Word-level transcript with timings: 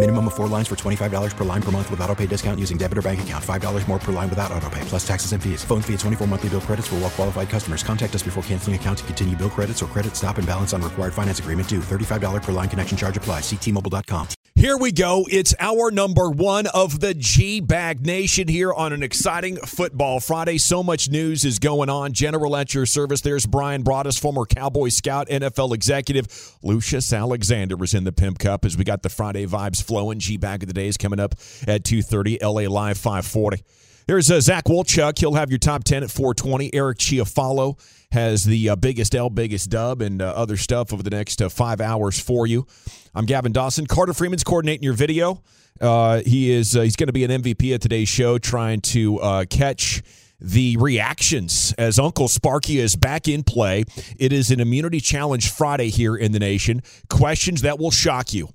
Minimum 0.00 0.28
of 0.28 0.34
four 0.34 0.48
lines 0.48 0.66
for 0.66 0.76
$25 0.76 1.36
per 1.36 1.44
line 1.44 1.60
per 1.60 1.70
month 1.70 1.90
with 1.90 2.00
auto 2.00 2.14
pay 2.14 2.26
discount 2.26 2.58
using 2.58 2.78
debit 2.78 2.96
or 2.96 3.02
bank 3.02 3.22
account. 3.22 3.44
$5 3.44 3.86
more 3.86 3.98
per 3.98 4.12
line 4.12 4.30
without 4.30 4.50
auto 4.50 4.70
pay, 4.70 4.80
plus 4.86 5.06
taxes 5.06 5.32
and 5.32 5.42
fees. 5.42 5.62
Phone 5.62 5.82
fee 5.82 5.92
at 5.92 6.00
24 6.00 6.26
monthly 6.26 6.48
bill 6.48 6.62
credits 6.62 6.86
for 6.88 6.94
all 6.94 7.02
well 7.02 7.10
qualified 7.10 7.50
customers. 7.50 7.82
Contact 7.82 8.14
us 8.14 8.22
before 8.22 8.42
canceling 8.44 8.76
account 8.76 8.96
to 8.98 9.04
continue 9.04 9.36
bill 9.36 9.50
credits 9.50 9.82
or 9.82 9.86
credit 9.86 10.16
stop 10.16 10.38
and 10.38 10.46
balance 10.46 10.72
on 10.72 10.80
required 10.80 11.12
finance 11.12 11.38
agreement 11.38 11.68
due. 11.68 11.80
$35 11.80 12.42
per 12.42 12.52
line 12.52 12.70
connection 12.70 12.96
charge 12.96 13.18
applies. 13.18 13.42
Ctmobile.com. 13.42 14.28
Here 14.56 14.76
we 14.76 14.92
go. 14.92 15.26
It's 15.30 15.54
our 15.58 15.90
number 15.90 16.28
one 16.28 16.66
of 16.66 17.00
the 17.00 17.14
G 17.14 17.60
Bag 17.60 18.04
Nation 18.04 18.46
here 18.46 18.70
on 18.72 18.92
an 18.92 19.02
exciting 19.02 19.56
football 19.56 20.20
Friday. 20.20 20.58
So 20.58 20.82
much 20.82 21.08
news 21.08 21.46
is 21.46 21.58
going 21.58 21.88
on. 21.88 22.12
General 22.12 22.56
at 22.56 22.74
your 22.74 22.84
service. 22.84 23.22
There's 23.22 23.46
Brian 23.46 23.82
Broaddus, 23.82 24.20
former 24.20 24.44
Cowboy 24.44 24.88
Scout, 24.88 25.28
NFL 25.28 25.74
executive. 25.74 26.56
Lucius 26.62 27.10
Alexander 27.10 27.76
was 27.76 27.94
in 27.94 28.04
the 28.04 28.12
Pimp 28.12 28.38
Cup 28.38 28.66
as 28.66 28.76
we 28.76 28.84
got 28.84 29.02
the 29.02 29.08
Friday 29.08 29.46
vibes 29.46 29.82
flowing. 29.90 30.20
G 30.20 30.36
back 30.36 30.62
of 30.62 30.68
the 30.68 30.72
days 30.72 30.96
coming 30.96 31.18
up 31.18 31.32
at 31.66 31.82
2.30, 31.82 32.40
LA 32.40 32.72
Live 32.72 32.96
540. 32.96 33.64
There's 34.06 34.30
uh, 34.30 34.40
Zach 34.40 34.66
Wolchuk. 34.66 35.18
He'll 35.18 35.34
have 35.34 35.50
your 35.50 35.58
top 35.58 35.82
10 35.82 36.04
at 36.04 36.10
420. 36.12 36.72
Eric 36.72 36.98
Chiafalo 36.98 37.76
has 38.12 38.44
the 38.44 38.68
uh, 38.70 38.76
biggest 38.76 39.16
L, 39.16 39.30
biggest 39.30 39.68
dub, 39.68 40.00
and 40.00 40.22
uh, 40.22 40.26
other 40.26 40.56
stuff 40.56 40.92
over 40.92 41.02
the 41.02 41.10
next 41.10 41.42
uh, 41.42 41.48
five 41.48 41.80
hours 41.80 42.20
for 42.20 42.46
you. 42.46 42.68
I'm 43.16 43.26
Gavin 43.26 43.50
Dawson. 43.50 43.86
Carter 43.86 44.14
Freeman's 44.14 44.44
coordinating 44.44 44.84
your 44.84 44.92
video. 44.92 45.42
Uh, 45.80 46.20
he 46.24 46.52
is 46.52 46.76
uh, 46.76 46.82
he's 46.82 46.94
going 46.94 47.08
to 47.08 47.12
be 47.12 47.24
an 47.24 47.30
MVP 47.42 47.74
at 47.74 47.80
today's 47.80 48.08
show, 48.08 48.38
trying 48.38 48.80
to 48.82 49.18
uh, 49.18 49.44
catch 49.50 50.02
the 50.40 50.76
reactions 50.78 51.74
as 51.78 51.98
Uncle 51.98 52.28
Sparky 52.28 52.78
is 52.78 52.96
back 52.96 53.28
in 53.28 53.42
play. 53.42 53.84
It 54.18 54.32
is 54.32 54.50
an 54.50 54.60
immunity 54.60 55.00
challenge 55.00 55.50
Friday 55.50 55.90
here 55.90 56.16
in 56.16 56.32
the 56.32 56.38
nation. 56.38 56.82
Questions 57.08 57.62
that 57.62 57.78
will 57.78 57.90
shock 57.90 58.32
you 58.32 58.48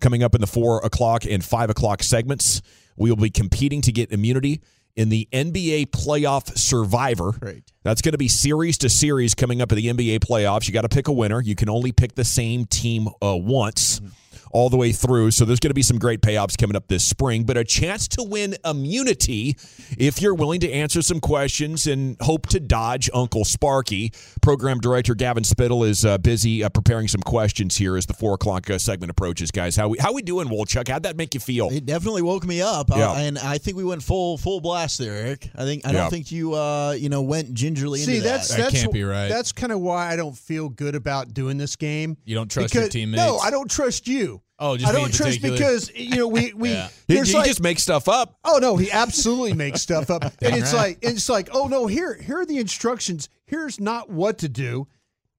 coming 0.00 0.22
up 0.22 0.34
in 0.34 0.40
the 0.40 0.46
four 0.46 0.84
o'clock 0.84 1.24
and 1.24 1.44
five 1.44 1.70
o'clock 1.70 2.02
segments. 2.02 2.62
We 2.96 3.10
will 3.10 3.16
be 3.16 3.30
competing 3.30 3.80
to 3.82 3.92
get 3.92 4.12
immunity 4.12 4.60
in 4.96 5.08
the 5.08 5.28
NBA 5.32 5.90
playoff 5.90 6.56
survivor. 6.58 7.32
That's 7.82 8.02
going 8.02 8.12
to 8.12 8.18
be 8.18 8.28
series 8.28 8.76
to 8.78 8.88
series 8.88 9.34
coming 9.34 9.62
up 9.62 9.72
in 9.72 9.76
the 9.76 9.86
NBA 9.86 10.18
playoffs. 10.18 10.66
You 10.66 10.74
got 10.74 10.82
to 10.82 10.88
pick 10.88 11.08
a 11.08 11.12
winner. 11.12 11.40
You 11.40 11.54
can 11.54 11.70
only 11.70 11.92
pick 11.92 12.14
the 12.14 12.24
same 12.24 12.66
team 12.66 13.08
uh, 13.22 13.36
once. 13.36 14.00
All 14.52 14.68
the 14.68 14.76
way 14.76 14.90
through. 14.92 15.30
So 15.30 15.44
there's 15.44 15.60
going 15.60 15.70
to 15.70 15.74
be 15.74 15.82
some 15.82 15.98
great 15.98 16.22
payoffs 16.22 16.58
coming 16.58 16.74
up 16.76 16.88
this 16.88 17.04
spring, 17.04 17.44
but 17.44 17.56
a 17.56 17.64
chance 17.64 18.08
to 18.08 18.22
win 18.24 18.56
immunity 18.64 19.56
if 19.96 20.20
you're 20.20 20.34
willing 20.34 20.58
to 20.60 20.70
answer 20.72 21.02
some 21.02 21.20
questions 21.20 21.86
and 21.86 22.16
hope 22.20 22.46
to 22.48 22.58
dodge 22.60 23.08
Uncle 23.14 23.44
Sparky. 23.44 24.12
Program 24.42 24.80
director 24.80 25.14
Gavin 25.14 25.44
Spittle 25.44 25.84
is 25.84 26.04
uh, 26.04 26.18
busy 26.18 26.64
uh, 26.64 26.68
preparing 26.68 27.06
some 27.06 27.20
questions 27.20 27.76
here 27.76 27.96
as 27.96 28.06
the 28.06 28.12
four 28.14 28.34
o'clock 28.34 28.68
uh, 28.70 28.78
segment 28.78 29.10
approaches, 29.10 29.50
guys. 29.52 29.76
How 29.76 29.88
we 29.88 29.98
how 29.98 30.12
we 30.12 30.22
doing, 30.22 30.48
Wolchuk? 30.48 30.88
How'd 30.88 31.04
that 31.04 31.16
make 31.16 31.34
you 31.34 31.40
feel? 31.40 31.68
It 31.70 31.86
definitely 31.86 32.22
woke 32.22 32.44
me 32.44 32.60
up, 32.60 32.88
Yeah. 32.90 33.10
uh, 33.10 33.14
and 33.16 33.38
I 33.38 33.58
think 33.58 33.76
we 33.76 33.84
went 33.84 34.02
full 34.02 34.36
full 34.36 34.60
blast 34.60 34.98
there, 34.98 35.14
Eric. 35.14 35.48
I 35.54 35.64
think 35.64 35.86
I 35.86 35.92
Yeah. 35.92 35.98
don't 36.00 36.10
think 36.10 36.32
you 36.32 36.54
uh 36.54 36.92
you 36.98 37.08
know 37.08 37.22
went 37.22 37.54
gingerly 37.54 38.00
See, 38.00 38.16
into 38.16 38.28
that's 38.28 38.48
that. 38.48 38.58
that's 38.58 38.80
can't 38.80 38.92
be 38.92 39.04
right. 39.04 39.28
That's 39.28 39.52
kind 39.52 39.72
of 39.72 39.80
why 39.80 40.12
I 40.12 40.16
don't 40.16 40.36
feel 40.36 40.68
good 40.68 40.94
about 40.94 41.34
doing 41.34 41.56
this 41.56 41.76
game. 41.76 42.16
You 42.24 42.34
don't 42.34 42.50
trust 42.50 42.74
your 42.74 42.88
teammates? 42.88 43.22
No, 43.22 43.38
I 43.38 43.50
don't 43.50 43.70
trust 43.70 44.08
you. 44.08 44.39
Oh, 44.58 44.76
just 44.76 44.92
I 44.92 44.96
don't 44.96 45.12
trust 45.12 45.40
because 45.40 45.90
you 45.94 46.16
know 46.16 46.28
we 46.28 46.52
we 46.52 46.70
Yeah. 46.72 46.88
He, 47.08 47.18
he 47.18 47.32
like- 47.32 47.46
just 47.46 47.62
makes 47.62 47.82
stuff 47.82 48.08
up. 48.08 48.38
Oh 48.44 48.58
no, 48.58 48.76
he 48.76 48.90
absolutely 48.90 49.54
makes 49.54 49.80
stuff 49.80 50.10
up, 50.10 50.22
and 50.42 50.54
it's 50.54 50.74
right. 50.74 50.80
like 50.80 50.98
it's 51.02 51.28
like 51.28 51.48
oh 51.52 51.66
no, 51.66 51.86
here 51.86 52.14
here 52.14 52.40
are 52.40 52.46
the 52.46 52.58
instructions. 52.58 53.28
Here's 53.46 53.80
not 53.80 54.10
what 54.10 54.38
to 54.38 54.48
do. 54.48 54.86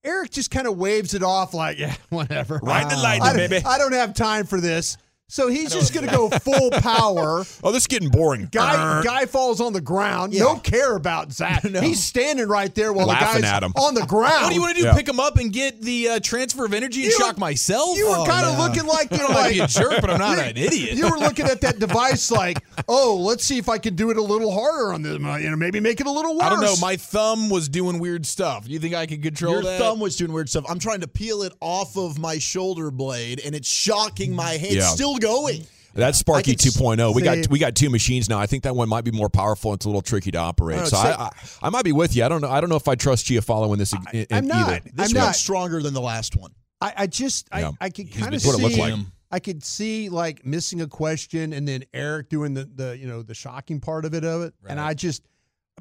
Eric 0.03 0.31
just 0.31 0.49
kind 0.49 0.65
of 0.67 0.77
waves 0.77 1.13
it 1.13 1.21
off 1.21 1.53
like 1.53 1.77
yeah, 1.79 1.95
whatever. 2.09 2.59
Right 2.63 2.89
the 2.89 2.97
lightning, 2.97 3.29
I, 3.29 3.47
baby. 3.47 3.65
I 3.65 3.77
don't 3.77 3.93
have 3.93 4.13
time 4.15 4.45
for 4.45 4.59
this. 4.59 4.97
So 5.31 5.47
he's 5.47 5.71
just 5.71 5.93
going 5.93 6.05
to 6.07 6.13
go 6.13 6.29
full 6.29 6.71
power. 6.71 7.45
Oh, 7.63 7.71
this 7.71 7.83
is 7.83 7.87
getting 7.87 8.09
boring. 8.09 8.49
Guy 8.51 9.01
guy 9.03 9.25
falls 9.25 9.61
on 9.61 9.71
the 9.71 9.81
ground. 9.81 10.33
No 10.33 10.55
care 10.57 10.95
about 10.95 11.31
Zach. 11.31 11.63
He's 11.65 12.03
standing 12.03 12.47
right 12.47 12.73
there 12.73 12.91
while 12.91 13.05
Laughing 13.07 13.41
the 13.41 13.47
guy's 13.47 13.51
at 13.53 13.63
him. 13.63 13.71
on 13.75 13.93
the 13.93 14.05
ground. 14.05 14.41
What 14.43 14.49
do 14.49 14.55
you 14.55 14.61
want 14.61 14.75
to 14.77 14.81
do? 14.81 14.87
Yeah. 14.87 14.95
Pick 14.95 15.07
him 15.07 15.19
up 15.19 15.37
and 15.37 15.53
get 15.53 15.79
the 15.81 16.09
uh, 16.09 16.19
transfer 16.21 16.65
of 16.65 16.73
energy 16.73 17.03
and 17.03 17.11
You 17.11 17.17
were- 17.19 17.25
shock 17.25 17.37
myself? 17.37 17.97
You 17.97 18.09
were 18.09 18.17
Oh, 18.17 18.25
kind 18.25 18.45
of 18.47 18.57
no. 18.57 18.63
looking 18.65 18.85
like 18.87 19.11
you 19.11 19.17
know, 19.19 19.27
I 19.27 19.33
might 19.33 19.57
like 19.59 19.69
a 19.69 19.71
jerk, 19.71 20.01
but 20.01 20.09
I'm 20.09 20.17
not 20.19 20.39
an 20.39 20.57
idiot. 20.57 20.93
You 20.97 21.09
were 21.09 21.17
looking 21.17 21.45
at 21.45 21.61
that 21.61 21.77
device 21.79 22.31
like, 22.31 22.57
oh, 22.87 23.17
let's 23.21 23.43
see 23.45 23.57
if 23.59 23.69
I 23.69 23.77
can 23.77 23.95
do 23.95 24.09
it 24.09 24.17
a 24.17 24.21
little 24.23 24.51
harder 24.51 24.93
on 24.93 25.01
them. 25.03 25.23
You 25.39 25.49
know, 25.51 25.55
maybe 25.55 25.79
make 25.79 26.01
it 26.01 26.07
a 26.07 26.11
little 26.11 26.33
worse. 26.35 26.43
I 26.43 26.49
don't 26.49 26.61
know. 26.61 26.75
My 26.81 26.95
thumb 26.97 27.49
was 27.49 27.69
doing 27.69 27.99
weird 27.99 28.25
stuff. 28.25 28.67
You 28.67 28.79
think 28.79 28.95
I 28.95 29.05
could 29.05 29.21
control 29.21 29.53
Your 29.53 29.63
that? 29.63 29.79
thumb 29.79 29.99
was 29.99 30.15
doing 30.17 30.33
weird 30.33 30.49
stuff. 30.49 30.65
I'm 30.67 30.79
trying 30.79 31.01
to 31.01 31.07
peel 31.07 31.43
it 31.43 31.53
off 31.61 31.95
of 31.95 32.17
my 32.17 32.39
shoulder 32.39 32.89
blade, 32.91 33.39
and 33.45 33.53
it's 33.55 33.69
shocking 33.69 34.33
my 34.35 34.51
hand. 34.53 34.73
Yeah. 34.75 34.87
Still 34.87 35.17
going. 35.21 35.65
That's 35.93 36.17
Sparky 36.17 36.55
2.0. 36.55 37.13
We 37.13 37.21
got 37.21 37.47
we 37.49 37.59
got 37.59 37.75
two 37.75 37.89
machines 37.89 38.29
now. 38.29 38.39
I 38.39 38.45
think 38.45 38.63
that 38.63 38.75
one 38.75 38.87
might 38.87 39.03
be 39.03 39.11
more 39.11 39.29
powerful. 39.29 39.73
It's 39.73 39.85
a 39.85 39.89
little 39.89 40.01
tricky 40.01 40.31
to 40.31 40.37
operate. 40.37 40.77
Oh, 40.77 40.79
I 40.79 40.83
don't 40.83 40.89
So 40.89 41.03
know, 41.03 41.03
I, 41.03 41.23
I 41.23 41.29
I 41.63 41.69
might 41.69 41.83
be 41.83 41.91
with 41.91 42.15
you. 42.15 42.23
I 42.23 42.29
don't 42.29 42.39
know. 42.41 42.49
I 42.49 42.61
don't 42.61 42.69
know 42.69 42.77
if 42.77 42.87
I 42.87 42.95
trust 42.95 43.25
Chiafalo 43.25 43.43
following 43.43 43.77
this 43.79 43.91
in, 43.93 43.99
in 44.13 44.25
I'm 44.31 44.47
not. 44.47 44.69
either. 44.69 44.79
This 44.85 44.91
I'm 44.93 44.99
one's 44.99 45.13
not. 45.13 45.35
stronger 45.35 45.81
than 45.81 45.93
the 45.93 45.99
last 46.01 46.37
one. 46.37 46.51
I, 46.79 46.93
I 46.97 47.07
just 47.07 47.49
Yeah. 47.53 47.71
I, 47.81 47.85
I 47.85 47.89
could 47.89 48.09
kind 48.11 48.33
of 48.33 48.41
been 48.41 48.51
what 48.53 48.71
it 48.71 48.73
see. 48.75 48.81
like. 48.81 48.99
I 49.33 49.39
could 49.39 49.63
see 49.65 50.07
like 50.09 50.45
missing 50.45 50.81
a 50.81 50.87
question 50.87 51.51
and 51.53 51.67
then 51.67 51.83
Eric 51.93 52.29
doing 52.29 52.53
the 52.53 52.69
the 52.73 52.97
you 52.97 53.07
know 53.07 53.21
the 53.21 53.33
shocking 53.35 53.81
part 53.81 54.05
of 54.05 54.13
it 54.13 54.23
of 54.23 54.43
it, 54.43 54.53
and 54.67 54.79
I 54.79 54.93
just. 54.93 55.23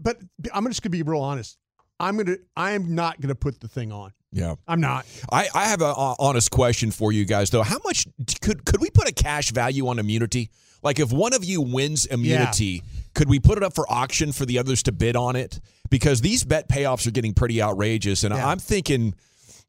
But 0.02 0.16
I'm 0.52 0.66
just 0.66 0.82
gonna 0.82 0.90
be 0.90 1.02
real 1.02 1.20
honest. 1.20 1.56
I'm 2.00 2.16
gonna. 2.16 2.36
I 2.56 2.72
am 2.72 2.94
not 2.94 3.20
gonna 3.20 3.34
put 3.36 3.60
the 3.60 3.68
thing 3.68 3.92
on. 3.92 4.12
Yeah. 4.32 4.54
I'm 4.68 4.80
not. 4.80 5.06
I, 5.32 5.48
I 5.54 5.64
have 5.66 5.82
an 5.82 5.92
honest 5.96 6.52
question 6.52 6.92
for 6.92 7.10
you 7.12 7.24
guys 7.24 7.50
though. 7.50 7.62
How 7.64 7.78
much 7.84 8.06
could 8.40 8.64
could 8.64 8.80
we 8.80 8.88
put 8.88 8.89
a 9.10 9.12
cash 9.22 9.50
value 9.50 9.88
on 9.88 9.98
immunity? 9.98 10.50
Like 10.82 10.98
if 10.98 11.12
one 11.12 11.34
of 11.34 11.44
you 11.44 11.60
wins 11.60 12.06
immunity, 12.06 12.82
could 13.14 13.28
we 13.28 13.38
put 13.38 13.58
it 13.58 13.64
up 13.64 13.74
for 13.74 13.84
auction 13.92 14.32
for 14.32 14.46
the 14.46 14.58
others 14.58 14.82
to 14.84 14.92
bid 14.92 15.14
on 15.16 15.36
it? 15.36 15.60
Because 15.90 16.20
these 16.20 16.44
bet 16.44 16.68
payoffs 16.68 17.06
are 17.06 17.10
getting 17.10 17.34
pretty 17.34 17.60
outrageous, 17.60 18.24
and 18.24 18.34
Yeah. 18.34 18.48
I'm 18.48 18.58
thinking, 18.58 19.14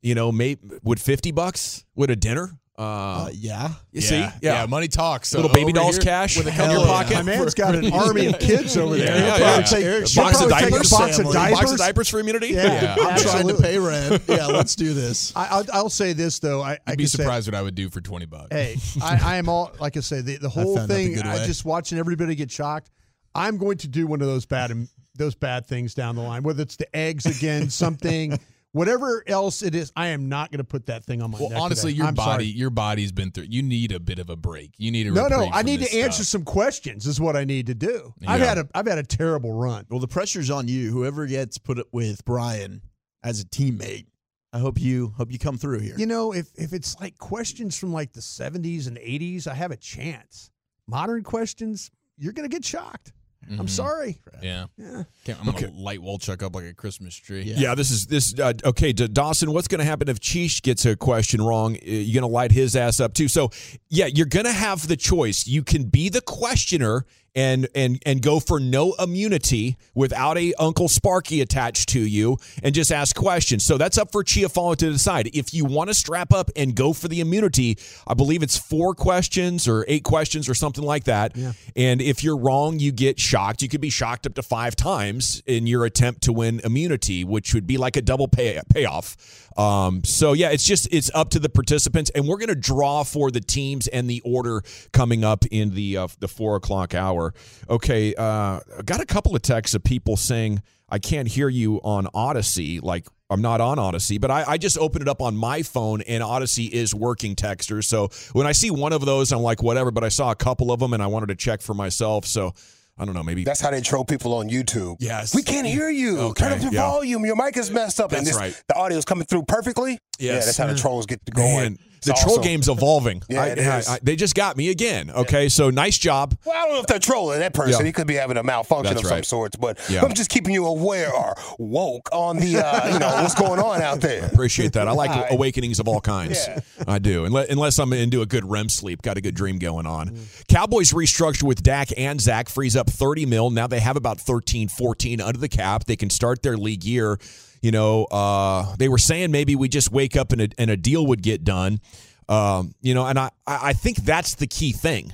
you 0.01 0.16
know, 0.16 0.31
maybe 0.31 0.62
would 0.84 1.01
fifty 1.01 1.31
bucks 1.31 1.84
would 1.96 2.09
a 2.12 2.16
dinner? 2.16 2.57
Uh, 2.81 3.25
Uh, 3.25 3.30
yeah. 3.34 3.68
you 3.92 4.02
yeah, 4.02 4.31
see, 4.31 4.36
yeah, 4.42 4.66
money 4.66 4.88
talks. 4.88 5.30
So 5.30 5.38
Little 5.38 5.53
baby 5.53 5.66
over 5.66 5.72
dolls 5.74 5.96
here 5.97 6.03
cash 6.03 6.36
with 6.38 6.47
a 6.47 6.50
in 6.64 6.72
your 6.72 6.80
of- 6.81 6.88
pocket? 6.88 7.14
My 7.14 7.22
man's 7.22 7.53
got 7.64 7.75
an 7.75 7.94
army 7.94 8.25
of 8.25 8.40
kids 8.40 8.75
over 8.75 8.96
there. 8.97 9.06
Yeah, 9.06 9.14
He'll 9.18 9.25
yeah, 9.28 9.38
probably 9.38 9.59
yeah. 9.59 9.64
take- 9.66 9.86
Eric, 9.86 10.08
he'll 10.08 10.24
box 10.24 10.42
of 10.42 10.50
probably 10.50 10.64
take 10.64 10.72
diapers? 10.74 10.92
a 10.92 10.96
box 10.96 11.19
of 11.19 11.31
diapers. 11.34 11.59
box 11.59 11.72
of 11.74 11.78
diapers 11.78 12.09
for 12.09 12.19
immunity. 12.19 12.47
Yeah. 12.50 12.96
I'm 13.00 13.19
trying 13.19 13.47
to 13.47 13.53
pay 13.56 13.78
rent. 13.78 14.24
Yeah, 14.28 14.47
let's 14.47 14.75
do 14.75 14.94
this. 14.94 15.31
I, 15.36 15.47
I'll, 15.52 15.66
I'll 15.74 15.90
say 15.90 16.14
this 16.14 16.40
though. 16.40 16.62
I, 16.62 16.72
I 16.88 16.92
You'd 16.92 16.97
be 16.97 17.03
can 17.03 17.09
say- 17.09 17.18
surprised 17.18 17.47
what 17.47 17.56
I 17.56 17.62
would 17.62 17.75
do 17.75 17.90
for 17.90 18.02
twenty 18.02 18.25
bucks. 18.25 18.47
Hey, 18.52 18.78
I, 19.02 19.19
I 19.24 19.36
am 19.38 19.48
all 19.50 19.72
like 19.80 19.96
I 19.96 20.00
say 20.00 20.22
the, 20.22 20.38
the 20.38 20.50
whole 20.50 20.75
found 20.75 20.92
out 20.92 20.96
the 20.96 21.03
thing. 21.06 21.13
good 21.13 21.25
I 21.28 21.36
way. 21.36 21.46
just 21.46 21.66
watching 21.66 22.00
everybody 22.00 22.34
get 22.36 22.50
shocked. 22.50 22.90
I'm 23.36 23.58
going 23.58 23.78
to 23.80 23.88
do 23.88 24.08
one 24.08 24.22
of 24.22 24.28
those 24.28 24.46
bad 24.46 24.72
those 25.16 25.36
bad 25.36 25.66
things 25.68 25.94
down 25.94 26.16
the 26.16 26.22
line. 26.22 26.42
Whether 26.44 26.63
it's 26.63 26.78
the 26.78 26.94
eggs 26.96 27.25
again, 27.25 27.69
something, 27.69 28.40
whatever 28.74 29.24
else 29.28 29.62
it 29.62 29.76
is. 29.76 29.92
I 29.96 30.08
am 30.08 30.30
not 30.30 30.52
going 30.52 30.59
to 30.59 30.64
put 30.64 30.86
that 30.88 31.04
thing 31.06 31.22
on 31.22 31.32
my 31.32 31.40
Well, 31.40 31.50
neck. 31.50 31.59
honestly, 31.59 31.92
today. 31.92 31.98
your 32.00 32.08
I'm 32.08 32.14
body, 32.16 32.46
sorry. 32.46 32.58
your 32.58 32.70
body's 32.70 33.12
been 33.12 33.32
through. 33.32 33.46
You 33.50 33.62
need 33.64 33.92
a 33.92 34.00
bit 34.00 34.20
of 34.20 34.30
a 34.30 34.36
break. 34.36 34.72
You 34.78 34.92
need 34.92 35.08
a 35.08 35.12
No, 35.12 35.28
no. 35.28 35.50
I 35.51 35.62
need 35.63 35.78
to 35.81 35.86
this 35.86 35.95
answer 35.95 36.24
some 36.24 36.44
questions. 36.44 37.07
Is 37.07 37.19
what 37.19 37.36
I 37.36 37.44
need 37.44 37.68
to 37.68 37.74
do. 37.75 38.13
I've 38.28 38.42
had 38.42 38.57
a 38.57 38.68
I've 38.74 38.88
had 38.88 38.98
a 38.98 39.04
terrible 39.04 39.54
run. 39.54 39.86
Well, 39.90 40.00
the 40.00 40.07
pressure's 40.07 40.50
on 40.50 40.68
you. 40.68 40.92
Whoever 40.92 41.25
gets 41.28 41.57
put 41.57 41.78
it 41.80 41.88
with 41.92 42.24
Brian 42.25 42.81
as 43.24 43.40
a 43.42 43.45
teammate, 43.45 44.06
I 44.54 44.60
hope 44.60 44.80
you 44.80 45.13
hope 45.18 45.31
you 45.31 45.40
come 45.40 45.57
through 45.57 45.80
here. 45.80 45.95
You 45.98 46.06
know, 46.06 46.34
if 46.34 46.48
if 46.56 46.74
it's 46.74 47.00
like 47.00 47.18
questions 47.18 47.78
from 47.78 47.92
like 47.94 48.13
the 48.13 48.22
70s 48.22 48.88
and 48.88 48.98
80s, 48.98 49.48
I 49.48 49.54
have 49.54 49.72
a 49.72 49.78
chance. 49.78 50.50
Modern 50.88 51.24
questions, 51.24 51.90
you're 52.18 52.34
going 52.34 52.50
to 52.50 52.54
get 52.54 52.66
shocked. 52.66 53.13
I'm 53.50 53.66
Mhm. 53.66 53.70
sorry. 53.70 54.20
Yeah, 54.42 54.68
Yeah. 54.78 55.04
Can't- 55.26 55.40
I'm 55.40 55.52
gonna 55.52 55.72
light 55.76 56.00
Wolchuk 56.00 56.42
up 56.44 56.56
like 56.56 56.66
a 56.66 56.74
Christmas 56.74 57.16
tree. 57.16 57.44
Yeah. 57.44 57.56
Yeah, 57.58 57.76
this 57.76 57.92
is 57.92 58.06
this. 58.06 58.34
Uh, 58.40 58.54
okay, 58.64 58.94
D- 58.94 59.08
Dawson, 59.08 59.52
what's 59.52 59.68
going 59.68 59.80
to 59.80 59.86
happen 59.86 60.08
if 60.10 60.20
Cheesh 60.20 60.62
gets 60.62 60.86
a 60.86 60.96
question 60.96 61.42
wrong? 61.42 61.76
Uh, 61.76 61.80
You're 61.86 62.22
going 62.22 62.30
to 62.30 62.34
light 62.34 62.52
his 62.52 62.76
ass 62.76 63.00
up 63.00 63.14
too. 63.14 63.28
So, 63.28 63.50
yeah, 63.90 64.06
you're 64.06 64.26
going 64.28 64.46
to 64.46 64.52
have 64.54 64.88
the 64.88 64.96
choice. 64.96 65.48
You 65.48 65.64
can 65.64 65.86
be 65.86 66.08
the 66.10 66.22
questioner 66.22 67.06
and 67.36 67.68
and 67.75 68.01
and 68.06 68.22
go 68.22 68.39
for 68.39 68.60
no 68.60 68.94
immunity 69.00 69.78
without 69.95 70.38
a 70.38 70.54
Uncle 70.60 70.88
Sparky 70.88 71.42
attached 71.42 71.89
to 71.89 72.00
you 72.00 72.38
and 72.63 72.75
just 72.75 72.92
ask 72.92 73.16
questions. 73.16 73.66
So 73.66 73.78
that's 73.78 73.98
up 73.98 74.12
for 74.12 74.24
Chiafalo 74.24 74.75
to 74.78 74.92
decide. 74.92 75.30
If 75.33 75.54
you 75.54 75.66
want 75.66 75.89
to 75.89 75.94
strap 75.94 76.33
up 76.33 76.50
and 76.56 76.75
go 76.75 76.94
for 76.94 77.07
the 77.07 77.22
immunity, 77.22 77.78
I 78.07 78.13
believe 78.13 78.44
it's 78.44 78.57
four 78.57 78.94
questions 78.94 79.68
or 79.68 79.86
eight 79.88 80.04
questions 80.04 80.50
or 80.50 80.54
something 80.54 80.83
like 80.83 81.06
that. 81.06 81.36
Yeah. 81.36 81.54
And 81.75 82.01
if 82.01 82.24
you're 82.24 82.38
wrong, 82.38 82.80
you 82.80 82.92
get 82.92 83.19
shocked. 83.19 83.62
You 83.62 83.69
could 83.69 83.81
be 83.81 83.89
shocked 83.89 84.25
up 84.25 84.33
to 84.36 84.44
five 84.44 84.75
times 84.75 85.42
in 85.45 85.68
your 85.68 85.86
attempt 85.86 86.24
to 86.24 86.33
win 86.33 86.62
immunity, 86.63 87.24
which 87.24 87.54
would 87.54 87.68
be 87.68 87.78
like 87.78 87.95
a 87.95 88.01
double 88.01 88.28
pay 88.28 88.60
payoff. 88.69 89.16
Um, 89.57 90.03
so 90.03 90.33
yeah, 90.33 90.50
it's 90.50 90.65
just 90.65 90.88
it's 90.92 91.12
up 91.13 91.30
to 91.31 91.39
the 91.39 91.50
participants, 91.50 92.12
and 92.15 92.27
we're 92.27 92.38
gonna 92.38 92.56
draw 92.56 93.03
for 93.03 93.31
the 93.31 93.42
teams 93.42 93.88
and 93.88 94.09
the 94.09 94.21
order 94.24 94.63
coming 94.92 95.24
up 95.24 95.45
in 95.51 95.74
the 95.75 95.98
uh, 95.98 96.07
the 96.19 96.27
four 96.27 96.56
o'clock 96.56 96.94
hour. 96.94 97.33
Okay, 97.69 98.13
uh, 98.15 98.59
got 98.86 99.01
a 99.01 99.06
couple 99.06 99.36
of 99.36 99.42
texts 99.42 99.75
of 99.75 99.83
people 99.83 100.18
saying 100.18 100.62
I 100.89 101.00
can't 101.00 101.27
hear 101.27 101.50
you 101.50 101.77
on 101.83 102.06
Audacy, 102.07 102.81
like. 102.81 103.07
I'm 103.30 103.42
not 103.42 103.62
on 103.62 103.77
Audacy, 103.77 104.19
but 104.19 104.30
I, 104.30 104.44
I 104.45 104.57
just 104.57 104.77
opened 104.77 105.03
it 105.03 105.07
up 105.07 105.21
on 105.21 105.38
my 105.38 105.62
phone 105.63 106.01
and 106.01 106.21
Audacy 106.21 106.69
is 106.69 106.94
working 106.94 107.38
texters. 107.38 107.86
So 107.86 108.09
when 108.33 108.45
I 108.45 108.51
see 108.51 108.71
one 108.71 108.92
of 108.92 109.06
those, 109.06 109.31
I'm 109.31 109.39
like, 109.39 109.63
whatever. 109.63 109.89
But 109.89 110.04
I 110.04 110.09
saw 110.09 110.31
a 110.31 110.36
couple 110.36 110.69
of 110.69 110.81
them 110.81 110.92
and 110.92 111.01
I 111.01 111.07
wanted 111.07 111.27
to 111.27 111.36
check 111.36 111.62
for 111.62 111.74
myself. 111.74 112.25
So 112.25 112.54
I 113.01 113.06
don't 113.06 113.15
know, 113.15 113.24
maybe 113.24 113.44
That's 113.44 113.59
how 113.59 113.71
they 113.71 113.81
troll 113.81 114.06
people 114.06 114.36
on 114.36 114.48
YouTube. 114.48 114.98
Yes. 115.00 115.33
We 115.33 115.42
can't 115.42 115.65
hear 115.65 115.89
you. 115.89 116.19
Okay, 116.19 116.44
Turn 116.44 116.53
up 116.53 116.59
the 116.59 116.65
yeah. 116.65 116.88
volume. 116.88 117.25
Your 117.25 117.36
mic 117.36 117.57
is 117.57 117.71
messed 117.71 118.00
up. 118.00 118.12
and 118.12 118.19
That's 118.19 118.38
this, 118.38 118.38
right. 118.38 118.63
the 118.68 118.75
audio's 118.75 119.06
coming 119.06 119.25
through 119.25 119.44
perfectly. 119.44 119.94
Yeah, 120.19 120.33
Yes. 120.33 120.45
that's 120.45 120.57
how 120.57 120.68
the 120.68 120.74
mm. 120.74 120.81
trolls 120.81 121.07
get 121.07 121.25
to 121.25 121.31
going. 121.31 121.56
Man, 121.56 121.77
The 122.03 122.13
troll 122.13 122.39
game's 122.39 122.68
evolving. 122.68 123.21
Yeah, 123.30 123.42
I- 123.44 123.48
it 123.48 123.59
I- 123.59 123.94
I- 123.94 124.00
they 124.01 124.15
just 124.15 124.36
got 124.36 124.57
me 124.57 124.69
again. 124.69 125.09
Okay, 125.12 125.48
so 125.50 125.69
nice 125.69 125.98
job. 125.98 126.36
Well, 126.45 126.56
I 126.57 126.65
don't 126.65 126.74
know 126.75 126.80
if 126.81 126.88
they're 126.88 127.00
trolling 127.00 127.39
that 127.39 127.53
person. 127.53 127.81
Yeah. 127.81 127.86
He 127.86 127.92
could 127.92 128.07
be 128.07 128.15
having 128.15 128.38
a 128.38 128.44
malfunction 128.44 128.95
That's 128.95 129.06
of 129.06 129.09
some 129.09 129.24
sorts, 129.24 129.56
but 129.56 129.80
Yeah. 129.89 130.01
I'm 130.03 130.13
just 130.13 130.30
keeping 130.30 130.53
you 130.53 130.65
aware 130.65 131.13
or 131.13 131.36
woke 131.59 132.09
on 132.12 132.38
the, 132.38 132.57
uh, 132.57 132.94
you 132.94 133.00
know, 133.00 133.07
what's 133.07 133.36
going 133.36 133.59
on 133.59 133.81
out 133.81 134.01
there. 134.01 134.25
Appreciate 134.33 134.74
that. 134.74 134.88
I 134.88 134.92
like 134.92 135.09
right. 135.12 135.31
awakenings 135.31 135.80
of 135.80 135.88
all 135.88 136.01
kinds. 136.01 136.48
Yeah. 136.48 136.59
I 136.88 137.00
do. 137.00 137.25
Unless, 137.25 137.50
unless 137.50 137.80
I'm 137.80 137.94
into 137.94 138.21
a 138.21 138.25
good 138.25 138.50
REM 138.50 138.69
sleep, 138.69 139.01
got 139.01 139.18
a 139.18 139.21
good 139.21 139.36
dream 139.36 139.59
going 139.59 139.86
on. 139.86 140.09
Mm. 140.09 140.47
Cowboys 140.47 140.92
restructured 140.94 141.44
with 141.44 141.62
Dak 141.63 141.89
and 141.97 142.19
Zach, 142.19 142.50
frees 142.50 142.75
up 142.75 142.89
30 142.89 143.25
mil. 143.27 143.50
Now 143.51 143.68
they 143.68 143.80
have 143.80 143.95
about 143.95 144.19
13, 144.19 144.68
14 144.68 145.21
under 145.21 145.39
the 145.39 145.50
cap. 145.50 145.86
They 145.86 145.95
can 145.95 146.09
start 146.09 146.42
their 146.42 146.57
league 146.57 146.83
year. 146.83 147.19
You 147.62 147.72
know, 147.72 148.06
uh, 148.06 148.75
they 148.78 148.90
were 148.90 148.98
saying 148.98 149.31
maybe 149.31 149.56
we 149.56 149.69
just 149.69 149.92
wake 149.92 150.18
up 150.18 150.31
and 150.31 150.42
a, 150.42 150.50
and 150.58 150.72
a 150.72 150.78
deal 150.78 151.06
would 151.08 151.22
get 151.22 151.44
done. 151.44 151.80
Um, 152.28 152.74
you 152.81 152.94
know, 152.94 153.06
and 153.06 153.19
I, 153.19 153.30
I 153.46 153.74
think 153.74 153.98
that's 153.98 154.36
the 154.36 154.48
key 154.48 154.72
thing. 154.72 155.13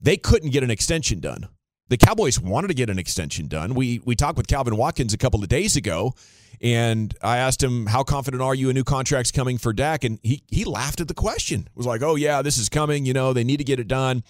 They 0.00 0.16
couldn't 0.16 0.50
get 0.50 0.62
an 0.62 0.70
extension 0.70 1.20
done. 1.20 1.48
The 1.88 1.96
Cowboys 1.96 2.38
wanted 2.38 2.68
to 2.68 2.74
get 2.74 2.90
an 2.90 2.98
extension 2.98 3.48
done. 3.48 3.74
We 3.74 4.00
we 4.04 4.14
talked 4.14 4.36
with 4.36 4.46
Calvin 4.46 4.76
Watkins 4.76 5.14
a 5.14 5.18
couple 5.18 5.42
of 5.42 5.48
days 5.48 5.74
ago, 5.74 6.12
and 6.60 7.14
I 7.22 7.38
asked 7.38 7.62
him, 7.62 7.86
"How 7.86 8.02
confident 8.02 8.42
are 8.42 8.54
you 8.54 8.68
a 8.68 8.74
new 8.74 8.84
contract's 8.84 9.30
coming 9.30 9.58
for 9.58 9.72
Dak?" 9.72 10.04
And 10.04 10.18
he 10.22 10.42
he 10.48 10.64
laughed 10.64 11.00
at 11.00 11.08
the 11.08 11.14
question. 11.14 11.60
It 11.60 11.76
was 11.76 11.86
like, 11.86 12.02
"Oh 12.02 12.14
yeah, 12.14 12.42
this 12.42 12.58
is 12.58 12.68
coming. 12.68 13.06
You 13.06 13.14
know, 13.14 13.32
they 13.32 13.44
need 13.44 13.56
to 13.56 13.64
get 13.64 13.80
it 13.80 13.88
done." 13.88 14.22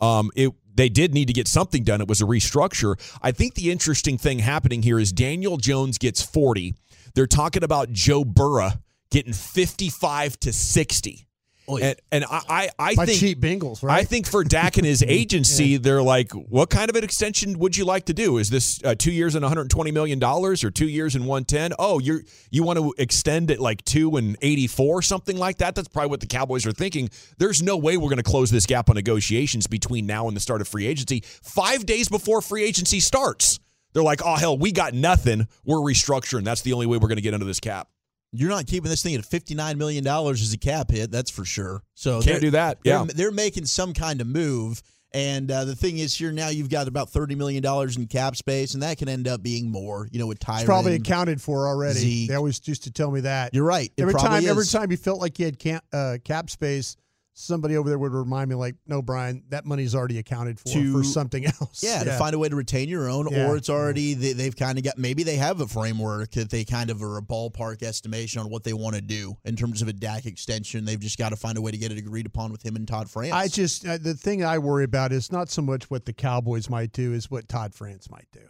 Um, 0.00 0.30
it 0.34 0.52
they 0.74 0.88
did 0.88 1.12
need 1.12 1.26
to 1.26 1.34
get 1.34 1.48
something 1.48 1.84
done. 1.84 2.00
It 2.00 2.08
was 2.08 2.22
a 2.22 2.24
restructure. 2.24 2.98
I 3.20 3.30
think 3.30 3.54
the 3.54 3.70
interesting 3.70 4.16
thing 4.16 4.38
happening 4.38 4.82
here 4.82 4.98
is 4.98 5.12
Daniel 5.12 5.58
Jones 5.58 5.98
gets 5.98 6.22
forty. 6.22 6.74
They're 7.14 7.26
talking 7.26 7.62
about 7.64 7.92
Joe 7.92 8.24
Burrow 8.24 8.70
getting 9.10 9.32
fifty-five 9.32 10.38
to 10.40 10.52
sixty. 10.52 11.26
And, 11.68 11.96
and 12.10 12.24
I, 12.24 12.40
I, 12.48 12.68
I 12.78 12.94
By 12.96 13.06
think 13.06 13.20
cheap 13.20 13.40
Bengals, 13.40 13.88
I 13.88 14.02
think 14.04 14.26
for 14.26 14.42
Dak 14.42 14.78
and 14.78 14.86
his 14.86 15.02
agency, 15.06 15.76
they're 15.76 16.02
like, 16.02 16.32
what 16.32 16.70
kind 16.70 16.90
of 16.90 16.96
an 16.96 17.04
extension 17.04 17.58
would 17.60 17.76
you 17.76 17.84
like 17.84 18.06
to 18.06 18.12
do? 18.12 18.38
Is 18.38 18.50
this 18.50 18.82
uh, 18.84 18.94
two 18.96 19.12
years 19.12 19.36
and 19.36 19.42
120 19.42 19.90
million 19.92 20.18
dollars, 20.18 20.64
or 20.64 20.70
two 20.70 20.88
years 20.88 21.14
and 21.14 21.26
110? 21.26 21.72
Oh, 21.78 21.98
you're 22.00 22.22
you 22.50 22.64
want 22.64 22.78
to 22.78 22.92
extend 22.98 23.50
it 23.50 23.60
like 23.60 23.84
two 23.84 24.16
and 24.16 24.36
84, 24.42 25.02
something 25.02 25.36
like 25.36 25.58
that? 25.58 25.74
That's 25.74 25.88
probably 25.88 26.10
what 26.10 26.20
the 26.20 26.26
Cowboys 26.26 26.66
are 26.66 26.72
thinking. 26.72 27.10
There's 27.38 27.62
no 27.62 27.76
way 27.76 27.96
we're 27.96 28.08
going 28.08 28.16
to 28.16 28.22
close 28.24 28.50
this 28.50 28.66
gap 28.66 28.90
on 28.90 28.96
negotiations 28.96 29.66
between 29.68 30.04
now 30.04 30.26
and 30.26 30.36
the 30.36 30.40
start 30.40 30.60
of 30.60 30.68
free 30.68 30.86
agency. 30.86 31.22
Five 31.42 31.86
days 31.86 32.08
before 32.08 32.42
free 32.42 32.64
agency 32.64 32.98
starts, 32.98 33.60
they're 33.92 34.02
like, 34.02 34.20
oh 34.24 34.36
hell, 34.36 34.56
we 34.58 34.72
got 34.72 34.94
nothing. 34.94 35.46
We're 35.64 35.78
restructuring. 35.78 36.44
That's 36.44 36.62
the 36.62 36.72
only 36.72 36.86
way 36.86 36.98
we're 36.98 37.08
going 37.08 37.16
to 37.16 37.22
get 37.22 37.34
under 37.34 37.46
this 37.46 37.60
cap. 37.60 37.88
You're 38.34 38.48
not 38.50 38.66
keeping 38.66 38.88
this 38.88 39.02
thing 39.02 39.14
at 39.14 39.20
$59 39.22 39.76
million 39.76 40.06
as 40.06 40.52
a 40.54 40.58
cap 40.58 40.90
hit, 40.90 41.10
that's 41.10 41.30
for 41.30 41.44
sure. 41.44 41.82
So 41.94 42.22
Can't 42.22 42.40
do 42.40 42.50
that. 42.52 42.78
They're, 42.82 42.94
Yeah. 42.94 43.04
they're 43.14 43.30
making 43.30 43.66
some 43.66 43.92
kind 43.92 44.20
of 44.22 44.26
move. 44.26 44.82
And 45.14 45.50
uh, 45.50 45.66
the 45.66 45.76
thing 45.76 45.98
is, 45.98 46.14
here 46.16 46.32
now 46.32 46.48
you've 46.48 46.70
got 46.70 46.88
about 46.88 47.10
$30 47.12 47.36
million 47.36 47.62
in 47.62 48.06
cap 48.06 48.34
space, 48.34 48.72
and 48.72 48.82
that 48.82 48.96
can 48.96 49.10
end 49.10 49.28
up 49.28 49.42
being 49.42 49.70
more, 49.70 50.08
you 50.10 50.18
know, 50.18 50.26
with 50.26 50.38
Tyron. 50.38 50.60
It's 50.60 50.64
probably 50.64 50.94
accounted 50.94 51.42
for 51.42 51.66
already. 51.68 51.98
Zeke. 51.98 52.28
They 52.30 52.34
always 52.34 52.66
used 52.66 52.84
to 52.84 52.90
tell 52.90 53.10
me 53.10 53.20
that. 53.20 53.52
You're 53.52 53.66
right. 53.66 53.92
Every 53.98 54.14
probably 54.14 54.40
time, 54.40 54.48
every 54.48 54.64
time 54.64 54.90
you 54.90 54.96
felt 54.96 55.20
like 55.20 55.38
you 55.38 55.44
had 55.44 55.58
camp, 55.58 55.84
uh, 55.92 56.16
cap 56.24 56.48
space, 56.48 56.96
somebody 57.34 57.76
over 57.76 57.88
there 57.88 57.98
would 57.98 58.12
remind 58.12 58.48
me, 58.50 58.54
like, 58.56 58.74
"No, 58.86 59.00
Brian, 59.02 59.42
that 59.48 59.64
money's 59.64 59.94
already 59.94 60.18
accounted 60.18 60.58
for 60.60 60.68
To- 60.68 60.92
for 60.92 61.04
something 61.04 61.44
else." 61.60 61.82
Yeah, 61.82 62.04
to 62.04 62.12
find 62.18 62.34
a 62.34 62.38
way 62.38 62.48
to 62.48 62.56
retain 62.56 62.88
your 62.88 63.08
own, 63.08 63.28
Yeah. 63.30 63.48
or 63.48 63.56
it's 63.56 63.70
already 63.70 64.14
they, 64.14 64.32
they've 64.32 64.54
kind 64.56 64.78
of 64.78 64.84
got 64.84 64.98
maybe 64.98 65.22
they 65.22 65.36
have 65.36 65.60
a 65.60 65.66
framework 65.66 66.30
that 66.32 66.50
they 66.50 66.64
kind 66.64 66.90
of 66.90 67.02
are 67.02 67.18
a 67.18 67.22
ballpark 67.22 67.82
estimation 67.82 68.40
on 68.40 68.50
what 68.50 68.64
they 68.64 68.72
want 68.72 68.96
to 68.96 69.02
do 69.02 69.36
in 69.44 69.56
terms 69.56 69.82
of 69.82 69.88
a 69.88 69.92
Dak 69.92 70.26
extension. 70.26 70.84
They've 70.84 71.00
just 71.00 71.18
got 71.18 71.30
to 71.30 71.36
find 71.36 71.56
a 71.58 71.60
way 71.62 71.70
to 71.70 71.78
get 71.78 71.90
it 71.92 71.98
agreed 71.98 72.26
upon 72.26 72.52
with 72.52 72.64
him 72.64 72.76
and 72.76 72.86
Todd 72.86 73.08
France. 73.10 73.32
I 73.32 73.48
just 73.48 73.86
uh, 73.86 73.98
the 73.98 74.14
thing 74.14 74.44
I 74.44 74.58
worry 74.58 74.84
about 74.84 75.12
is 75.12 75.32
not 75.32 75.48
so 75.50 75.62
much 75.62 75.90
what 75.90 76.04
the 76.04 76.12
Cowboys 76.12 76.68
might 76.68 76.92
do, 76.92 77.12
is 77.12 77.30
what 77.30 77.48
Todd 77.48 77.74
France 77.74 78.10
might 78.10 78.28
do. 78.32 78.40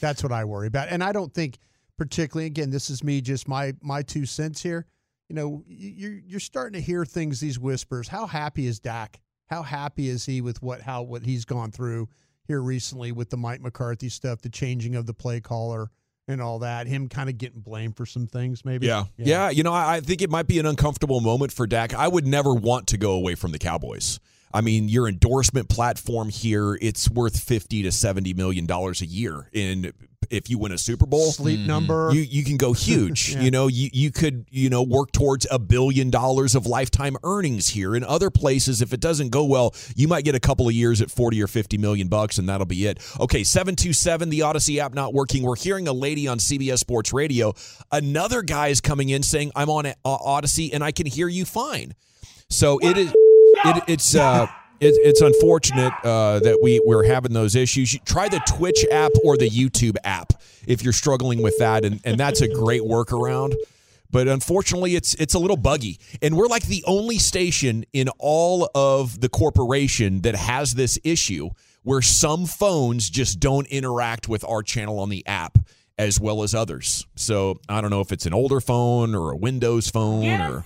That's 0.00 0.22
what 0.22 0.32
I 0.32 0.44
worry 0.44 0.66
about, 0.66 0.88
and 0.88 1.02
I 1.04 1.12
don't 1.12 1.32
think 1.32 1.58
particularly. 1.96 2.46
Again, 2.46 2.70
this 2.70 2.90
is 2.90 3.04
me, 3.04 3.20
just 3.20 3.48
my 3.48 3.74
my 3.82 4.02
two 4.02 4.24
cents 4.26 4.62
here. 4.62 4.86
You 5.30 5.36
know, 5.36 5.62
you're 5.68 6.18
you're 6.26 6.40
starting 6.40 6.72
to 6.72 6.84
hear 6.84 7.04
things, 7.04 7.38
these 7.38 7.56
whispers. 7.56 8.08
How 8.08 8.26
happy 8.26 8.66
is 8.66 8.80
Dak? 8.80 9.20
How 9.46 9.62
happy 9.62 10.08
is 10.08 10.26
he 10.26 10.40
with 10.40 10.60
what 10.60 10.80
how 10.80 11.02
what 11.02 11.22
he's 11.22 11.44
gone 11.44 11.70
through 11.70 12.08
here 12.48 12.60
recently 12.60 13.12
with 13.12 13.30
the 13.30 13.36
Mike 13.36 13.60
McCarthy 13.60 14.08
stuff, 14.08 14.42
the 14.42 14.48
changing 14.48 14.96
of 14.96 15.06
the 15.06 15.14
play 15.14 15.40
caller 15.40 15.92
and 16.26 16.42
all 16.42 16.58
that, 16.58 16.88
him 16.88 17.08
kind 17.08 17.30
of 17.30 17.38
getting 17.38 17.60
blamed 17.60 17.96
for 17.96 18.06
some 18.06 18.26
things, 18.26 18.64
maybe. 18.64 18.88
Yeah. 18.88 19.04
Yeah. 19.16 19.50
You 19.50 19.62
know, 19.62 19.72
I, 19.72 19.96
I 19.96 20.00
think 20.00 20.20
it 20.20 20.30
might 20.30 20.48
be 20.48 20.58
an 20.58 20.66
uncomfortable 20.66 21.20
moment 21.20 21.52
for 21.52 21.64
Dak. 21.64 21.94
I 21.94 22.08
would 22.08 22.26
never 22.26 22.52
want 22.52 22.88
to 22.88 22.98
go 22.98 23.12
away 23.12 23.36
from 23.36 23.52
the 23.52 23.58
Cowboys. 23.60 24.18
I 24.52 24.60
mean, 24.60 24.88
your 24.88 25.08
endorsement 25.08 25.68
platform 25.68 26.28
here, 26.28 26.76
it's 26.80 27.08
worth 27.10 27.38
50 27.38 27.82
to 27.84 27.92
70 27.92 28.34
million 28.34 28.66
dollars 28.66 29.00
a 29.00 29.06
year. 29.06 29.48
And 29.54 29.92
if 30.30 30.48
you 30.48 30.58
win 30.58 30.72
a 30.72 30.78
Super 30.78 31.06
Bowl, 31.06 31.32
Sleep 31.32 31.60
number. 31.60 32.10
you, 32.12 32.20
you 32.20 32.44
can 32.44 32.56
go 32.56 32.72
huge. 32.74 33.34
Yeah. 33.34 33.42
You 33.42 33.50
know, 33.50 33.66
you, 33.66 33.90
you 33.92 34.10
could, 34.10 34.46
you 34.50 34.70
know, 34.70 34.82
work 34.82 35.12
towards 35.12 35.46
a 35.50 35.58
billion 35.58 36.10
dollars 36.10 36.54
of 36.54 36.66
lifetime 36.66 37.16
earnings 37.24 37.68
here. 37.68 37.96
In 37.96 38.04
other 38.04 38.30
places, 38.30 38.80
if 38.82 38.92
it 38.92 39.00
doesn't 39.00 39.30
go 39.30 39.44
well, 39.44 39.74
you 39.96 40.08
might 40.08 40.24
get 40.24 40.34
a 40.34 40.40
couple 40.40 40.68
of 40.68 40.74
years 40.74 41.00
at 41.00 41.10
40 41.10 41.42
or 41.42 41.46
50 41.46 41.78
million 41.78 42.08
bucks, 42.08 42.38
and 42.38 42.48
that'll 42.48 42.66
be 42.66 42.86
it. 42.86 42.98
Okay, 43.18 43.44
727, 43.44 44.30
the 44.30 44.40
Audacy 44.40 44.78
app 44.78 44.94
not 44.94 45.12
working. 45.14 45.42
We're 45.42 45.56
hearing 45.56 45.88
a 45.88 45.92
lady 45.92 46.28
on 46.28 46.38
CBS 46.38 46.78
Sports 46.78 47.12
Radio. 47.12 47.54
Another 47.90 48.42
guy 48.42 48.68
is 48.68 48.80
coming 48.80 49.08
in 49.08 49.22
saying, 49.22 49.52
I'm 49.56 49.70
on 49.70 49.86
uh, 49.86 49.94
Audacy 50.04 50.70
and 50.72 50.84
I 50.84 50.92
can 50.92 51.06
hear 51.06 51.28
you 51.28 51.44
fine. 51.44 51.94
So 52.48 52.78
it 52.78 52.96
is. 52.96 53.14
It, 53.64 53.84
it's 53.88 54.14
uh, 54.14 54.46
it, 54.80 54.94
it's 55.02 55.20
unfortunate 55.20 55.92
uh, 56.04 56.40
that 56.40 56.60
we 56.62 56.80
we're 56.84 57.04
having 57.04 57.32
those 57.32 57.54
issues. 57.54 57.92
You 57.92 58.00
try 58.04 58.28
the 58.28 58.40
Twitch 58.46 58.84
app 58.90 59.12
or 59.24 59.36
the 59.36 59.48
YouTube 59.48 59.96
app 60.04 60.32
if 60.66 60.82
you're 60.82 60.92
struggling 60.92 61.42
with 61.42 61.58
that, 61.58 61.84
and, 61.84 62.00
and 62.04 62.18
that's 62.18 62.40
a 62.40 62.48
great 62.48 62.82
workaround. 62.82 63.54
But 64.10 64.26
unfortunately, 64.26 64.96
it's 64.96 65.14
it's 65.14 65.34
a 65.34 65.38
little 65.38 65.56
buggy, 65.56 65.98
and 66.22 66.36
we're 66.36 66.46
like 66.46 66.66
the 66.66 66.82
only 66.86 67.18
station 67.18 67.84
in 67.92 68.08
all 68.18 68.68
of 68.74 69.20
the 69.20 69.28
corporation 69.28 70.22
that 70.22 70.34
has 70.34 70.74
this 70.74 70.98
issue 71.04 71.50
where 71.82 72.02
some 72.02 72.46
phones 72.46 73.08
just 73.08 73.40
don't 73.40 73.66
interact 73.68 74.28
with 74.28 74.44
our 74.44 74.62
channel 74.62 74.98
on 74.98 75.08
the 75.08 75.26
app 75.26 75.58
as 75.98 76.18
well 76.18 76.42
as 76.42 76.54
others. 76.54 77.06
So 77.14 77.60
I 77.68 77.80
don't 77.80 77.90
know 77.90 78.00
if 78.00 78.10
it's 78.12 78.26
an 78.26 78.32
older 78.34 78.60
phone 78.60 79.14
or 79.14 79.32
a 79.32 79.36
Windows 79.36 79.90
phone 79.90 80.24
or 80.26 80.64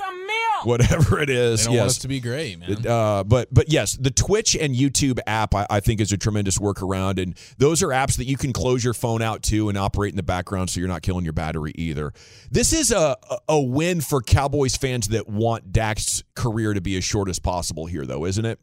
whatever 0.74 1.20
it 1.20 1.30
is. 1.30 1.60
They 1.60 1.66
don't 1.66 1.74
yes. 1.74 1.98
to 1.98 2.08
be 2.08 2.20
great, 2.20 2.58
man. 2.58 2.86
Uh, 2.86 3.24
but 3.24 3.52
but 3.52 3.70
yes, 3.70 3.96
the 3.96 4.10
Twitch 4.10 4.56
and 4.56 4.74
YouTube 4.74 5.18
app 5.26 5.54
I, 5.54 5.66
I 5.70 5.80
think 5.80 6.00
is 6.00 6.12
a 6.12 6.16
tremendous 6.16 6.58
workaround, 6.58 7.22
and 7.22 7.36
those 7.58 7.82
are 7.82 7.88
apps 7.88 8.16
that 8.16 8.26
you 8.26 8.36
can 8.36 8.52
close 8.52 8.84
your 8.84 8.94
phone 8.94 9.22
out 9.22 9.42
to 9.44 9.68
and 9.68 9.78
operate 9.78 10.12
in 10.12 10.16
the 10.16 10.22
background, 10.22 10.70
so 10.70 10.80
you're 10.80 10.88
not 10.88 11.02
killing 11.02 11.24
your 11.24 11.32
battery 11.32 11.72
either. 11.76 12.12
This 12.50 12.72
is 12.72 12.90
a 12.90 13.16
a- 13.30 13.38
a 13.48 13.60
win 13.60 14.00
for 14.00 14.22
Cowboys 14.22 14.76
fans 14.76 15.08
that 15.08 15.28
want 15.28 15.72
Dak's 15.72 16.22
career 16.34 16.74
to 16.74 16.80
be 16.80 16.96
as 16.96 17.04
short 17.04 17.28
as 17.28 17.38
possible 17.38 17.86
here, 17.86 18.06
though, 18.06 18.24
isn't 18.24 18.44
it? 18.44 18.58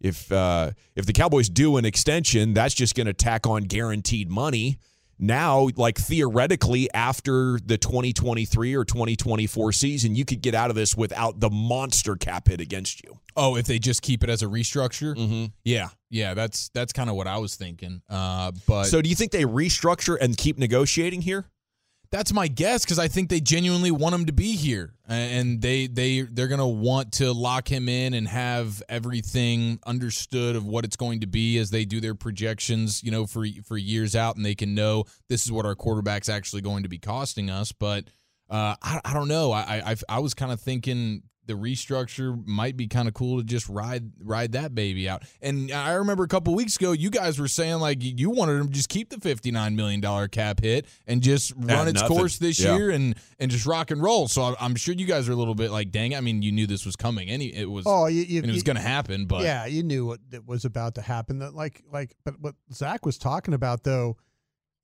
If 0.00 0.32
uh, 0.32 0.70
if 0.96 1.06
the 1.06 1.12
Cowboys 1.12 1.48
do 1.48 1.76
an 1.76 1.84
extension, 1.84 2.54
that's 2.54 2.74
just 2.74 2.94
going 2.94 3.06
to 3.06 3.12
tack 3.12 3.46
on 3.46 3.64
guaranteed 3.64 4.30
money. 4.30 4.78
Now, 5.20 5.68
like 5.76 5.98
theoretically, 5.98 6.90
after 6.92 7.60
the 7.64 7.76
2023 7.76 8.74
or 8.74 8.84
2024 8.84 9.72
season, 9.72 10.14
you 10.14 10.24
could 10.24 10.40
get 10.40 10.54
out 10.54 10.70
of 10.70 10.76
this 10.76 10.96
without 10.96 11.40
the 11.40 11.50
monster 11.50 12.16
cap 12.16 12.48
hit 12.48 12.60
against 12.60 13.04
you. 13.04 13.18
Oh, 13.36 13.56
if 13.56 13.66
they 13.66 13.78
just 13.78 14.02
keep 14.02 14.24
it 14.24 14.30
as 14.30 14.42
a 14.42 14.46
restructure, 14.46 15.14
mm-hmm. 15.14 15.46
yeah, 15.64 15.88
yeah, 16.08 16.34
that's 16.34 16.70
that's 16.70 16.92
kind 16.92 17.10
of 17.10 17.16
what 17.16 17.26
I 17.26 17.38
was 17.38 17.54
thinking. 17.54 18.02
Uh, 18.08 18.52
but 18.66 18.84
so, 18.84 19.02
do 19.02 19.08
you 19.08 19.14
think 19.14 19.30
they 19.30 19.44
restructure 19.44 20.16
and 20.20 20.36
keep 20.36 20.58
negotiating 20.58 21.20
here? 21.20 21.44
That's 22.12 22.32
my 22.32 22.48
guess 22.48 22.84
because 22.84 22.98
I 22.98 23.06
think 23.06 23.30
they 23.30 23.40
genuinely 23.40 23.92
want 23.92 24.16
him 24.16 24.26
to 24.26 24.32
be 24.32 24.56
here, 24.56 24.94
and 25.06 25.62
they 25.62 25.86
they 25.86 26.22
they're 26.22 26.48
gonna 26.48 26.66
want 26.68 27.12
to 27.14 27.32
lock 27.32 27.70
him 27.70 27.88
in 27.88 28.14
and 28.14 28.26
have 28.26 28.82
everything 28.88 29.78
understood 29.86 30.56
of 30.56 30.66
what 30.66 30.84
it's 30.84 30.96
going 30.96 31.20
to 31.20 31.28
be 31.28 31.56
as 31.58 31.70
they 31.70 31.84
do 31.84 32.00
their 32.00 32.16
projections, 32.16 33.00
you 33.04 33.12
know, 33.12 33.26
for 33.26 33.46
for 33.64 33.76
years 33.76 34.16
out, 34.16 34.34
and 34.34 34.44
they 34.44 34.56
can 34.56 34.74
know 34.74 35.04
this 35.28 35.44
is 35.44 35.52
what 35.52 35.64
our 35.64 35.76
quarterback's 35.76 36.28
actually 36.28 36.62
going 36.62 36.82
to 36.82 36.88
be 36.88 36.98
costing 36.98 37.48
us. 37.48 37.70
But 37.70 38.06
uh, 38.48 38.74
I, 38.82 39.00
I 39.04 39.14
don't 39.14 39.28
know. 39.28 39.52
I 39.52 39.92
I, 39.92 39.96
I 40.08 40.18
was 40.18 40.34
kind 40.34 40.50
of 40.50 40.60
thinking 40.60 41.22
the 41.50 41.56
restructure 41.56 42.46
might 42.46 42.76
be 42.76 42.86
kind 42.86 43.08
of 43.08 43.14
cool 43.14 43.38
to 43.38 43.44
just 43.44 43.68
ride 43.68 44.12
ride 44.22 44.52
that 44.52 44.74
baby 44.74 45.08
out. 45.08 45.24
And 45.42 45.70
I 45.72 45.92
remember 45.94 46.22
a 46.24 46.28
couple 46.28 46.54
weeks 46.54 46.76
ago, 46.76 46.92
you 46.92 47.10
guys 47.10 47.38
were 47.38 47.48
saying 47.48 47.80
like 47.80 47.98
you 48.00 48.30
wanted 48.30 48.58
them 48.58 48.68
to 48.68 48.72
just 48.72 48.88
keep 48.88 49.10
the 49.10 49.18
fifty 49.18 49.50
nine 49.50 49.74
million 49.76 50.00
dollar 50.00 50.28
cap 50.28 50.60
hit 50.62 50.86
and 51.06 51.20
just 51.22 51.52
run 51.56 51.88
its 51.88 52.00
nothing. 52.00 52.16
course 52.16 52.38
this 52.38 52.60
Yeah. 52.60 52.76
year 52.76 52.90
and 52.90 53.14
and 53.38 53.50
just 53.50 53.66
rock 53.66 53.90
and 53.90 54.00
roll. 54.02 54.28
So 54.28 54.42
I'm- 54.42 54.56
I'm 54.60 54.74
sure 54.76 54.94
you 54.94 55.06
guys 55.06 55.28
are 55.28 55.32
a 55.32 55.36
little 55.36 55.54
bit 55.54 55.70
like, 55.70 55.90
dang. 55.90 56.14
I 56.14 56.20
mean, 56.20 56.42
you 56.42 56.52
knew 56.52 56.66
this 56.66 56.86
was 56.86 56.94
coming. 56.96 57.28
Any 57.28 57.46
it 57.46 57.68
was. 57.68 57.84
Oh, 57.86 58.06
you, 58.06 58.22
you, 58.22 58.38
and 58.38 58.46
it 58.46 58.52
was 58.52 58.58
you- 58.58 58.62
going 58.62 58.76
to 58.76 58.82
happen, 58.82 59.26
but 59.26 59.42
yeah, 59.42 59.66
you 59.66 59.82
knew 59.82 60.06
what 60.06 60.20
that 60.30 60.46
was 60.46 60.64
about 60.64 60.94
to 60.94 61.02
happen. 61.02 61.40
That 61.40 61.54
like 61.54 61.82
like, 61.92 62.14
but 62.24 62.40
what 62.40 62.54
Zach 62.72 63.04
was 63.04 63.18
talking 63.18 63.52
about 63.54 63.82
though, 63.82 64.16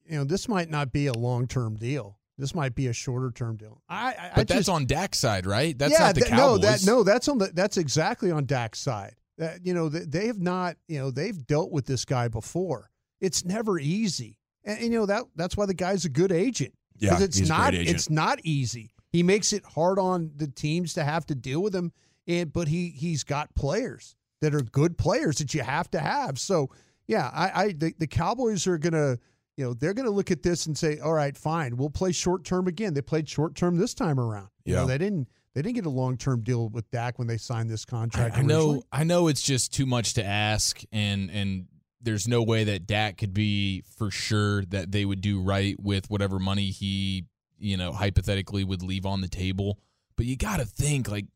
you 0.09 0.17
know, 0.17 0.25
this 0.25 0.49
might 0.49 0.71
not 0.71 0.93
be 0.93 1.07
a 1.07 1.13
long 1.13 1.47
term 1.47 1.77
deal. 1.77 2.19
This 2.39 2.55
might 2.55 2.75
be 2.75 2.89
a 2.89 2.93
shorter 2.93 3.31
term 3.31 3.57
deal. 3.57 3.81
I, 3.89 4.09
I 4.09 4.31
but 4.35 4.41
I 4.41 4.45
that's 4.45 4.59
just, 4.61 4.69
on 4.69 4.87
Dak's 4.87 5.19
side, 5.19 5.47
right? 5.47 5.77
That's 5.77 5.93
yeah, 5.93 6.07
not 6.07 6.15
the 6.15 6.21
that- 6.23 6.29
Cowboys. 6.29 6.41
no, 6.41 6.59
that 6.59 6.87
no, 6.87 7.03
that's 7.03 7.29
on 7.29 7.39
the 7.39 7.51
that's 7.55 7.77
exactly 7.77 8.31
on 8.31 8.45
Dak's 8.45 8.79
side. 8.79 9.15
That 9.39 9.65
you 9.65 9.75
know 9.75 9.89
they, 9.89 10.01
they 10.01 10.27
have 10.27 10.41
not 10.41 10.77
you 10.89 10.99
know 10.99 11.11
they've 11.11 11.47
dealt 11.47 11.71
with 11.71 11.87
this 11.87 12.05
guy 12.05 12.29
before. 12.29 12.91
It's 13.21 13.45
never 13.45 13.79
easy, 13.79 14.37
and, 14.65 14.79
and, 14.79 14.93
you 14.93 14.99
know 15.01 15.07
that 15.07 15.25
that's 15.35 15.57
why 15.57 15.67
the 15.67 15.75
guy's 15.75 16.05
a 16.05 16.11
good 16.11 16.33
agent. 16.33 16.75
Yeah, 16.99 17.21
it's 17.21 17.39
he's 17.39 17.49
a 17.49 17.53
not 17.53 17.75
it's 17.75 18.11
not 18.11 18.41
easy. 18.45 18.93
He 19.11 19.23
makes 19.23 19.53
it 19.53 19.65
hard 19.65 19.99
on 19.99 20.33
the 20.37 20.47
teams 20.49 20.95
to 20.95 21.05
have 21.05 21.27
to 21.27 21.35
deal 21.35 21.63
with 21.63 21.75
him, 21.75 21.93
and 22.27 22.53
but 22.53 22.69
he 22.69 22.91
he's 22.91 23.25
got 23.25 23.55
players 23.55 24.15
that 24.43 24.55
are 24.55 24.61
good 24.61 24.99
players 24.99 25.39
that 25.39 25.55
you 25.55 25.63
have 25.63 25.91
to 25.93 26.01
have. 26.01 26.39
So 26.39 26.71
yeah, 27.07 27.31
I, 27.33 27.63
I 27.65 27.73
the, 27.73 27.95
the 27.99 28.07
Cowboys 28.07 28.67
are 28.67 28.79
gonna 28.79 29.19
you 29.57 29.65
know 29.65 29.75
they're 29.75 29.95
gonna 29.95 30.11
look 30.11 30.31
at 30.31 30.43
this 30.43 30.67
and 30.67 30.77
say, 30.77 30.99
all 30.99 31.13
right, 31.13 31.37
fine, 31.37 31.77
we'll 31.77 31.91
play 31.91 32.13
short 32.13 32.45
term 32.45 32.67
again. 32.69 32.95
They 32.95 33.03
played 33.03 33.29
short 33.29 33.55
term 33.55 33.77
this 33.77 33.95
time 33.95 34.21
around. 34.21 34.49
You 34.65 34.75
know, 34.75 34.81
Yeah. 34.83 34.87
they 34.87 34.99
didn't 34.99 35.29
they 35.55 35.63
didn't 35.63 35.77
get 35.77 35.87
a 35.87 35.91
long 35.91 36.17
term 36.19 36.43
deal 36.43 36.69
with 36.69 36.91
Dak 36.91 37.19
when 37.19 37.27
they 37.29 37.39
signed 37.39 37.71
this 37.71 37.85
contract. 37.87 38.37
I 38.37 38.43
know. 38.43 38.83
I 38.93 39.05
know 39.05 39.29
it's 39.29 39.41
just 39.43 39.73
too 39.73 39.87
much 39.87 40.15
to 40.15 40.25
ask, 40.25 40.83
and 40.93 41.31
and 41.31 41.67
there's 42.03 42.29
no 42.29 42.43
way 42.43 42.65
that 42.65 42.87
Dak 42.87 43.17
could 43.17 43.33
be 43.33 43.83
for 43.97 44.11
sure 44.11 44.65
that 44.67 44.93
they 44.93 45.05
would 45.05 45.21
do 45.23 45.41
right 45.41 45.75
with 45.81 46.09
whatever 46.11 46.39
money 46.39 46.67
he, 46.71 47.25
you 47.59 47.77
know, 47.79 47.93
hypothetically 47.93 48.63
would 48.65 48.83
leave 48.83 49.07
on 49.07 49.23
the 49.23 49.29
table. 49.29 49.79
But 50.17 50.27
you 50.27 50.37
got 50.37 50.59
to 50.59 50.67
think 50.67 51.09
like. 51.11 51.27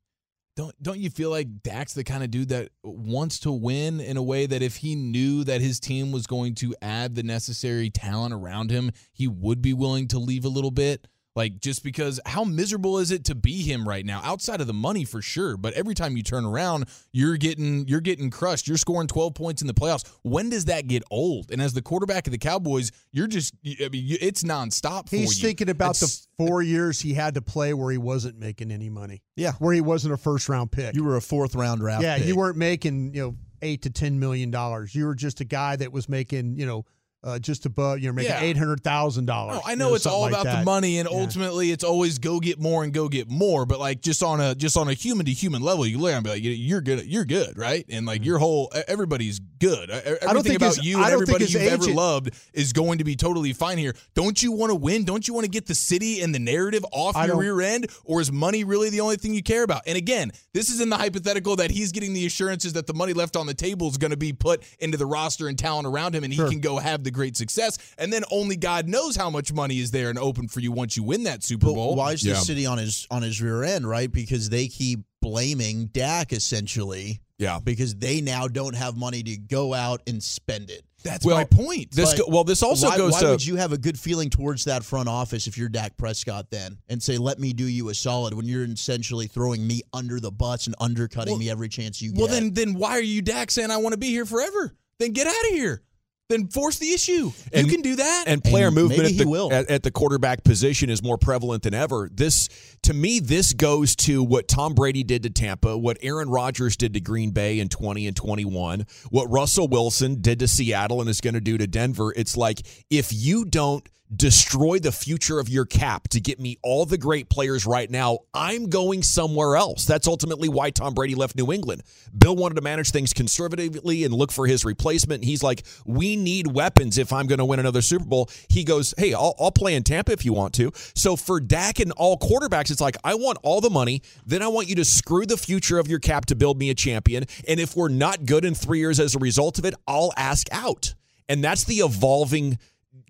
Don't 0.60 0.82
don't 0.82 0.98
you 0.98 1.08
feel 1.08 1.30
like 1.30 1.62
Dak's 1.62 1.94
the 1.94 2.04
kind 2.04 2.22
of 2.22 2.30
dude 2.30 2.50
that 2.50 2.68
wants 2.84 3.38
to 3.40 3.50
win 3.50 3.98
in 3.98 4.18
a 4.18 4.22
way 4.22 4.44
that 4.44 4.60
if 4.60 4.76
he 4.76 4.94
knew 4.94 5.42
that 5.44 5.62
his 5.62 5.80
team 5.80 6.12
was 6.12 6.26
going 6.26 6.54
to 6.56 6.74
add 6.82 7.14
the 7.14 7.22
necessary 7.22 7.88
talent 7.88 8.34
around 8.34 8.70
him, 8.70 8.90
he 9.10 9.26
would 9.26 9.62
be 9.62 9.72
willing 9.72 10.06
to 10.08 10.18
leave 10.18 10.44
a 10.44 10.50
little 10.50 10.70
bit? 10.70 11.08
Like 11.36 11.60
just 11.60 11.84
because 11.84 12.18
how 12.26 12.42
miserable 12.44 12.98
is 12.98 13.12
it 13.12 13.24
to 13.26 13.36
be 13.36 13.62
him 13.62 13.88
right 13.88 14.04
now? 14.04 14.20
Outside 14.24 14.60
of 14.60 14.66
the 14.66 14.72
money 14.74 15.04
for 15.04 15.22
sure, 15.22 15.56
but 15.56 15.72
every 15.74 15.94
time 15.94 16.16
you 16.16 16.24
turn 16.24 16.44
around, 16.44 16.86
you're 17.12 17.36
getting 17.36 17.86
you're 17.86 18.00
getting 18.00 18.30
crushed. 18.30 18.66
You're 18.66 18.76
scoring 18.76 19.06
12 19.06 19.34
points 19.34 19.62
in 19.62 19.68
the 19.68 19.74
playoffs. 19.74 20.10
When 20.22 20.50
does 20.50 20.64
that 20.64 20.88
get 20.88 21.04
old? 21.10 21.52
And 21.52 21.62
as 21.62 21.72
the 21.72 21.82
quarterback 21.82 22.26
of 22.26 22.32
the 22.32 22.38
Cowboys, 22.38 22.90
you're 23.12 23.28
just 23.28 23.54
I 23.64 23.88
mean 23.90 24.16
it's 24.20 24.42
nonstop 24.42 25.08
for 25.08 25.14
He's 25.16 25.40
you. 25.40 25.48
thinking 25.48 25.68
about 25.68 25.96
It's- 25.96 26.26
the 26.38 26.46
four 26.46 26.62
years 26.62 27.00
he 27.00 27.14
had 27.14 27.34
to 27.34 27.42
play 27.42 27.74
where 27.74 27.92
he 27.92 27.98
wasn't 27.98 28.36
making 28.38 28.72
any 28.72 28.90
money. 28.90 29.22
Yeah. 29.36 29.52
where 29.60 29.72
he 29.72 29.80
wasn't 29.80 30.14
a 30.14 30.16
first 30.16 30.48
round 30.48 30.72
pick. 30.72 30.94
You 30.96 31.04
were 31.04 31.16
a 31.16 31.22
fourth 31.22 31.54
round 31.54 31.80
draft. 31.80 32.02
yeah, 32.02 32.18
pick. 32.18 32.26
you 32.26 32.34
weren't 32.36 32.56
making 32.56 33.14
you 33.14 33.22
know 33.22 33.36
eight 33.62 33.82
to 33.82 33.90
ten 33.90 34.18
million 34.18 34.50
dollars. 34.50 34.94
You 34.96 35.06
were 35.06 35.14
just 35.14 35.40
a 35.40 35.44
guy 35.44 35.76
that 35.76 35.92
was 35.92 36.08
making 36.08 36.56
you 36.58 36.66
know 36.66 36.86
uh, 37.22 37.38
just 37.38 37.66
above. 37.66 37.98
You're 37.98 38.12
making 38.12 38.30
Yeah. 38.32 38.40
eight 38.42 38.56
hundred 38.56 38.82
thousand 38.82 39.26
dollars. 39.26 39.56
No, 39.56 39.62
I 39.64 39.74
know 39.74 39.94
it's 39.94 40.06
all 40.06 40.26
about 40.26 40.44
the 40.44 40.62
money, 40.64 40.98
and 40.98 41.08
Yeah. 41.10 41.18
ultimately, 41.18 41.70
it's 41.70 41.84
always 41.84 42.18
go 42.18 42.40
get 42.40 42.58
more 42.58 42.82
and 42.84 42.92
go 42.92 43.08
get 43.08 43.28
more. 43.30 43.66
But 43.66 43.78
like 43.78 44.00
just 44.00 44.22
on 44.22 44.40
a 44.40 44.54
just 44.54 44.76
on 44.76 44.88
a 44.88 44.94
human 44.94 45.26
to 45.26 45.32
human 45.32 45.62
level, 45.62 45.86
you 45.86 45.98
look 45.98 46.12
and 46.12 46.24
be 46.24 46.30
like, 46.30 46.42
"You- 46.42 46.50
you're 46.52 46.80
good, 46.80 47.04
you're 47.06 47.24
good, 47.26 47.58
right? 47.58 47.84
And 47.88 48.06
like 48.06 48.24
your 48.24 48.38
whole 48.38 48.72
everybody's 48.88 49.38
good. 49.58 49.90
Everything 49.90 50.18
Mm-hmm. 50.28 50.40
think 50.42 50.56
about 50.56 50.82
you 50.84 50.98
I 50.98 51.02
and 51.02 51.10
don't 51.10 51.26
think 51.26 51.42
everybody 51.42 51.52
you've 51.64 51.72
ever 51.82 51.92
loved 51.94 52.30
is 52.54 52.72
going 52.72 52.98
to 52.98 53.04
be 53.04 53.14
totally 53.16 53.52
fine 53.52 53.76
here. 53.76 53.94
Don't 54.14 54.42
you 54.42 54.52
want 54.52 54.70
to 54.70 54.74
win? 54.74 55.04
Don't 55.04 55.28
you 55.28 55.34
want 55.34 55.44
to 55.44 55.50
get 55.50 55.66
the 55.66 55.74
city 55.74 56.22
and 56.22 56.34
the 56.34 56.38
narrative 56.38 56.84
off 56.92 57.16
I 57.16 57.26
your 57.26 57.36
rear 57.36 57.60
end, 57.60 57.88
or 58.04 58.20
is 58.22 58.32
money 58.32 58.64
really 58.64 58.88
the 58.88 59.00
only 59.00 59.16
thing 59.16 59.34
you 59.34 59.42
care 59.42 59.62
about? 59.62 59.82
And 59.86 59.98
again, 59.98 60.32
this 60.54 60.70
is 60.70 60.80
in 60.80 60.88
the 60.88 60.96
hypothetical 60.96 61.56
that 61.56 61.70
he's 61.70 61.92
getting 61.92 62.14
the 62.14 62.24
assurances 62.24 62.72
that 62.72 62.86
the 62.86 62.94
money 62.94 63.12
left 63.12 63.36
on 63.36 63.46
the 63.46 63.52
table 63.54 63.88
is 63.88 63.98
going 63.98 64.10
to 64.12 64.16
be 64.16 64.32
put 64.32 64.62
into 64.78 64.96
the 64.96 65.06
roster 65.06 65.46
and 65.48 65.58
talent 65.58 65.86
around 65.86 66.14
him, 66.14 66.24
and 66.24 66.32
he 66.32 66.38
can 66.38 66.60
go 66.60 66.78
have 66.78 67.04
the 67.04 67.09
great 67.10 67.36
success. 67.36 67.78
And 67.98 68.12
then 68.12 68.22
only 68.30 68.56
God 68.56 68.88
knows 68.88 69.16
how 69.16 69.30
much 69.30 69.52
money 69.52 69.78
is 69.78 69.90
there 69.90 70.10
and 70.10 70.18
open 70.18 70.48
for 70.48 70.60
you 70.60 70.72
once 70.72 70.96
you 70.96 71.02
win 71.02 71.24
that 71.24 71.42
Super 71.42 71.66
But 71.66 71.74
Bowl. 71.74 71.94
why 71.96 72.12
is 72.12 72.24
Yeah. 72.24 72.34
the 72.34 72.40
city 72.40 72.66
on 72.66 72.78
his 72.78 73.06
on 73.10 73.22
his 73.22 73.40
rear 73.40 73.62
end, 73.64 73.88
right? 73.88 74.10
Because 74.10 74.48
they 74.50 74.68
keep 74.68 75.00
blaming 75.20 75.86
Dak 75.86 76.32
essentially. 76.32 77.20
Yeah. 77.38 77.58
Because 77.62 77.94
they 77.94 78.20
now 78.20 78.48
don't 78.48 78.74
have 78.74 78.96
money 78.96 79.22
to 79.22 79.36
go 79.36 79.72
out 79.72 80.02
and 80.06 80.22
spend 80.22 80.68
it. 80.70 80.82
That's 81.02 81.24
Well, 81.24 81.36
my 81.38 81.44
point. 81.44 81.92
This 81.92 82.12
go, 82.12 82.24
well, 82.28 82.44
this 82.44 82.62
also 82.62 82.88
why, 82.88 82.98
goes 82.98 83.12
why 83.12 83.20
to 83.20 83.28
would 83.30 83.46
you 83.46 83.56
have 83.56 83.72
a 83.72 83.78
good 83.78 83.98
feeling 83.98 84.28
towards 84.28 84.64
that 84.64 84.84
front 84.84 85.08
office 85.08 85.46
if 85.46 85.56
you're 85.56 85.70
Dak 85.70 85.96
Prescott 85.96 86.50
then 86.50 86.76
and 86.90 87.02
say, 87.02 87.16
let 87.16 87.38
me 87.38 87.54
do 87.54 87.64
you 87.64 87.88
a 87.88 87.94
solid 87.94 88.34
when 88.34 88.44
you're 88.44 88.64
essentially 88.64 89.26
throwing 89.26 89.66
me 89.66 89.80
under 89.94 90.20
the 90.20 90.30
bus 90.30 90.66
and 90.66 90.76
undercutting 90.78 91.32
Well- 91.32 91.38
me 91.38 91.48
every 91.48 91.70
chance 91.70 92.02
you 92.02 92.12
get? 92.12 92.18
well, 92.18 92.28
then 92.28 92.52
then 92.52 92.74
why 92.74 92.90
are 92.90 93.00
you 93.00 93.22
Dak 93.22 93.50
saying 93.50 93.70
I 93.70 93.78
want 93.78 93.94
to 93.94 93.98
be 93.98 94.08
here 94.08 94.26
forever? 94.26 94.74
Then 94.98 95.12
get 95.12 95.26
out 95.26 95.32
of 95.46 95.54
here. 95.54 95.80
Then 96.30 96.46
force 96.48 96.78
the 96.78 96.92
issue. 96.92 97.32
And- 97.52 97.66
you 97.66 97.72
can 97.72 97.82
do 97.82 97.96
that. 97.96 98.24
and 98.28 98.42
player 98.42 98.68
And 98.68 98.74
movement 98.76 99.02
at 99.02 99.18
the, 99.18 99.28
will. 99.28 99.52
At, 99.52 99.68
at 99.68 99.82
the 99.82 99.90
quarterback 99.90 100.44
position 100.44 100.88
is 100.88 101.02
more 101.02 101.18
prevalent 101.18 101.64
than 101.64 101.74
ever. 101.74 102.08
This, 102.12 102.48
to 102.84 102.94
me, 102.94 103.18
this 103.18 103.52
goes 103.52 103.96
to 103.96 104.22
what 104.22 104.46
Tom 104.46 104.74
Brady 104.74 105.02
did 105.02 105.24
to 105.24 105.30
Tampa, 105.30 105.76
what 105.76 105.98
Aaron 106.02 106.30
Rodgers 106.30 106.76
did 106.76 106.94
to 106.94 107.00
Green 107.00 107.32
Bay 107.32 107.58
in 107.58 107.68
20 107.68 108.06
and 108.06 108.16
21, 108.16 108.86
what 109.10 109.26
Russell 109.30 109.66
Wilson 109.66 110.20
did 110.20 110.38
to 110.38 110.46
Seattle 110.48 111.00
and 111.00 111.10
is 111.10 111.20
going 111.20 111.34
to 111.34 111.40
do 111.40 111.58
to 111.58 111.66
Denver. 111.66 112.12
It's 112.14 112.36
like 112.36 112.60
if 112.90 113.12
you 113.12 113.44
don't 113.44 113.86
destroy 114.14 114.78
the 114.78 114.92
future 114.92 115.38
of 115.38 115.48
your 115.48 115.64
cap 115.64 116.08
to 116.08 116.20
get 116.20 116.40
me 116.40 116.58
all 116.62 116.84
the 116.84 116.98
great 116.98 117.28
players 117.30 117.64
right 117.64 117.90
now, 117.90 118.18
I'm 118.34 118.68
going 118.68 119.02
somewhere 119.02 119.56
else. 119.56 119.84
That's 119.84 120.08
ultimately 120.08 120.48
why 120.48 120.70
Tom 120.70 120.94
Brady 120.94 121.14
left 121.14 121.36
New 121.36 121.52
England. 121.52 121.82
Bill 122.16 122.34
wanted 122.34 122.56
to 122.56 122.60
manage 122.60 122.90
things 122.90 123.12
conservatively 123.12 124.04
and 124.04 124.12
look 124.12 124.32
for 124.32 124.46
his 124.46 124.64
replacement. 124.64 125.24
He's 125.24 125.42
like, 125.42 125.64
we 125.84 126.16
need 126.16 126.48
weapons 126.48 126.98
if 126.98 127.12
I'm 127.12 127.26
going 127.26 127.38
to 127.38 127.44
win 127.44 127.60
another 127.60 127.82
Super 127.82 128.04
Bowl. 128.04 128.28
He 128.48 128.64
goes, 128.64 128.94
hey, 128.98 129.14
I'll, 129.14 129.34
I'll 129.38 129.52
play 129.52 129.74
in 129.74 129.84
Tampa 129.84 130.12
if 130.12 130.24
you 130.24 130.32
want 130.32 130.54
to. 130.54 130.72
So 130.94 131.14
for 131.14 131.40
Dak 131.40 131.78
and 131.78 131.92
all 131.92 132.18
quarterbacks, 132.18 132.70
it's 132.70 132.80
like, 132.80 132.96
I 133.04 133.14
want 133.14 133.38
all 133.42 133.60
the 133.60 133.70
money. 133.70 134.02
Then 134.26 134.42
I 134.42 134.48
want 134.48 134.68
you 134.68 134.74
to 134.76 134.84
screw 134.84 135.24
the 135.24 135.36
future 135.36 135.78
of 135.78 135.86
your 135.86 136.00
cap 136.00 136.26
to 136.26 136.34
build 136.34 136.58
me 136.58 136.70
a 136.70 136.74
champion. 136.74 137.24
And 137.46 137.60
if 137.60 137.76
we're 137.76 137.88
not 137.88 138.26
good 138.26 138.44
in 138.44 138.54
three 138.54 138.80
years 138.80 138.98
as 138.98 139.14
a 139.14 139.18
result 139.18 139.58
of 139.58 139.64
it, 139.64 139.74
I'll 139.86 140.12
ask 140.16 140.48
out. 140.50 140.94
And 141.28 141.44
that's 141.44 141.62
the 141.62 141.76
evolving 141.76 142.58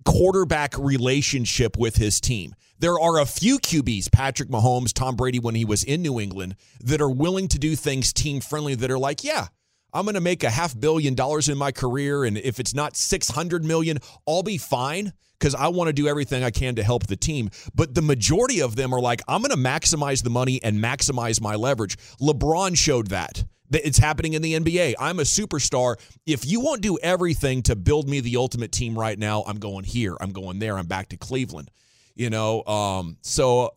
quarterback 0.04 0.76
relationship 0.78 1.76
with 1.76 1.96
his 1.96 2.20
team. 2.20 2.54
There 2.78 2.98
are 2.98 3.20
a 3.20 3.26
few 3.26 3.58
QBs, 3.58 4.10
Patrick 4.10 4.48
Mahomes, 4.48 4.92
Tom 4.92 5.14
Brady, 5.14 5.38
when 5.38 5.54
he 5.54 5.64
was 5.64 5.84
in 5.84 6.02
New 6.02 6.18
England, 6.18 6.56
that 6.80 7.00
are 7.00 7.10
willing 7.10 7.48
to 7.48 7.58
do 7.58 7.76
things 7.76 8.12
team 8.12 8.40
friendly 8.40 8.74
that 8.74 8.90
are 8.90 8.98
like, 8.98 9.22
yeah, 9.22 9.48
I'm 9.92 10.04
going 10.04 10.14
to 10.14 10.20
make 10.20 10.44
a 10.44 10.50
half 10.50 10.78
billion 10.78 11.14
dollars 11.14 11.48
in 11.48 11.58
my 11.58 11.72
career. 11.72 12.24
And 12.24 12.38
if 12.38 12.58
it's 12.60 12.74
not 12.74 12.96
600 12.96 13.64
million, 13.64 13.98
I'll 14.26 14.42
be 14.42 14.56
fine 14.56 15.12
because 15.38 15.54
I 15.54 15.68
want 15.68 15.88
to 15.88 15.92
do 15.92 16.06
everything 16.06 16.44
I 16.44 16.50
can 16.50 16.76
to 16.76 16.82
help 16.82 17.06
the 17.06 17.16
team. 17.16 17.50
But 17.74 17.94
the 17.94 18.02
majority 18.02 18.60
of 18.60 18.76
them 18.76 18.94
are 18.94 19.00
like, 19.00 19.22
I'm 19.26 19.42
going 19.42 19.50
to 19.50 19.56
maximize 19.56 20.22
the 20.22 20.30
money 20.30 20.62
and 20.62 20.82
maximize 20.82 21.40
my 21.40 21.56
leverage. 21.56 21.96
LeBron 22.20 22.76
showed 22.76 23.08
that. 23.08 23.44
It's 23.70 23.98
happening 23.98 24.34
in 24.34 24.42
the 24.42 24.54
NBA. 24.54 24.94
I'm 24.98 25.18
a 25.20 25.24
superstar. 25.24 25.96
If 26.26 26.44
you 26.46 26.60
won't 26.60 26.80
do 26.80 26.98
everything 26.98 27.62
to 27.64 27.76
build 27.76 28.08
me 28.08 28.20
the 28.20 28.36
ultimate 28.36 28.72
team 28.72 28.98
right 28.98 29.18
now, 29.18 29.44
I'm 29.46 29.58
going 29.58 29.84
here. 29.84 30.16
I'm 30.20 30.32
going 30.32 30.58
there. 30.58 30.76
I'm 30.76 30.86
back 30.86 31.08
to 31.10 31.16
Cleveland. 31.16 31.70
You 32.14 32.30
know, 32.30 32.64
um, 32.64 33.16
so 33.22 33.70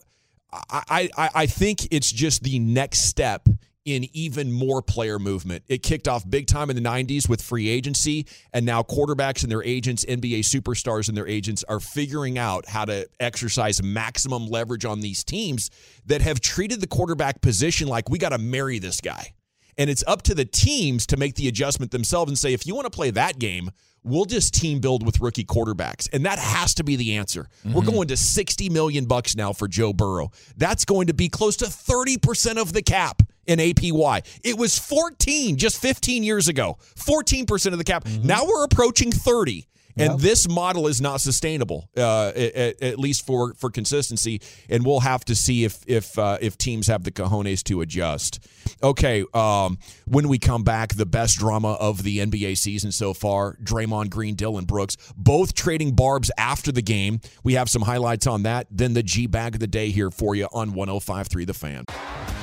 I, 0.69 1.09
I, 1.17 1.29
I 1.33 1.45
think 1.45 1.87
it's 1.91 2.11
just 2.11 2.43
the 2.43 2.59
next 2.59 3.03
step 3.03 3.47
in 3.85 4.07
even 4.13 4.51
more 4.51 4.81
player 4.81 5.19
movement. 5.19 5.63
It 5.67 5.83
kicked 5.83 6.07
off 6.07 6.29
big 6.29 6.47
time 6.47 6.69
in 6.69 6.75
the 6.75 6.81
90s 6.81 7.27
with 7.27 7.41
free 7.41 7.67
agency, 7.67 8.25
and 8.53 8.65
now 8.65 8.81
quarterbacks 8.81 9.43
and 9.43 9.51
their 9.51 9.63
agents, 9.63 10.05
NBA 10.05 10.39
superstars 10.39 11.09
and 11.09 11.17
their 11.17 11.27
agents 11.27 11.63
are 11.67 11.79
figuring 11.79 12.37
out 12.37 12.67
how 12.67 12.85
to 12.85 13.07
exercise 13.19 13.83
maximum 13.83 14.47
leverage 14.47 14.85
on 14.85 15.01
these 15.01 15.23
teams 15.23 15.69
that 16.05 16.21
have 16.21 16.39
treated 16.39 16.79
the 16.81 16.87
quarterback 16.87 17.41
position 17.41 17.87
like 17.87 18.09
we 18.09 18.17
got 18.17 18.29
to 18.29 18.37
marry 18.37 18.79
this 18.79 19.01
guy. 19.01 19.33
And 19.77 19.89
it's 19.89 20.03
up 20.07 20.21
to 20.23 20.35
the 20.35 20.45
teams 20.45 21.05
to 21.07 21.17
make 21.17 21.35
the 21.35 21.47
adjustment 21.47 21.91
themselves 21.91 22.29
and 22.29 22.37
say, 22.37 22.53
if 22.53 22.67
you 22.67 22.75
want 22.75 22.85
to 22.85 22.95
play 22.95 23.11
that 23.11 23.39
game, 23.39 23.71
we'll 24.03 24.25
just 24.25 24.53
team 24.53 24.79
build 24.79 25.05
with 25.05 25.19
rookie 25.19 25.45
quarterbacks. 25.45 26.09
And 26.13 26.25
that 26.25 26.39
has 26.39 26.73
to 26.75 26.83
be 26.83 26.95
the 26.95 27.15
answer. 27.15 27.47
Mm-hmm. 27.65 27.73
We're 27.73 27.85
going 27.85 28.07
to 28.09 28.17
60 28.17 28.69
million 28.69 29.05
bucks 29.05 29.35
now 29.35 29.53
for 29.53 29.67
Joe 29.67 29.93
Burrow. 29.93 30.31
That's 30.57 30.85
going 30.85 31.07
to 31.07 31.13
be 31.13 31.29
close 31.29 31.57
to 31.57 31.65
30% 31.65 32.57
of 32.57 32.73
the 32.73 32.81
cap 32.81 33.21
in 33.47 33.59
APY. 33.59 34.39
It 34.43 34.57
was 34.57 34.77
14 34.77 35.57
just 35.57 35.81
15 35.81 36.23
years 36.23 36.47
ago. 36.47 36.77
14% 36.95 37.71
of 37.71 37.77
the 37.77 37.83
cap. 37.83 38.03
Mm-hmm. 38.03 38.27
Now 38.27 38.45
we're 38.45 38.63
approaching 38.63 39.11
30. 39.11 39.67
And 39.97 40.13
yep. 40.13 40.19
this 40.19 40.49
model 40.49 40.87
is 40.87 41.01
not 41.01 41.21
sustainable, 41.21 41.89
uh, 41.95 42.29
at, 42.35 42.81
at, 42.81 42.99
least 42.99 43.25
for, 43.25 43.53
for 43.53 43.69
consistency. 43.69 44.41
And 44.67 44.85
we'll 44.85 45.01
have 45.01 45.23
to 45.25 45.35
see 45.35 45.63
if 45.63 45.83
if 45.87 46.17
uh, 46.17 46.37
if 46.41 46.57
teams 46.57 46.87
have 46.87 47.03
the 47.03 47.11
cojones 47.11 47.63
to 47.65 47.81
adjust. 47.81 48.45
Okay, 48.81 49.23
um, 49.33 49.77
when 50.05 50.27
we 50.27 50.39
come 50.39 50.63
back, 50.63 50.95
the 50.95 51.05
best 51.05 51.37
drama 51.37 51.73
of 51.73 52.03
the 52.03 52.19
NBA 52.19 52.57
season 52.57 52.91
so 52.91 53.13
far: 53.13 53.57
Draymond 53.63 54.09
Green, 54.09 54.35
Dillon 54.35 54.65
Brooks, 54.65 54.97
both 55.15 55.53
trading 55.53 55.93
barbs 55.93 56.31
after 56.37 56.71
the 56.71 56.81
game. 56.81 57.21
We 57.43 57.53
have 57.53 57.69
some 57.69 57.83
highlights 57.83 58.25
on 58.25 58.43
that. 58.43 58.67
Then 58.71 58.93
the 58.93 59.03
G 59.03 59.27
bag 59.27 59.55
of 59.55 59.59
the 59.59 59.67
day 59.67 59.91
here 59.91 60.09
for 60.09 60.35
you 60.35 60.47
on 60.53 60.71
105.3 60.71 61.45
The 61.45 61.53
Fan. 61.53 62.42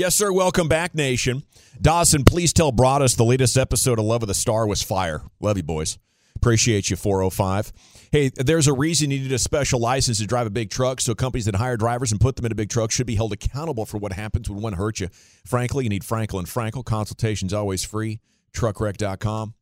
Yes, 0.00 0.14
sir. 0.14 0.32
Welcome 0.32 0.66
back, 0.66 0.94
Nation. 0.94 1.42
Dawson, 1.78 2.24
please 2.24 2.54
tell 2.54 2.72
Broaddus 2.72 3.18
the 3.18 3.22
latest 3.22 3.58
episode 3.58 3.98
of 3.98 4.06
Love 4.06 4.22
of 4.22 4.28
the 4.28 4.34
Star 4.34 4.66
was 4.66 4.80
fire. 4.80 5.20
Love 5.40 5.58
you, 5.58 5.62
boys. 5.62 5.98
Appreciate 6.36 6.88
you, 6.88 6.96
405. 6.96 7.70
Hey, 8.10 8.30
there's 8.34 8.66
a 8.66 8.72
reason 8.72 9.10
you 9.10 9.20
need 9.20 9.30
a 9.30 9.38
special 9.38 9.78
license 9.78 10.16
to 10.18 10.26
drive 10.26 10.46
a 10.46 10.50
big 10.50 10.70
truck, 10.70 11.02
so 11.02 11.14
companies 11.14 11.44
that 11.44 11.56
hire 11.56 11.76
drivers 11.76 12.12
and 12.12 12.18
put 12.18 12.36
them 12.36 12.46
in 12.46 12.52
a 12.52 12.54
big 12.54 12.70
truck 12.70 12.90
should 12.90 13.06
be 13.06 13.14
held 13.14 13.34
accountable 13.34 13.84
for 13.84 13.98
what 13.98 14.14
happens 14.14 14.48
when 14.48 14.62
one 14.62 14.72
hurts 14.72 15.00
you. 15.00 15.08
Frankly, 15.44 15.84
you 15.84 15.90
need 15.90 16.02
Frankel 16.02 16.38
and 16.38 16.48
Frankel. 16.48 16.82
Consultation's 16.82 17.52
always 17.52 17.84
free. 17.84 18.20
Truckwreck.com. 18.54 19.52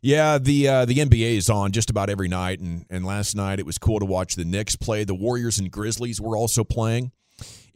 Yeah, 0.00 0.38
the 0.38 0.66
uh, 0.66 0.84
the 0.86 0.96
NBA 0.96 1.36
is 1.36 1.50
on 1.50 1.72
just 1.72 1.90
about 1.90 2.08
every 2.08 2.28
night, 2.28 2.58
and, 2.58 2.86
and 2.88 3.04
last 3.04 3.36
night 3.36 3.58
it 3.58 3.66
was 3.66 3.76
cool 3.76 4.00
to 4.00 4.06
watch 4.06 4.34
the 4.34 4.46
Knicks 4.46 4.76
play. 4.76 5.04
The 5.04 5.14
Warriors 5.14 5.58
and 5.58 5.70
Grizzlies 5.70 6.22
were 6.22 6.38
also 6.38 6.64
playing. 6.64 7.12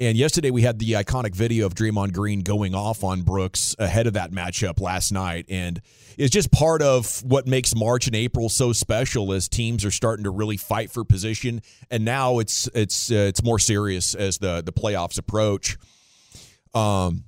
And 0.00 0.16
yesterday 0.16 0.52
we 0.52 0.62
had 0.62 0.78
the 0.78 0.92
iconic 0.92 1.34
video 1.34 1.66
of 1.66 1.74
Draymond 1.74 2.12
Green 2.12 2.42
going 2.42 2.72
off 2.72 3.02
on 3.02 3.22
Brooks 3.22 3.74
ahead 3.80 4.06
of 4.06 4.12
that 4.12 4.30
matchup 4.30 4.80
last 4.80 5.10
night. 5.10 5.46
And 5.48 5.80
it's 6.16 6.30
just 6.30 6.52
part 6.52 6.82
of 6.82 7.20
what 7.24 7.48
makes 7.48 7.74
March 7.74 8.06
and 8.06 8.14
April 8.14 8.48
so 8.48 8.72
special 8.72 9.32
as 9.32 9.48
teams 9.48 9.84
are 9.84 9.90
starting 9.90 10.22
to 10.24 10.30
really 10.30 10.56
fight 10.56 10.92
for 10.92 11.04
position. 11.04 11.62
And 11.90 12.04
now 12.04 12.38
it's 12.38 12.68
it's 12.74 13.10
uh, 13.10 13.14
it's 13.28 13.42
more 13.42 13.58
serious 13.58 14.14
as 14.14 14.38
the 14.38 14.62
the 14.62 14.72
playoffs 14.72 15.18
approach. 15.18 15.76
Um 16.74 17.24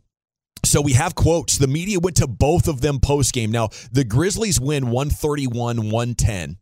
so 0.64 0.80
we 0.80 0.92
have 0.92 1.14
quotes. 1.14 1.58
The 1.58 1.66
media 1.66 1.98
went 1.98 2.18
to 2.18 2.28
both 2.28 2.68
of 2.68 2.82
them 2.82 3.00
post 3.00 3.32
game. 3.32 3.50
Now, 3.50 3.70
the 3.90 4.04
Grizzlies 4.04 4.60
win 4.60 4.90
131 4.90 5.90
110. 5.90 6.58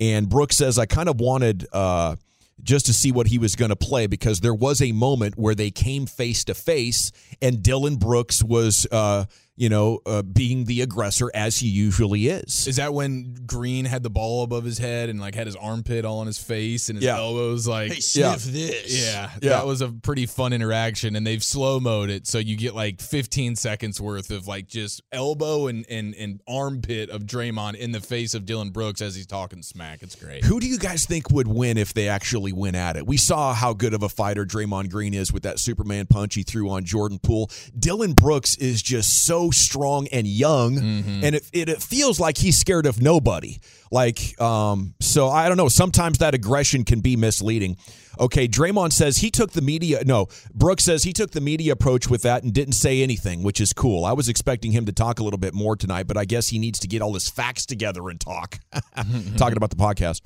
And 0.00 0.28
Brooks 0.28 0.56
says, 0.56 0.78
I 0.78 0.86
kind 0.86 1.10
of 1.10 1.20
wanted 1.20 1.66
uh, 1.70 2.16
just 2.62 2.86
to 2.86 2.92
see 2.92 3.12
what 3.12 3.26
he 3.26 3.38
was 3.38 3.56
going 3.56 3.70
to 3.70 3.76
play 3.76 4.06
because 4.06 4.40
there 4.40 4.54
was 4.54 4.80
a 4.80 4.92
moment 4.92 5.36
where 5.36 5.54
they 5.54 5.70
came 5.70 6.06
face 6.06 6.44
to 6.44 6.54
face 6.54 7.12
and 7.42 7.62
Dillon 7.62 7.96
Brooks 7.96 8.42
was 8.42 8.86
uh, 8.90 9.24
you 9.56 9.68
know, 9.68 10.00
uh, 10.04 10.22
being 10.22 10.64
the 10.64 10.80
aggressor 10.80 11.30
as 11.32 11.58
he 11.58 11.68
usually 11.68 12.26
is. 12.26 12.66
Is 12.66 12.76
that 12.76 12.92
when 12.92 13.34
Green 13.46 13.84
had 13.84 14.02
the 14.02 14.10
ball 14.10 14.42
above 14.42 14.64
his 14.64 14.78
head 14.78 15.08
and 15.08 15.20
like 15.20 15.34
had 15.34 15.46
his 15.46 15.56
armpit 15.56 16.04
all 16.04 16.18
on 16.18 16.26
his 16.26 16.38
face 16.38 16.88
and 16.88 16.96
his 16.96 17.04
yeah. 17.04 17.16
elbows 17.16 17.66
like 17.66 17.92
hey, 17.92 18.00
sniff 18.00 18.46
yeah. 18.46 18.52
this? 18.52 19.04
Yeah, 19.04 19.30
yeah, 19.40 19.48
that 19.50 19.66
was 19.66 19.80
a 19.80 19.88
pretty 19.88 20.26
fun 20.26 20.52
interaction, 20.52 21.14
and 21.14 21.26
they've 21.26 21.42
slow 21.42 21.78
mode 21.78 22.10
it 22.10 22.26
so 22.26 22.38
you 22.38 22.56
get 22.56 22.74
like 22.74 23.00
15 23.00 23.56
seconds 23.56 24.00
worth 24.00 24.30
of 24.30 24.48
like 24.48 24.66
just 24.66 25.02
elbow 25.12 25.68
and 25.68 25.86
and 25.88 26.14
and 26.14 26.40
armpit 26.48 27.10
of 27.10 27.22
Draymond 27.22 27.76
in 27.76 27.92
the 27.92 28.00
face 28.00 28.34
of 28.34 28.44
Dillon 28.46 28.70
Brooks 28.70 29.00
as 29.00 29.14
he's 29.14 29.26
talking 29.26 29.62
smack. 29.62 30.02
It's 30.02 30.16
great. 30.16 30.44
Who 30.44 30.58
do 30.58 30.66
you 30.66 30.78
guys 30.78 31.06
think 31.06 31.30
would 31.30 31.48
win 31.48 31.78
if 31.78 31.94
they 31.94 32.08
actually 32.08 32.52
went 32.52 32.76
at 32.76 32.96
it? 32.96 33.06
We 33.06 33.16
saw 33.16 33.54
how 33.54 33.72
good 33.72 33.94
of 33.94 34.02
a 34.02 34.08
fighter 34.08 34.44
Draymond 34.44 34.90
Green 34.90 35.14
is 35.14 35.32
with 35.32 35.44
that 35.44 35.58
Superman 35.58 36.06
punch 36.06 36.34
he 36.34 36.42
threw 36.42 36.70
on 36.70 36.84
Jordan 36.84 37.20
Poole. 37.22 37.50
Dillon 37.78 38.14
Brooks 38.14 38.56
is 38.56 38.82
just 38.82 39.24
so 39.24 39.43
strong 39.50 40.06
and 40.08 40.26
young, 40.26 40.76
mm-hmm. 40.76 41.24
and 41.24 41.34
it, 41.34 41.48
it, 41.52 41.68
it 41.68 41.82
feels 41.82 42.20
like 42.20 42.38
he's 42.38 42.58
scared 42.58 42.86
of 42.86 43.00
nobody. 43.00 43.58
Like, 43.90 44.40
um, 44.40 44.94
so 45.00 45.28
I 45.28 45.48
don't 45.48 45.56
know. 45.56 45.68
Sometimes 45.68 46.18
that 46.18 46.34
aggression 46.34 46.84
can 46.84 47.00
be 47.00 47.16
misleading. 47.16 47.76
Okay, 48.18 48.46
Draymond 48.46 48.92
says 48.92 49.18
he 49.18 49.30
took 49.30 49.52
the 49.52 49.62
media. 49.62 50.02
No, 50.04 50.28
Brooks 50.52 50.84
says 50.84 51.02
he 51.02 51.12
took 51.12 51.32
the 51.32 51.40
media 51.40 51.72
approach 51.72 52.08
with 52.08 52.22
that 52.22 52.42
and 52.42 52.52
didn't 52.52 52.74
say 52.74 53.02
anything, 53.02 53.42
which 53.42 53.60
is 53.60 53.72
cool. 53.72 54.04
I 54.04 54.12
was 54.12 54.28
expecting 54.28 54.72
him 54.72 54.86
to 54.86 54.92
talk 54.92 55.20
a 55.20 55.24
little 55.24 55.38
bit 55.38 55.54
more 55.54 55.76
tonight, 55.76 56.06
but 56.06 56.16
I 56.16 56.24
guess 56.24 56.48
he 56.48 56.58
needs 56.58 56.78
to 56.80 56.88
get 56.88 57.02
all 57.02 57.14
his 57.14 57.28
facts 57.28 57.66
together 57.66 58.08
and 58.08 58.20
talk. 58.20 58.58
Talking 59.36 59.56
about 59.56 59.70
the 59.70 59.76
podcast. 59.76 60.20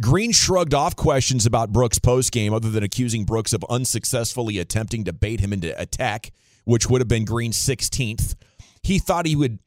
Green 0.00 0.32
shrugged 0.32 0.74
off 0.74 0.96
questions 0.96 1.44
about 1.44 1.70
Brooks' 1.72 1.98
postgame, 1.98 2.54
other 2.54 2.70
than 2.70 2.82
accusing 2.82 3.24
Brooks 3.24 3.52
of 3.52 3.64
unsuccessfully 3.68 4.58
attempting 4.58 5.04
to 5.04 5.12
bait 5.12 5.40
him 5.40 5.52
into 5.52 5.78
attack, 5.80 6.32
which 6.64 6.88
would 6.88 7.00
have 7.00 7.08
been 7.08 7.24
Green's 7.24 7.58
16th. 7.58 8.34
He 8.82 8.98
thought 8.98 9.26
he 9.26 9.36
would 9.36 9.58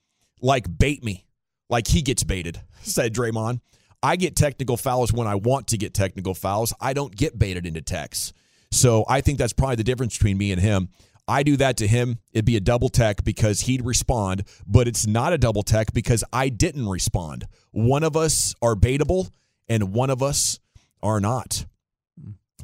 like 0.41 0.65
bait 0.77 1.03
me, 1.03 1.25
like 1.69 1.87
he 1.87 2.01
gets 2.01 2.23
baited, 2.23 2.61
said 2.81 3.13
Draymond. 3.13 3.61
I 4.03 4.17
get 4.17 4.35
technical 4.35 4.77
fouls 4.77 5.11
when 5.11 5.27
I 5.27 5.35
want 5.35 5.67
to 5.67 5.77
get 5.77 5.93
technical 5.93 6.35
fouls. 6.35 6.73
I 6.79 6.93
don't 6.93 7.15
get 7.15 7.39
baited 7.39 7.65
into 7.65 7.81
techs. 7.81 8.33
So 8.71 9.05
I 9.07 9.21
think 9.21 9.39
that's 9.39 9.53
probably 9.53 9.77
the 9.77 9.83
difference 9.83 10.17
between 10.17 10.37
me 10.37 10.51
and 10.51 10.61
him. 10.61 10.89
I 11.27 11.41
do 11.41 11.57
that 11.57 11.77
to 11.77 11.87
him, 11.87 12.19
it'd 12.33 12.45
be 12.45 12.55
a 12.55 12.59
double 12.59 12.89
tech 12.89 13.23
because 13.23 13.61
he'd 13.61 13.83
respond, 13.83 14.43
but 14.67 14.87
it's 14.87 15.07
not 15.07 15.33
a 15.33 15.39
double 15.39 15.63
tech 15.63 15.91
because 15.91 16.23
I 16.31 16.49
didn't 16.49 16.87
respond. 16.87 17.47
One 17.71 18.03
of 18.03 18.15
us 18.15 18.53
are 18.61 18.75
baitable 18.75 19.31
and 19.67 19.91
one 19.93 20.11
of 20.11 20.21
us 20.21 20.59
are 21.01 21.19
not. 21.19 21.65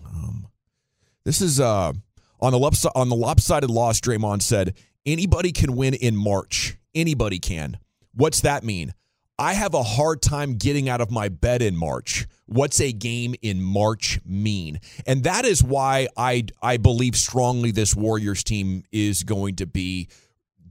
Um, 0.05 0.47
this 1.23 1.41
is 1.41 1.59
uh, 1.59 1.93
on 2.39 2.51
the 2.51 2.59
lopsided, 2.59 2.95
on 2.95 3.09
the 3.09 3.15
lopsided 3.15 3.69
loss. 3.69 3.99
Draymond 3.99 4.43
said 4.43 4.75
Anybody 5.05 5.51
can 5.51 5.75
win 5.75 5.93
in 5.93 6.15
March. 6.15 6.77
Anybody 6.93 7.39
can. 7.39 7.79
What's 8.13 8.41
that 8.41 8.63
mean? 8.63 8.93
I 9.39 9.53
have 9.53 9.73
a 9.73 9.81
hard 9.81 10.21
time 10.21 10.57
getting 10.57 10.87
out 10.87 11.01
of 11.01 11.09
my 11.09 11.27
bed 11.27 11.63
in 11.63 11.75
March. 11.75 12.27
What's 12.45 12.79
a 12.79 12.91
game 12.91 13.33
in 13.41 13.59
March 13.61 14.19
mean? 14.23 14.79
And 15.07 15.23
that 15.23 15.45
is 15.45 15.63
why 15.63 16.09
I 16.15 16.45
I 16.61 16.77
believe 16.77 17.15
strongly 17.15 17.71
this 17.71 17.95
Warriors 17.95 18.43
team 18.43 18.83
is 18.91 19.23
going 19.23 19.55
to 19.55 19.65
be 19.65 20.09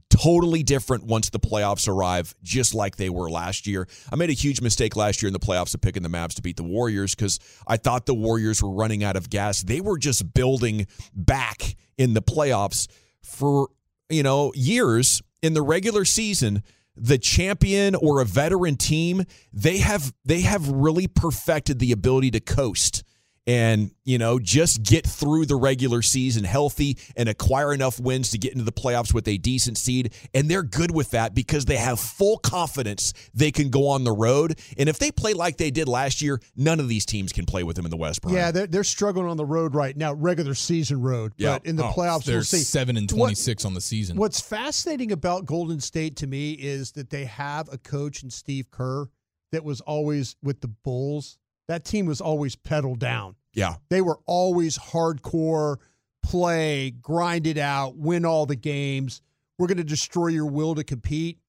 totally 0.09 0.63
different 0.63 1.05
once 1.05 1.29
the 1.29 1.39
playoffs 1.39 1.87
arrive, 1.87 2.33
just 2.43 2.73
like 2.73 2.95
they 2.95 3.09
were 3.09 3.29
last 3.29 3.65
year. 3.67 3.87
I 4.11 4.15
made 4.15 4.29
a 4.29 4.33
huge 4.33 4.61
mistake 4.61 4.95
last 4.95 5.21
year 5.21 5.27
in 5.27 5.33
the 5.33 5.39
playoffs 5.39 5.73
of 5.73 5.81
picking 5.81 6.03
the 6.03 6.09
Mavs 6.09 6.35
to 6.35 6.41
beat 6.41 6.57
the 6.57 6.63
Warriors 6.63 7.15
because 7.15 7.39
I 7.67 7.77
thought 7.77 8.05
the 8.05 8.13
Warriors 8.13 8.61
were 8.61 8.71
running 8.71 9.03
out 9.03 9.15
of 9.15 9.29
gas. 9.29 9.63
They 9.63 9.81
were 9.81 9.97
just 9.97 10.33
building 10.33 10.87
back 11.13 11.75
in 11.97 12.13
the 12.13 12.21
playoffs 12.21 12.87
for, 13.23 13.69
you 14.11 14.23
know, 14.23 14.51
years 14.55 15.21
in 15.41 15.53
the 15.53 15.61
regular 15.61 16.05
season 16.05 16.63
the 16.95 17.17
champion 17.17 17.95
or 17.95 18.19
a 18.19 18.25
veteran 18.25 18.75
team 18.75 19.23
they 19.53 19.77
have 19.77 20.13
they 20.25 20.41
have 20.41 20.67
really 20.67 21.07
perfected 21.07 21.79
the 21.79 21.91
ability 21.91 22.29
to 22.29 22.39
coast 22.39 23.03
and 23.51 23.91
you 24.05 24.17
know 24.17 24.39
just 24.39 24.81
get 24.83 25.05
through 25.05 25.45
the 25.45 25.55
regular 25.55 26.01
season 26.01 26.43
healthy 26.43 26.97
and 27.15 27.27
acquire 27.27 27.73
enough 27.73 27.99
wins 27.99 28.29
to 28.31 28.37
get 28.37 28.51
into 28.53 28.63
the 28.63 28.71
playoffs 28.71 29.13
with 29.13 29.27
a 29.27 29.37
decent 29.37 29.77
seed 29.77 30.13
and 30.33 30.49
they're 30.49 30.63
good 30.63 30.91
with 30.91 31.11
that 31.11 31.33
because 31.35 31.65
they 31.65 31.75
have 31.77 31.99
full 31.99 32.37
confidence 32.37 33.13
they 33.33 33.51
can 33.51 33.69
go 33.69 33.87
on 33.87 34.03
the 34.03 34.11
road 34.11 34.57
and 34.77 34.87
if 34.87 34.97
they 34.99 35.11
play 35.11 35.33
like 35.33 35.57
they 35.57 35.71
did 35.71 35.87
last 35.87 36.21
year 36.21 36.39
none 36.55 36.79
of 36.79 36.87
these 36.87 37.05
teams 37.05 37.31
can 37.33 37.45
play 37.45 37.63
with 37.63 37.75
them 37.75 37.85
in 37.85 37.91
the 37.91 37.97
west 37.97 38.21
Brian. 38.21 38.35
Yeah, 38.37 38.51
they're, 38.51 38.67
they're 38.67 38.83
struggling 38.83 39.27
on 39.27 39.37
the 39.37 39.45
road 39.45 39.75
right 39.75 39.95
now, 39.97 40.13
regular 40.13 40.53
season 40.53 41.01
road. 41.01 41.33
Yeah. 41.37 41.57
But 41.59 41.65
in 41.65 41.75
the 41.75 41.85
Oh, 41.85 41.91
playoffs, 41.93 42.25
they're 42.25 42.37
we'll 42.37 42.43
see. 42.43 42.59
seven 42.59 42.95
and 42.97 43.09
What- 43.11 43.17
twenty 43.17 43.35
six 43.35 43.65
on 43.65 43.73
the 43.73 43.81
season. 43.81 44.17
What's 44.17 44.39
fascinating 44.39 45.11
about 45.11 45.45
Golden 45.45 45.79
State 45.79 46.15
to 46.17 46.27
me 46.27 46.51
is 46.53 46.91
that 46.93 47.09
they 47.09 47.25
have 47.25 47.67
a 47.71 47.77
coach 47.77 48.23
in 48.23 48.29
Steve 48.29 48.69
Kerr 48.71 49.07
that 49.51 49.63
was 49.63 49.81
always 49.81 50.35
with 50.43 50.61
the 50.61 50.67
Bulls. 50.67 51.37
That 51.67 51.85
team 51.85 52.05
was 52.05 52.21
always 52.21 52.55
pedal 52.55 52.95
down. 52.95 53.35
yeah 53.53 53.75
They 53.89 54.01
were 54.01 54.19
always 54.25 54.77
hardcore 54.77 55.77
play, 56.23 56.91
grind 56.91 57.47
it 57.47 57.57
out, 57.57 57.95
win 57.97 58.25
all 58.25 58.45
the 58.45 58.55
games. 58.55 59.21
We're 59.57 59.67
going 59.67 59.77
to 59.77 59.83
destroy 59.83 60.27
your 60.27 60.45
will 60.45 60.75
to 60.75 60.83
compete. 60.83 61.39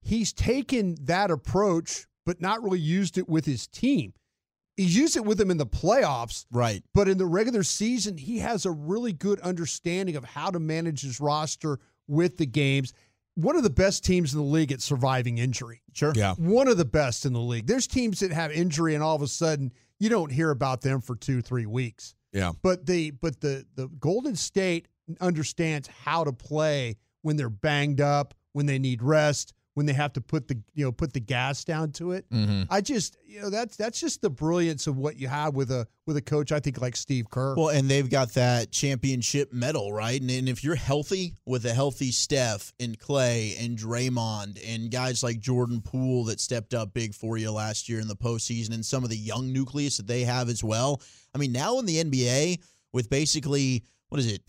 He's 0.00 0.32
taken 0.32 0.96
that 1.02 1.30
approach, 1.30 2.06
but 2.26 2.40
not 2.40 2.62
really 2.62 2.78
used 2.80 3.18
it 3.18 3.28
with 3.28 3.44
his 3.46 3.66
team. 3.66 4.14
He's 4.76 4.96
used 4.96 5.16
it 5.16 5.24
with 5.24 5.38
them 5.38 5.50
in 5.50 5.58
the 5.58 5.66
playoffs, 5.66 6.46
Right. 6.50 6.82
but 6.94 7.06
in 7.08 7.18
the 7.18 7.26
regular 7.26 7.62
season, 7.62 8.16
he 8.16 8.38
has 8.38 8.64
a 8.64 8.70
really 8.70 9.12
good 9.12 9.38
understanding 9.40 10.16
of 10.16 10.24
how 10.24 10.50
to 10.50 10.58
manage 10.58 11.02
his 11.02 11.20
roster 11.20 11.78
with 12.08 12.38
the 12.38 12.46
games. 12.46 12.92
One 13.34 13.56
of 13.56 13.62
the 13.62 13.70
best 13.70 14.04
teams 14.04 14.34
in 14.34 14.38
the 14.38 14.44
league 14.46 14.72
at 14.72 14.80
surviving 14.82 15.38
injury. 15.38 15.82
Sure. 15.92 16.12
yeah 16.14 16.34
One 16.34 16.68
of 16.68 16.76
the 16.76 16.84
best 16.84 17.24
in 17.24 17.32
the 17.32 17.40
league. 17.40 17.66
There's 17.66 17.86
teams 17.86 18.20
that 18.20 18.30
have 18.32 18.52
injury 18.52 18.94
and 18.94 19.02
all 19.02 19.16
of 19.16 19.22
a 19.22 19.26
sudden 19.28 19.72
you 19.98 20.08
don't 20.08 20.30
hear 20.32 20.50
about 20.50 20.80
them 20.82 21.00
for 21.00 21.16
two, 21.16 21.40
three 21.40 21.66
weeks. 21.66 22.14
yeah 22.32 22.52
But 22.62 22.86
the 22.86 23.10
but 23.12 23.40
the 23.40 23.64
the 23.74 23.88
Golden 23.88 24.36
State 24.36 24.88
understands 25.20 25.88
how 26.04 26.24
to 26.24 26.32
play 26.32 26.96
when 27.22 27.36
they're 27.36 27.48
banged 27.50 28.00
up, 28.00 28.34
when 28.52 28.66
they 28.66 28.78
need 28.78 29.02
rest, 29.02 29.52
when 29.74 29.86
they 29.86 29.92
have 29.94 30.12
to 30.12 30.20
put 30.20 30.48
the 30.48 30.60
you 30.74 30.84
know 30.84 30.92
put 30.92 31.12
the 31.12 31.20
gas 31.20 31.64
down 31.64 31.90
to 31.92 32.12
it. 32.12 32.28
Mhm. 32.30 32.66
I 32.68 32.80
just 32.80 33.16
you 33.26 33.40
know 33.40 33.48
that's 33.50 33.76
that's 33.76 33.98
just 33.98 34.20
the 34.20 34.28
brilliance 34.30 34.86
of 34.86 34.98
what 34.98 35.18
you 35.18 35.28
have 35.28 35.54
with 35.54 35.70
a 35.70 35.86
with 36.06 36.16
a 36.16 36.20
coach 36.22 36.52
I 36.52 36.60
think 36.60 36.80
like 36.80 36.94
Steve 36.96 37.30
Kerr. 37.30 37.54
Well, 37.56 37.68
and 37.68 37.88
they've 37.88 38.08
got 38.10 38.32
that 38.34 38.70
championship 38.70 39.52
medal, 39.52 39.92
right? 39.92 40.20
And, 40.20 40.30
and 40.30 40.48
if 40.48 40.62
you're 40.62 40.74
healthy 40.74 41.34
with 41.46 41.64
a 41.64 41.72
healthy 41.72 42.10
Steph 42.10 42.72
and 42.80 42.98
Clay 42.98 43.56
and 43.58 43.78
Draymond 43.78 44.58
and 44.66 44.90
guys 44.90 45.22
like 45.22 45.40
Jordan 45.40 45.80
Poole 45.80 46.24
that 46.24 46.40
stepped 46.40 46.74
up 46.74 46.92
big 46.92 47.14
for 47.14 47.38
you 47.38 47.50
last 47.52 47.88
year 47.88 48.00
in 48.00 48.08
the 48.08 48.16
postseason 48.16 48.74
and 48.74 48.84
some 48.84 49.04
of 49.04 49.10
the 49.10 49.16
young 49.16 49.52
nucleus 49.52 49.96
that 49.96 50.06
they 50.06 50.22
have 50.24 50.48
as 50.48 50.62
well. 50.62 51.00
I 51.34 51.38
mean, 51.38 51.52
now 51.52 51.78
in 51.78 51.86
the 51.86 52.02
NBA, 52.04 52.58
with 52.92 53.08
basically, 53.08 53.84
what 54.10 54.18
is 54.18 54.30
it? 54.30 54.42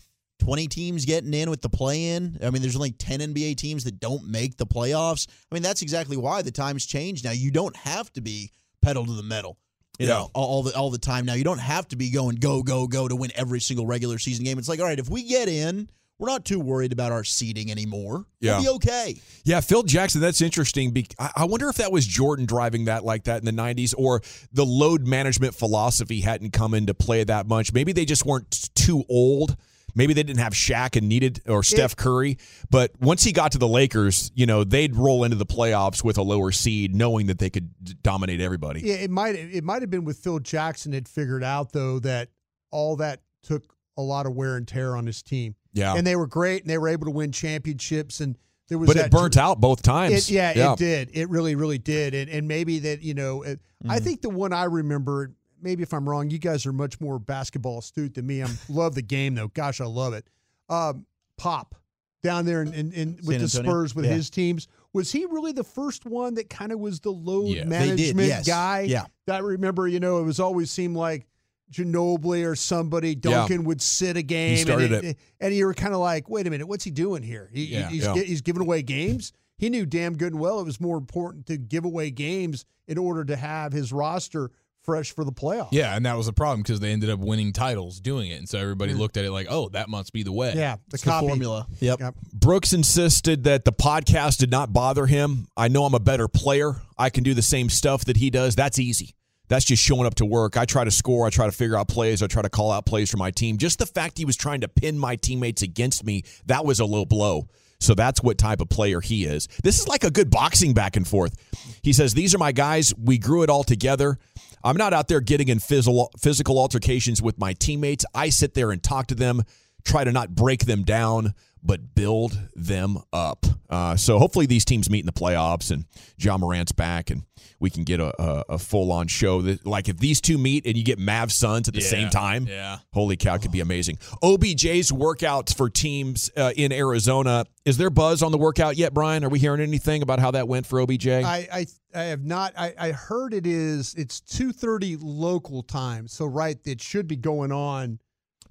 20 0.44 0.68
teams 0.68 1.04
getting 1.06 1.32
in 1.32 1.48
with 1.48 1.62
the 1.62 1.70
play 1.70 2.10
in. 2.10 2.38
I 2.42 2.50
mean, 2.50 2.60
there's 2.60 2.76
only 2.76 2.92
10 2.92 3.20
NBA 3.20 3.56
teams 3.56 3.84
that 3.84 3.98
don't 3.98 4.28
make 4.28 4.58
the 4.58 4.66
playoffs. 4.66 5.26
I 5.50 5.54
mean, 5.54 5.62
that's 5.62 5.80
exactly 5.80 6.18
why 6.18 6.42
the 6.42 6.50
times 6.50 6.84
change 6.84 7.24
now. 7.24 7.30
You 7.30 7.50
don't 7.50 7.74
have 7.76 8.12
to 8.12 8.20
be 8.20 8.50
pedal 8.82 9.06
to 9.06 9.12
the 9.14 9.22
metal. 9.22 9.56
You 9.98 10.06
Yeah. 10.08 10.14
know, 10.14 10.30
all 10.34 10.62
the 10.64 10.74
all 10.76 10.90
the 10.90 10.98
time 10.98 11.24
now. 11.24 11.34
You 11.34 11.44
don't 11.44 11.60
have 11.60 11.88
to 11.88 11.96
be 11.96 12.10
going 12.10 12.36
go 12.36 12.62
go 12.62 12.86
go 12.86 13.08
to 13.08 13.16
win 13.16 13.30
every 13.34 13.60
single 13.60 13.86
regular 13.86 14.18
season 14.18 14.44
game. 14.44 14.58
It's 14.58 14.68
like, 14.68 14.80
all 14.80 14.86
right, 14.86 14.98
if 14.98 15.08
we 15.08 15.22
get 15.22 15.48
in, 15.48 15.88
we're 16.18 16.28
not 16.28 16.44
too 16.44 16.60
worried 16.60 16.92
about 16.92 17.10
our 17.12 17.24
seeding 17.24 17.70
anymore. 17.70 18.26
Yeah. 18.40 18.54
We'll 18.60 18.62
be 18.62 18.68
okay. 18.88 19.20
Yeah, 19.44 19.60
Phil 19.60 19.82
Jackson, 19.82 20.20
that's 20.20 20.40
interesting. 20.42 20.94
I 21.18 21.44
wonder 21.46 21.68
if 21.70 21.76
that 21.76 21.90
was 21.90 22.06
Jordan 22.06 22.44
driving 22.44 22.84
that 22.84 23.04
like 23.04 23.24
that 23.24 23.38
in 23.38 23.44
the 23.46 23.62
90s 23.62 23.94
or 23.96 24.20
the 24.52 24.66
load 24.66 25.06
management 25.06 25.54
philosophy 25.54 26.20
hadn't 26.20 26.52
come 26.52 26.74
into 26.74 26.92
play 26.92 27.24
that 27.24 27.46
much. 27.46 27.72
Maybe 27.72 27.92
they 27.92 28.04
just 28.04 28.26
weren't 28.26 28.68
too 28.74 29.04
old. 29.08 29.56
Maybe 29.94 30.12
they 30.12 30.22
didn't 30.22 30.40
have 30.40 30.52
Shaq 30.52 30.96
and 30.96 31.08
needed 31.08 31.40
or 31.46 31.62
Steph 31.62 31.96
Curry. 31.96 32.38
But 32.70 32.92
once 33.00 33.22
he 33.22 33.32
got 33.32 33.52
to 33.52 33.58
the 33.58 33.68
Lakers, 33.68 34.32
you 34.34 34.46
know, 34.46 34.64
they'd 34.64 34.96
roll 34.96 35.24
into 35.24 35.36
the 35.36 35.46
playoffs 35.46 36.02
with 36.02 36.18
a 36.18 36.22
lower 36.22 36.50
seed 36.52 36.94
knowing 36.94 37.26
that 37.26 37.38
they 37.38 37.50
could 37.50 38.02
dominate 38.02 38.40
everybody. 38.40 38.80
Yeah, 38.80 38.94
it 38.94 39.10
might 39.10 39.36
it 39.36 39.64
might 39.64 39.82
have 39.82 39.90
been 39.90 40.04
with 40.04 40.18
Phil 40.18 40.40
Jackson 40.40 40.92
had 40.92 41.08
figured 41.08 41.44
out 41.44 41.72
though 41.72 41.98
that 42.00 42.30
all 42.70 42.96
that 42.96 43.22
took 43.42 43.74
a 43.96 44.02
lot 44.02 44.26
of 44.26 44.34
wear 44.34 44.56
and 44.56 44.66
tear 44.66 44.96
on 44.96 45.06
his 45.06 45.22
team. 45.22 45.54
Yeah. 45.72 45.94
And 45.94 46.06
they 46.06 46.16
were 46.16 46.26
great 46.26 46.62
and 46.62 46.70
they 46.70 46.78
were 46.78 46.88
able 46.88 47.06
to 47.06 47.10
win 47.10 47.32
championships 47.32 48.20
and 48.20 48.36
there 48.68 48.78
was 48.78 48.88
But 48.88 48.96
it 48.96 49.10
burnt 49.10 49.36
out 49.36 49.60
both 49.60 49.82
times. 49.82 50.30
It, 50.30 50.32
yeah, 50.32 50.72
it 50.72 50.78
did. 50.78 51.10
It 51.12 51.28
really, 51.28 51.54
really 51.54 51.78
did. 51.78 52.14
And 52.14 52.30
and 52.30 52.48
maybe 52.48 52.80
that 52.80 53.02
you 53.02 53.14
know, 53.14 53.42
it, 53.42 53.60
I 53.84 53.96
mm-hmm. 53.96 54.04
think 54.04 54.22
the 54.22 54.30
one 54.30 54.52
I 54.52 54.64
remember. 54.64 55.32
Maybe 55.64 55.82
if 55.82 55.92
I'm 55.94 56.08
wrong, 56.08 56.30
you 56.30 56.38
guys 56.38 56.66
are 56.66 56.72
much 56.72 57.00
more 57.00 57.18
basketball 57.18 57.78
astute 57.78 58.14
than 58.14 58.26
me. 58.26 58.42
I 58.42 58.48
love 58.68 58.94
the 58.94 59.02
game 59.02 59.34
though. 59.34 59.48
Gosh, 59.48 59.80
I 59.80 59.86
love 59.86 60.12
it. 60.14 60.28
Um, 60.68 61.06
Pop 61.36 61.74
down 62.22 62.44
there 62.46 62.62
in, 62.62 62.72
in, 62.72 62.92
in 62.92 63.18
with 63.24 63.40
the 63.40 63.48
Spurs 63.48 63.94
with 63.94 64.04
Yeah. 64.04 64.12
his 64.12 64.30
teams. 64.30 64.68
Was 64.92 65.10
he 65.10 65.24
really 65.26 65.52
the 65.52 65.64
first 65.64 66.06
one 66.06 66.34
that 66.34 66.48
kind 66.48 66.70
of 66.70 66.78
was 66.78 67.00
the 67.00 67.10
load 67.10 67.48
Yeah. 67.48 67.60
Did, 67.62 67.68
management 67.68 68.28
yes. 68.28 68.46
guy? 68.46 68.82
Yeah. 68.82 69.06
I 69.28 69.38
remember, 69.38 69.88
you 69.88 69.98
know, 70.00 70.18
it 70.20 70.22
was 70.22 70.38
always 70.38 70.70
seemed 70.70 70.96
like 70.96 71.26
Ginobili 71.72 72.46
or 72.46 72.54
somebody, 72.54 73.14
Duncan 73.14 73.64
would 73.64 73.82
sit 73.82 74.16
a 74.16 74.22
game. 74.22 74.58
started 74.58 74.92
and 74.92 75.04
it. 75.04 75.18
And 75.40 75.54
you 75.54 75.66
were 75.66 75.74
kind 75.74 75.92
of 75.94 76.00
like, 76.00 76.28
wait 76.28 76.46
a 76.46 76.50
minute, 76.50 76.66
what's 76.68 76.84
he 76.84 76.90
doing 76.90 77.22
here? 77.22 77.50
He, 77.52 77.64
Yeah. 77.66 77.88
he's, 77.88 78.04
Yeah. 78.04 78.14
he's 78.14 78.40
giving 78.42 78.62
away 78.62 78.82
games. 78.82 79.32
He 79.56 79.70
knew 79.70 79.86
damn 79.86 80.16
good 80.16 80.32
and 80.32 80.40
well 80.40 80.60
it 80.60 80.64
was 80.64 80.80
more 80.80 80.96
important 80.98 81.46
to 81.46 81.56
give 81.56 81.84
away 81.84 82.10
games 82.10 82.64
in 82.86 82.98
order 82.98 83.24
to 83.24 83.36
have 83.36 83.72
his 83.72 83.92
roster 83.92 84.50
fresh 84.84 85.14
for 85.14 85.24
the 85.24 85.32
playoffs. 85.32 85.70
Yeah, 85.72 85.96
and 85.96 86.06
that 86.06 86.16
was 86.16 86.26
the 86.26 86.32
problem 86.32 86.62
because 86.62 86.80
they 86.80 86.92
ended 86.92 87.10
up 87.10 87.18
winning 87.18 87.52
titles 87.52 88.00
doing 88.00 88.30
it, 88.30 88.38
and 88.38 88.48
so 88.48 88.58
everybody 88.58 88.92
mm. 88.92 88.98
looked 88.98 89.16
at 89.16 89.24
it 89.24 89.32
like, 89.32 89.46
"Oh, 89.50 89.68
that 89.70 89.88
must 89.88 90.12
be 90.12 90.22
the 90.22 90.32
way." 90.32 90.52
Yeah, 90.54 90.76
the 90.88 90.94
It's 90.94 91.02
the 91.02 91.10
formula. 91.10 91.66
Yep. 91.80 92.00
Yep. 92.00 92.14
Brooks 92.32 92.72
insisted 92.72 93.44
that 93.44 93.64
the 93.64 93.72
podcast 93.72 94.38
did 94.38 94.50
not 94.50 94.72
bother 94.72 95.06
him. 95.06 95.46
I 95.56 95.68
know 95.68 95.84
I'm 95.84 95.94
a 95.94 96.00
better 96.00 96.28
player. 96.28 96.76
I 96.98 97.10
can 97.10 97.24
do 97.24 97.34
the 97.34 97.42
same 97.42 97.68
stuff 97.68 98.04
that 98.04 98.16
he 98.16 98.30
does. 98.30 98.54
That's 98.54 98.78
easy. 98.78 99.14
That's 99.48 99.64
just 99.64 99.82
showing 99.82 100.06
up 100.06 100.14
to 100.16 100.24
work. 100.24 100.56
I 100.56 100.64
try 100.64 100.84
to 100.84 100.90
score. 100.90 101.26
I 101.26 101.30
try 101.30 101.46
to 101.46 101.52
figure 101.52 101.76
out 101.76 101.88
plays. 101.88 102.22
I 102.22 102.26
try 102.26 102.42
to 102.42 102.48
call 102.48 102.70
out 102.70 102.86
plays 102.86 103.10
for 103.10 103.18
my 103.18 103.30
team. 103.30 103.58
Just 103.58 103.78
the 103.78 103.86
fact 103.86 104.18
he 104.18 104.24
was 104.24 104.36
trying 104.36 104.62
to 104.62 104.68
pin 104.68 104.98
my 104.98 105.16
teammates 105.16 105.62
against 105.62 106.04
me, 106.04 106.22
that 106.46 106.64
was 106.64 106.80
a 106.80 106.84
low 106.84 107.04
blow. 107.04 107.48
So 107.80 107.94
that's 107.94 108.22
what 108.22 108.38
type 108.38 108.60
of 108.60 108.70
player 108.70 109.00
he 109.00 109.24
is. 109.24 109.46
This 109.62 109.78
is 109.78 109.86
like 109.86 110.04
a 110.04 110.10
good 110.10 110.30
boxing 110.30 110.72
back 110.72 110.96
and 110.96 111.06
forth. 111.06 111.36
He 111.82 111.92
says, 111.92 112.14
These 112.14 112.34
are 112.34 112.38
my 112.38 112.52
guys. 112.52 112.94
We 112.96 113.18
grew 113.18 113.42
it 113.42 113.50
all 113.50 113.64
together. 113.64 114.18
I'm 114.64 114.78
not 114.78 114.94
out 114.94 115.08
there 115.08 115.20
getting 115.20 115.48
in 115.48 115.58
physical, 115.58 116.10
physical 116.18 116.58
altercations 116.58 117.20
with 117.20 117.38
my 117.38 117.52
teammates. 117.52 118.06
I 118.14 118.30
sit 118.30 118.54
there 118.54 118.70
and 118.70 118.82
talk 118.82 119.08
to 119.08 119.14
them, 119.14 119.42
try 119.84 120.04
to 120.04 120.10
not 120.10 120.34
break 120.34 120.64
them 120.64 120.82
down, 120.84 121.34
but 121.64 121.94
build 121.94 122.38
them 122.54 122.98
up. 123.12 123.46
Uh, 123.70 123.96
so 123.96 124.18
hopefully 124.18 124.46
these 124.46 124.64
teams 124.64 124.90
meet 124.90 125.00
in 125.00 125.06
the 125.06 125.12
playoffs 125.12 125.70
and 125.70 125.86
Ja 126.18 126.36
Morant's 126.36 126.72
back 126.72 127.10
and 127.10 127.22
we 127.58 127.70
can 127.70 127.84
get 127.84 127.98
a, 128.00 128.12
a, 128.22 128.44
a 128.50 128.58
full 128.58 128.92
on 128.92 129.06
show. 129.08 129.40
That 129.40 129.66
Like 129.66 129.88
if 129.88 129.96
these 129.98 130.20
two 130.20 130.36
meet 130.36 130.66
and 130.66 130.76
you 130.76 130.84
get 130.84 130.98
Mav 130.98 131.32
Suns 131.32 131.66
at 131.66 131.74
the 131.74 131.80
Yeah, 131.80 131.86
same 131.86 132.10
time, 132.10 132.46
yeah. 132.46 132.78
holy 132.92 133.16
cow, 133.16 133.34
it 133.36 133.42
could 133.42 133.52
be 133.52 133.60
amazing. 133.60 133.96
OBJ's 134.22 134.92
workouts 134.92 135.56
for 135.56 135.70
teams 135.70 136.30
uh, 136.36 136.52
in 136.54 136.70
Arizona. 136.72 137.46
Is 137.64 137.78
there 137.78 137.90
buzz 137.90 138.22
on 138.22 138.30
the 138.32 138.38
workout 138.38 138.76
yet, 138.76 138.92
Brian? 138.92 139.24
Are 139.24 139.30
we 139.30 139.38
hearing 139.38 139.60
anything 139.62 140.02
about 140.02 140.18
how 140.18 140.30
that 140.32 140.46
went 140.46 140.66
for 140.66 140.80
OBJ? 140.80 141.08
I, 141.08 141.48
I 141.50 141.66
I 141.94 142.02
have 142.04 142.24
not. 142.24 142.52
I, 142.58 142.74
I 142.78 142.92
heard 142.92 143.32
it 143.32 143.46
is. 143.46 143.94
It's 143.96 144.20
two 144.20 144.52
thirty 144.52 144.96
local 145.00 145.62
time. 145.62 146.06
So 146.08 146.26
right, 146.26 146.58
it 146.66 146.82
should 146.82 147.06
be 147.08 147.16
going 147.16 147.52
on. 147.52 147.98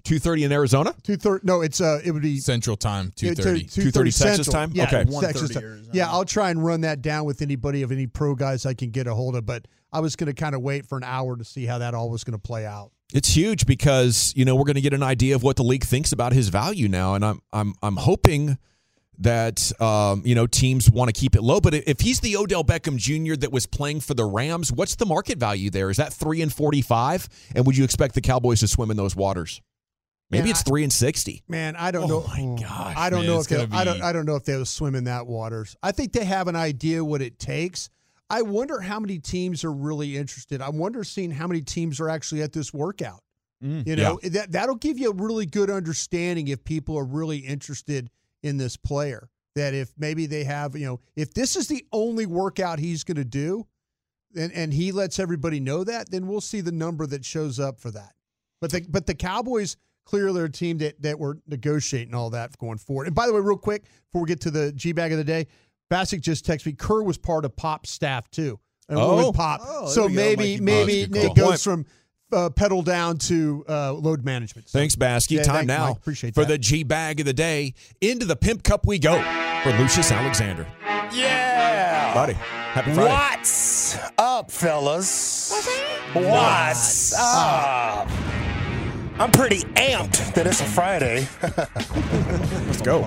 2.30 0.04 0.44
in 0.44 0.52
Arizona? 0.52 0.94
Two 1.02 1.16
thirty. 1.16 1.46
No, 1.46 1.62
it's 1.62 1.80
uh. 1.80 2.00
It 2.04 2.10
would 2.12 2.22
be 2.22 2.38
Central 2.38 2.76
Time, 2.76 3.12
two 3.16 3.34
thirty. 3.34 3.64
two- 3.64 3.90
2:30 3.90 4.18
Texas 4.22 4.46
time? 4.48 4.70
Yeah, 4.74 4.84
Okay. 4.84 5.04
Texas 5.20 5.50
time. 5.54 5.86
Yeah, 5.92 6.10
I'll 6.10 6.26
try 6.26 6.50
and 6.50 6.62
run 6.64 6.82
that 6.82 7.00
down 7.02 7.24
with 7.24 7.40
anybody 7.40 7.82
of 7.82 7.90
any 7.90 8.06
pro 8.06 8.34
guys 8.34 8.66
I 8.66 8.74
can 8.74 8.90
get 8.90 9.06
a 9.06 9.14
hold 9.14 9.34
of. 9.34 9.46
But 9.46 9.66
I 9.92 10.00
was 10.00 10.14
going 10.14 10.26
to 10.26 10.34
kind 10.34 10.54
of 10.54 10.60
wait 10.60 10.86
for 10.86 10.98
an 10.98 11.04
hour 11.04 11.36
to 11.36 11.44
see 11.44 11.64
how 11.64 11.78
that 11.78 11.94
all 11.94 12.10
was 12.10 12.22
going 12.22 12.38
to 12.38 12.42
play 12.42 12.66
out. 12.66 12.90
It's 13.14 13.28
huge 13.34 13.64
because 13.64 14.32
you 14.36 14.44
know 14.44 14.54
we're 14.56 14.64
going 14.64 14.74
to 14.74 14.80
get 14.82 14.92
an 14.92 15.02
idea 15.02 15.34
of 15.36 15.42
what 15.42 15.56
the 15.56 15.62
league 15.62 15.84
thinks 15.84 16.12
about 16.12 16.32
his 16.34 16.48
value 16.50 16.88
now, 16.88 17.14
and 17.14 17.24
I'm 17.24 17.40
I'm 17.52 17.74
I'm 17.82 17.96
hoping 17.96 18.58
that 19.20 19.72
um, 19.80 20.22
you 20.26 20.34
know 20.34 20.46
teams 20.46 20.90
want 20.90 21.14
to 21.14 21.18
keep 21.18 21.34
it 21.34 21.42
low. 21.42 21.60
But 21.60 21.74
if 21.74 22.00
he's 22.00 22.20
the 22.20 22.36
Odell 22.36 22.64
Beckham 22.64 22.96
Jr. 22.98 23.36
that 23.36 23.52
was 23.52 23.64
playing 23.66 24.00
for 24.00 24.12
the 24.12 24.24
Rams, 24.26 24.70
what's 24.72 24.96
the 24.96 25.06
market 25.06 25.38
value 25.38 25.70
there? 25.70 25.88
Is 25.88 25.96
that 25.96 26.12
three 26.12 26.42
and 26.42 26.52
forty-five? 26.52 27.26
And 27.54 27.64
would 27.64 27.76
you 27.76 27.84
expect 27.84 28.14
the 28.14 28.20
Cowboys 28.20 28.60
to 28.60 28.68
swim 28.68 28.90
in 28.90 28.96
those 28.98 29.16
waters? 29.16 29.62
Maybe 30.34 30.48
Yeah, 30.48 30.52
it's 30.52 30.62
three 30.62 30.82
and 30.84 30.92
sixty. 30.92 31.42
Man, 31.48 31.76
I 31.76 31.90
don't 31.90 32.04
Oh 32.04 32.06
know. 32.20 32.24
Oh 32.26 32.54
my 32.54 32.60
gosh, 32.62 32.94
I 32.96 33.10
don't 33.10 33.20
man, 33.20 33.28
know 33.28 33.40
if 33.40 33.48
they, 33.48 33.56
gonna 33.66 33.76
I 33.76 33.84
don't. 33.84 33.96
be- 33.96 34.02
I 34.02 34.12
don't 34.12 34.26
know 34.26 34.36
if 34.36 34.44
they'll 34.44 34.64
swim 34.64 34.94
in 34.94 35.04
that 35.04 35.26
waters. 35.26 35.76
I 35.82 35.92
think 35.92 36.12
they 36.12 36.24
have 36.24 36.48
an 36.48 36.56
idea 36.56 37.04
what 37.04 37.22
it 37.22 37.38
takes. 37.38 37.88
I 38.30 38.42
wonder 38.42 38.80
how 38.80 39.00
many 39.00 39.18
teams 39.18 39.64
are 39.64 39.72
really 39.72 40.16
interested. 40.16 40.60
I 40.62 40.70
wonder 40.70 41.04
seeing 41.04 41.30
how 41.30 41.46
many 41.46 41.60
teams 41.60 42.00
are 42.00 42.08
actually 42.08 42.42
at 42.42 42.52
this 42.52 42.72
workout. 42.72 43.22
Mm, 43.62 43.86
you 43.86 43.96
know 43.96 44.18
that 44.22 44.52
that'll 44.52 44.74
give 44.76 44.98
you 44.98 45.10
a 45.10 45.14
really 45.14 45.46
good 45.46 45.70
understanding 45.70 46.48
if 46.48 46.64
people 46.64 46.96
are 46.98 47.04
really 47.04 47.38
interested 47.38 48.10
in 48.42 48.56
this 48.56 48.76
player. 48.76 49.28
That 49.54 49.72
if 49.72 49.92
maybe 49.96 50.26
they 50.26 50.42
have, 50.44 50.74
you 50.76 50.84
know, 50.86 51.00
if 51.14 51.32
this 51.32 51.54
is 51.54 51.68
the 51.68 51.84
only 51.92 52.26
workout 52.26 52.80
he's 52.80 53.04
going 53.04 53.18
to 53.18 53.24
do, 53.24 53.66
and 54.36 54.50
and 54.52 54.72
he 54.74 54.90
lets 54.90 55.20
everybody 55.20 55.60
know 55.60 55.84
that, 55.84 56.10
then 56.10 56.26
we'll 56.26 56.40
see 56.40 56.60
the 56.60 56.72
number 56.72 57.06
that 57.06 57.24
shows 57.24 57.60
up 57.60 57.78
for 57.78 57.92
that. 57.92 58.14
But 58.60 58.72
the 58.72 58.84
but 58.88 59.06
the 59.06 59.14
Cowboys 59.14 59.76
clearly 60.04 60.40
are 60.40 60.44
a 60.44 60.50
team 60.50 60.78
that 60.78 61.00
that 61.02 61.18
were 61.18 61.38
negotiating 61.46 62.14
all 62.14 62.30
that 62.30 62.56
going 62.58 62.78
forward. 62.78 63.06
And 63.06 63.14
by 63.16 63.26
the 63.26 63.32
way, 63.34 63.40
real 63.40 63.56
quick 63.56 63.84
before 64.10 64.22
we 64.22 64.28
get 64.28 64.40
to 64.42 64.50
the 64.50 64.72
G 64.72 64.92
bag 64.92 65.12
of 65.12 65.18
the 65.18 65.24
day, 65.24 65.46
Bacsik 65.90 66.20
just 66.20 66.46
texted 66.46 66.66
me. 66.66 66.72
Kerr 66.72 67.02
was 67.02 67.18
part 67.18 67.44
of 67.44 67.54
Pop's 67.56 67.90
staff 67.90 68.30
too. 68.30 68.58
And 68.88 68.98
Oh. 68.98 69.28
with 69.28 69.36
Pop. 69.36 69.60
Oh, 69.64 69.86
so 69.88 70.06
we 70.06 70.14
go, 70.14 70.16
maybe 70.16 70.60
maybe 70.60 71.00
it 71.02 71.12
call. 71.12 71.34
goes 71.34 71.46
Point. 71.48 71.60
from 71.60 71.86
uh, 72.32 72.50
pedal 72.50 72.82
down 72.82 73.16
to 73.16 73.64
uh, 73.68 73.92
load 73.92 74.24
management. 74.24 74.68
So- 74.68 74.78
Thanks, 74.78 74.96
Baskey. 74.96 75.36
Yeah, 75.36 75.42
Time 75.44 75.54
thanks, 75.56 75.68
now 75.68 75.86
Mike. 75.88 75.96
Appreciate 75.98 76.34
for 76.34 76.40
that. 76.42 76.48
the 76.48 76.58
G 76.58 76.82
bag 76.82 77.20
of 77.20 77.26
the 77.26 77.32
day. 77.32 77.74
Into 78.00 78.26
the 78.26 78.36
Pimp 78.36 78.62
Cup 78.62 78.86
we 78.86 78.98
go 78.98 79.14
for 79.62 79.70
Lucius 79.78 80.10
Alexander. 80.12 80.66
Yeah. 81.14 82.12
Buddy, 82.12 82.32
happy 82.34 82.92
Friday. 82.92 83.10
What's 83.10 83.96
up, 84.18 84.50
fellas? 84.50 85.52
What's 86.12 87.14
up? 87.16 88.08
I'm 89.16 89.30
pretty 89.30 89.60
amped 89.74 90.34
that 90.34 90.46
it's 90.46 90.60
a 90.60 90.64
Friday. 90.64 91.28
Let's 92.66 92.82
go. 92.82 93.06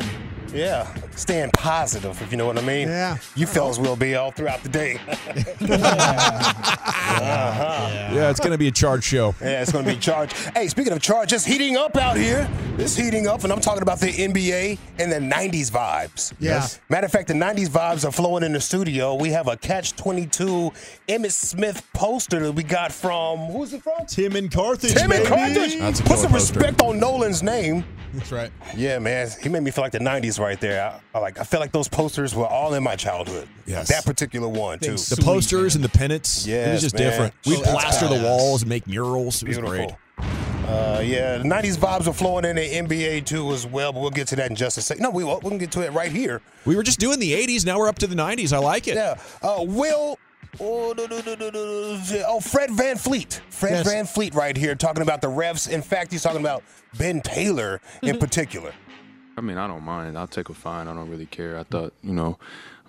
Yeah, 0.58 0.91
staying 1.15 1.52
positive, 1.52 2.20
if 2.22 2.32
you 2.32 2.38
know 2.38 2.48
what 2.48 2.58
I 2.58 2.62
mean. 2.62 2.88
Yeah. 2.88 3.17
You 3.36 3.46
fellas 3.46 3.78
will 3.78 3.96
be 3.96 4.15
all 4.15 4.32
throughout 4.32 4.63
the 4.63 4.70
day. 4.70 4.96
uh-huh. 5.08 5.30
Yeah, 8.12 8.30
it's 8.30 8.39
going 8.39 8.54
to 8.54 8.58
be 8.58 8.67
a 8.67 8.72
charge 8.72 9.04
show. 9.04 9.36
Yeah, 9.39 9.62
it's 9.62 9.72
going 9.72 9.86
to 9.86 9.93
be 9.93 10.00
charged. 10.00 10.34
Hey, 10.56 10.67
speaking 10.67 10.93
of 10.93 11.02
charge, 11.02 11.32
it's 11.34 11.46
heating 11.46 11.78
up 11.78 11.96
out 11.96 12.17
here. 12.17 12.50
It's 12.78 12.96
heating 12.96 13.28
up, 13.28 13.43
and 13.43 13.54
I'm 13.54 13.62
talking 13.62 13.84
about 13.84 14.00
the 14.00 14.12
NBA 14.12 14.78
and 15.00 15.12
the 15.12 15.20
90s 15.20 15.72
vibes. 15.72 16.34
Yeah. 16.39 16.67
Matter 16.89 17.06
of 17.06 17.12
fact, 17.12 17.28
the 17.28 17.34
90s 17.34 17.70
vibes 17.70 18.08
are 18.08 18.12
flowing 18.12 18.43
in 18.43 18.54
the 18.54 18.62
studio. 18.62 19.15
We 19.15 19.30
have 19.30 19.48
a 19.48 19.58
Catch 19.58 19.96
22 19.96 20.72
Emmitt 21.08 21.32
Smith 21.32 21.88
poster 21.93 22.39
that 22.39 22.52
we 22.52 22.63
got 22.63 22.91
from, 22.91 23.39
who's 23.52 23.74
it 23.74 23.84
from? 23.84 24.06
Tim 24.08 24.36
and 24.36 24.52
Carthage. 24.52 24.96
Tim 24.96 25.12
and. 25.12 25.26
Carthage. 25.26 25.80
Put 25.80 26.17
some 26.17 26.32
poster. 26.32 26.34
respect 26.60 26.82
on 26.82 27.00
Nolan's 27.00 27.43
name. 27.43 27.84
That's 28.13 28.32
right. 28.32 28.52
Yeah, 28.76 29.00
man, 29.00 29.28
he 29.41 29.50
made 29.50 29.63
me 29.63 29.72
feel 29.72 29.84
like 29.84 29.91
the 29.91 30.00
'90s 30.00 30.39
right 30.39 30.60
there. 30.60 30.82
I, 31.13 31.17
I 31.17 31.20
like, 31.22 31.39
I 31.39 31.43
feel 31.43 31.60
like 31.60 31.72
those 31.72 31.88
posters 31.88 32.34
were 32.36 32.48
all 32.48 32.74
in 32.74 32.84
my 32.84 32.96
childhood. 32.96 33.48
Yes. 33.65 33.89
that 33.89 34.06
particular 34.06 34.48
one 34.48 34.80
too. 34.80 34.93
The 34.96 35.20
posters 35.22 35.76
and 35.76 35.84
the 35.84 35.89
pennants. 35.89 36.46
Yeah. 36.48 36.70
it 36.70 36.74
was 36.74 36.82
just 36.82 36.96
man. 36.96 37.04
different. 37.04 37.34
We 37.46 37.58
Oh, 37.58 37.62
plaster 37.63 38.08
the 38.08 38.22
walls 38.24 38.62
and 38.63 38.70
make 38.70 38.88
murals. 38.88 39.41
It 39.43 39.50
was 39.50 39.58
Beautiful. 39.60 39.98
great. 40.17 40.28
Uh, 40.67 41.00
yeah, 41.02 41.38
the 41.38 41.46
'90s 41.46 41.78
vibes 41.78 42.08
are 42.08 42.13
flowing 42.13 42.43
in 42.43 42.58
the 42.58 42.62
NBA 42.62 43.26
too 43.26 43.52
as 43.54 43.65
well, 43.65 43.93
but 43.93 44.02
we'll 44.02 44.10
get 44.10 44.28
to 44.30 44.36
that 44.36 44.50
in 44.50 44.56
just 44.56 44.78
a 44.78 44.82
second. 44.82 45.02
No, 45.04 45.10
we 45.12 45.24
won't. 45.24 45.41
We 45.43 45.50
can 45.50 45.58
get 45.60 45.72
to 45.74 45.82
it 45.86 45.93
right 45.93 46.12
here. 46.12 46.41
We 46.65 46.76
were 46.76 46.84
just 46.84 47.00
doing 47.00 47.20
the 47.20 47.32
80s. 47.32 47.65
Now 47.65 47.78
we're 47.80 47.88
up 47.88 48.00
to 48.00 48.08
the 48.08 48.15
90s. 48.15 48.52
I 48.52 48.58
like 48.58 48.88
it. 48.89 48.96
Yeah, 48.96 49.17
uh, 49.41 49.63
Will. 49.65 50.17
Oh, 50.60 50.93
no, 50.98 51.06
no, 51.06 51.22
no, 51.22 51.36
no, 51.36 51.50
no, 51.50 51.98
no. 51.98 52.24
oh, 52.28 52.39
Fred 52.39 52.70
VanVleet. 52.72 53.39
Fred 53.50 53.86
Yes. 53.86 53.88
VanVleet 54.15 54.36
right 54.36 54.56
here 54.58 54.76
talking 54.76 55.04
about 55.04 55.22
the 55.22 55.28
refs. 55.28 55.70
In 55.70 55.82
fact, 55.82 56.12
he's 56.12 56.24
talking 56.24 56.41
about 56.41 56.63
Ben 56.98 57.22
Taylor 57.22 57.80
in 58.02 58.17
particular. 58.17 58.74
I 59.38 59.41
mean, 59.41 59.58
I 59.58 59.67
don't 59.67 59.84
mind. 59.84 60.17
I'll 60.17 60.28
take 60.28 60.50
a 60.50 60.54
fine. 60.54 60.88
I 60.88 60.93
don't 60.93 61.10
really 61.10 61.28
care. 61.28 61.58
I 61.60 61.63
thought, 61.63 61.93
you 62.02 62.13
know, 62.13 62.39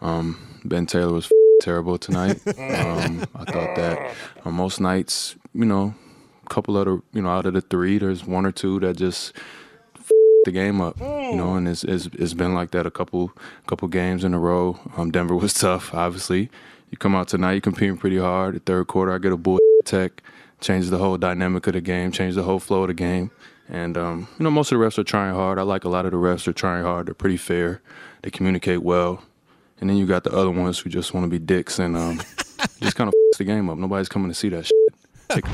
um, 0.00 0.60
Ben 0.64 0.86
Taylor 0.86 1.12
was 1.12 1.30
terrible 1.60 1.98
tonight. 1.98 2.40
um, 2.46 3.26
I 3.34 3.44
thought 3.44 3.76
that 3.76 4.14
on 4.46 4.54
most 4.54 4.80
nights, 4.80 5.36
you 5.52 5.66
know, 5.66 5.94
a 6.44 6.48
couple 6.48 6.78
of 6.78 6.86
the, 6.86 7.02
you 7.12 7.20
know, 7.22 7.28
out 7.28 7.44
of 7.46 7.52
the 7.52 7.60
three, 7.60 7.98
there's 7.98 8.24
one 8.24 8.46
or 8.46 8.52
two 8.52 8.80
that 8.80 8.96
just 8.96 9.34
the 10.44 10.52
game 10.52 10.80
up, 10.80 10.98
you 11.00 11.34
know, 11.36 11.56
and 11.56 11.68
it's, 11.68 11.84
it's 11.84 12.06
it's 12.14 12.32
been 12.32 12.54
like 12.54 12.70
that 12.70 12.86
a 12.86 12.90
couple 12.90 13.32
couple 13.66 13.88
games 13.88 14.24
in 14.24 14.32
a 14.32 14.38
row. 14.38 14.78
Um, 14.96 15.10
Denver 15.10 15.34
was 15.36 15.52
tough, 15.66 15.92
obviously. 15.92 16.48
You 16.90 16.98
come 16.98 17.14
out 17.14 17.28
tonight, 17.28 17.52
you're 17.52 17.60
competing 17.60 17.96
pretty 17.96 18.18
hard. 18.18 18.54
The 18.54 18.60
third 18.60 18.86
quarter, 18.86 19.12
I 19.12 19.18
get 19.18 19.32
a 19.32 19.36
bull 19.36 19.58
tech, 19.84 20.22
changes 20.60 20.90
the 20.90 20.98
whole 20.98 21.16
dynamic 21.16 21.66
of 21.66 21.74
the 21.74 21.80
game, 21.80 22.12
changes 22.12 22.36
the 22.36 22.42
whole 22.42 22.58
flow 22.58 22.82
of 22.82 22.88
the 22.88 22.94
game. 22.94 23.30
And 23.68 23.98
um, 23.98 24.28
you 24.38 24.44
know, 24.44 24.50
most 24.50 24.72
of 24.72 24.78
the 24.78 24.84
refs 24.84 24.98
are 24.98 25.04
trying 25.04 25.34
hard. 25.34 25.58
I 25.58 25.62
like 25.62 25.84
a 25.84 25.88
lot 25.88 26.06
of 26.06 26.12
the 26.12 26.16
refs 26.16 26.48
are 26.48 26.52
trying 26.52 26.84
hard. 26.84 27.06
They're 27.06 27.14
pretty 27.14 27.36
fair. 27.36 27.82
They 28.22 28.30
communicate 28.30 28.82
well. 28.82 29.22
And 29.80 29.88
then 29.88 29.96
you 29.96 30.06
got 30.06 30.24
the 30.24 30.32
other 30.32 30.50
ones 30.50 30.78
who 30.78 30.90
just 30.90 31.14
want 31.14 31.24
to 31.24 31.30
be 31.30 31.38
dicks 31.38 31.78
and 31.78 31.96
um, 31.96 32.18
just 32.80 32.96
kind 32.96 33.08
of 33.08 33.14
the 33.36 33.44
game 33.44 33.70
up. 33.70 33.78
Nobody's 33.78 34.08
coming 34.08 34.28
to 34.28 34.34
see 34.34 34.48
that 34.48 34.66
shit. 34.66 34.76
Take- 35.28 35.44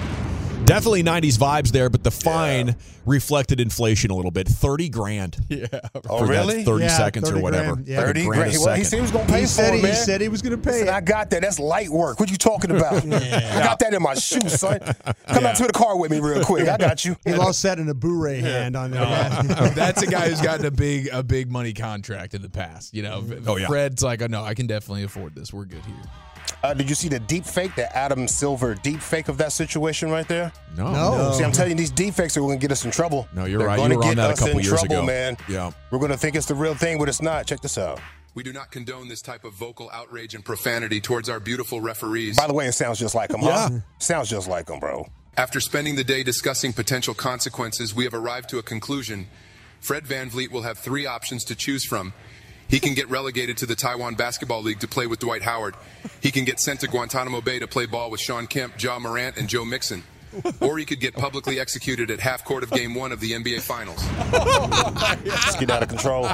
Definitely 0.67 1.03
90s 1.03 1.37
vibes 1.39 1.69
there, 1.73 1.91
but 1.91 2.03
the 2.03 2.11
fine 2.11 2.75
reflected 3.05 3.61
inflation 3.61 4.11
a 4.11 4.15
little 4.15 4.31
bit. 4.31 4.49
30 4.49 4.89
grand. 4.89 5.37
Yeah. 5.55 5.67
Oh, 6.09 6.27
really? 6.27 6.59
that 6.59 6.65
30 6.65 6.85
Yeah, 6.85 6.97
seconds 6.97 7.29
30 7.29 7.39
or 7.39 7.43
whatever. 7.43 7.73
grand, 7.75 7.87
yeah. 7.87 7.99
Like 7.99 8.05
a 8.05 8.09
30 8.09 8.25
grand 8.25 8.41
a 8.41 8.45
grand. 8.55 8.65
Well, 8.65 8.75
he 8.77 8.85
second. 8.85 8.85
said 8.85 8.97
he 8.97 9.03
was 9.03 9.11
going 9.13 9.27
to 9.27 9.33
pay 9.33 9.39
He 9.41 9.45
for 9.45 9.49
said 9.51 9.75
it, 9.75 9.77
he, 9.77 9.83
man. 9.83 9.91
he 9.93 9.97
said 9.97 10.21
he 10.23 10.29
was 10.29 10.43
going 10.43 10.51
to 10.51 10.59
pay 10.59 10.71
Listen, 10.73 10.89
it. 10.89 10.95
I 10.95 11.01
got 11.01 11.31
that. 11.31 11.43
That's 11.43 11.59
light 11.61 11.91
work. 11.91 12.19
What 12.19 12.31
you 12.31 12.37
talking 12.39 12.71
about? 12.73 12.95
I 13.05 13.63
got 13.63 13.79
that 13.81 13.95
in 13.95 14.03
my 14.03 14.15
shoe, 14.15 14.49
son. 14.49 14.81
Come 15.29 15.47
out 15.47 15.57
to 15.57 15.67
the 15.67 15.73
car 15.73 15.97
with 15.99 16.11
me 16.11 16.19
real 16.19 16.43
quick. 16.45 16.67
I 16.67 16.77
got 16.79 17.05
you. 17.05 17.15
He 17.25 17.35
lost 17.35 17.63
that 17.63 17.79
in 17.79 17.89
a 17.89 17.95
Blu-ray 17.95 18.41
hand 18.41 18.75
on 18.75 18.93
oh, 18.95 18.97
that. 19.01 19.75
That's 19.77 20.03
a 20.03 20.07
guy 20.07 20.29
who's 20.31 20.41
gotten 20.41 20.65
a 20.67 20.71
big 20.71 21.09
a 21.13 21.23
big 21.23 21.51
money 21.51 21.75
contract 21.75 22.35
in 22.35 22.43
the 22.43 22.51
past. 22.51 22.95
You 22.95 23.03
know, 23.03 23.23
Oh, 23.47 23.57
yeah. 23.57 23.67
Fred's 23.69 24.03
like, 24.03 24.23
oh 24.23 24.27
no, 24.27 24.43
I 24.43 24.55
can 24.55 24.67
definitely 24.67 25.05
afford 25.05 25.35
this. 25.35 25.53
We're 25.53 25.67
good 25.67 25.85
here. 25.85 25.95
Uh, 26.63 26.75
did 26.75 26.89
you 26.89 26.95
see 26.95 27.09
the 27.09 27.19
deep 27.21 27.45
fake, 27.45 27.75
the 27.75 27.95
Adam 27.97 28.27
Silver 28.27 28.75
deep 28.75 29.01
fake 29.01 29.29
of 29.29 29.37
that 29.39 29.53
situation 29.53 30.11
right 30.11 30.27
there? 30.29 30.53
No. 30.77 30.91
No. 30.93 31.33
See, 31.33 31.45
I'm 31.45 31.53
telling 31.53 31.71
you, 31.73 31.77
these 31.77 31.91
deep 31.91 32.15
fakes 32.15 32.37
are 32.37 32.41
going 32.41 32.59
to 32.59 32.61
get 32.63 32.73
us 32.73 32.85
in 32.85 32.91
trouble. 32.91 33.29
No, 33.35 33.45
you're 33.45 33.59
They're 33.59 33.69
right. 33.69 33.77
You 33.79 33.85
gonna 33.85 33.97
were 33.97 34.03
on 34.05 34.09
get 34.11 34.17
that 34.17 34.31
a 34.31 34.33
us 34.33 34.39
couple 34.41 34.59
in 34.59 34.65
years 34.65 34.81
trouble, 34.81 34.97
ago. 34.99 35.07
man. 35.07 35.37
Yeah. 35.49 35.71
We're 35.91 35.99
going 35.99 36.11
to 36.11 36.17
think 36.19 36.37
it's 36.37 36.47
the 36.47 36.55
real 36.55 36.75
thing, 36.75 36.99
but 36.99 37.09
it's 37.09 37.23
not. 37.23 37.47
Check 37.47 37.61
this 37.61 37.77
out. 37.79 38.01
We 38.35 38.43
do 38.43 38.53
not 38.53 38.71
condone 38.73 39.09
this 39.09 39.23
type 39.23 39.45
of 39.45 39.53
vocal 39.53 39.91
outrage 39.93 40.35
and 40.35 40.45
profanity 40.45 41.01
towards 41.01 41.29
our 41.29 41.39
beautiful 41.39 41.81
referees. 41.81 42.37
By 42.37 42.47
the 42.49 42.55
way, 42.55 42.67
it 42.67 42.73
sounds 42.73 42.99
just 42.99 43.15
like 43.15 43.31
him, 43.31 43.41
huh? 43.41 43.71
Sounds 43.99 44.29
just 44.29 44.49
like 44.49 44.69
him, 44.69 44.81
bro. 44.81 45.09
After 45.37 45.61
spending 45.61 45.95
the 45.97 46.05
day 46.05 46.23
discussing 46.25 46.73
potential 46.73 47.15
consequences, 47.15 47.95
we 47.95 48.05
have 48.05 48.15
arrived 48.15 48.49
to 48.51 48.59
a 48.59 48.63
conclusion. 48.63 49.29
Fred 49.81 50.05
VanVleet 50.05 50.51
will 50.51 50.63
have 50.63 50.79
three 50.79 51.07
options 51.07 51.45
to 51.45 51.55
choose 51.55 51.85
from. 51.85 52.13
He 52.69 52.81
can 52.81 52.95
get 52.95 53.09
relegated 53.09 53.57
to 53.59 53.67
the 53.67 53.75
Taiwan 53.75 54.15
Basketball 54.15 54.63
League 54.63 54.81
to 54.81 54.89
play 54.89 55.07
with 55.07 55.21
Dwight 55.21 55.43
Howard. 55.43 55.75
He 56.21 56.31
can 56.31 56.45
get 56.45 56.61
sent 56.61 56.81
to 56.81 56.89
Guantanamo 56.89 57.41
Bay 57.41 57.59
to 57.59 57.67
play 57.67 57.87
ball 57.87 58.11
with 58.11 58.21
Shawn 58.21 58.47
Kemp, 58.47 58.81
Ja 58.83 58.99
Morant, 58.99 59.37
and 59.37 59.49
Joe 59.49 59.65
Mixon. 59.65 60.03
Or 60.61 60.79
he 60.79 60.85
could 60.85 61.01
get 61.01 61.15
publicly 61.15 61.61
executed 61.61 62.11
at 62.11 62.21
half 62.21 62.45
court 62.45 62.63
of 62.63 62.71
game 62.71 62.95
one 62.95 63.13
of 63.13 63.21
the 63.21 63.33
NBA 63.33 63.61
Finals. 63.61 64.05
Let's 65.25 65.57
get 65.57 65.71
out 65.71 65.83
of 65.83 65.89
control. 65.89 66.27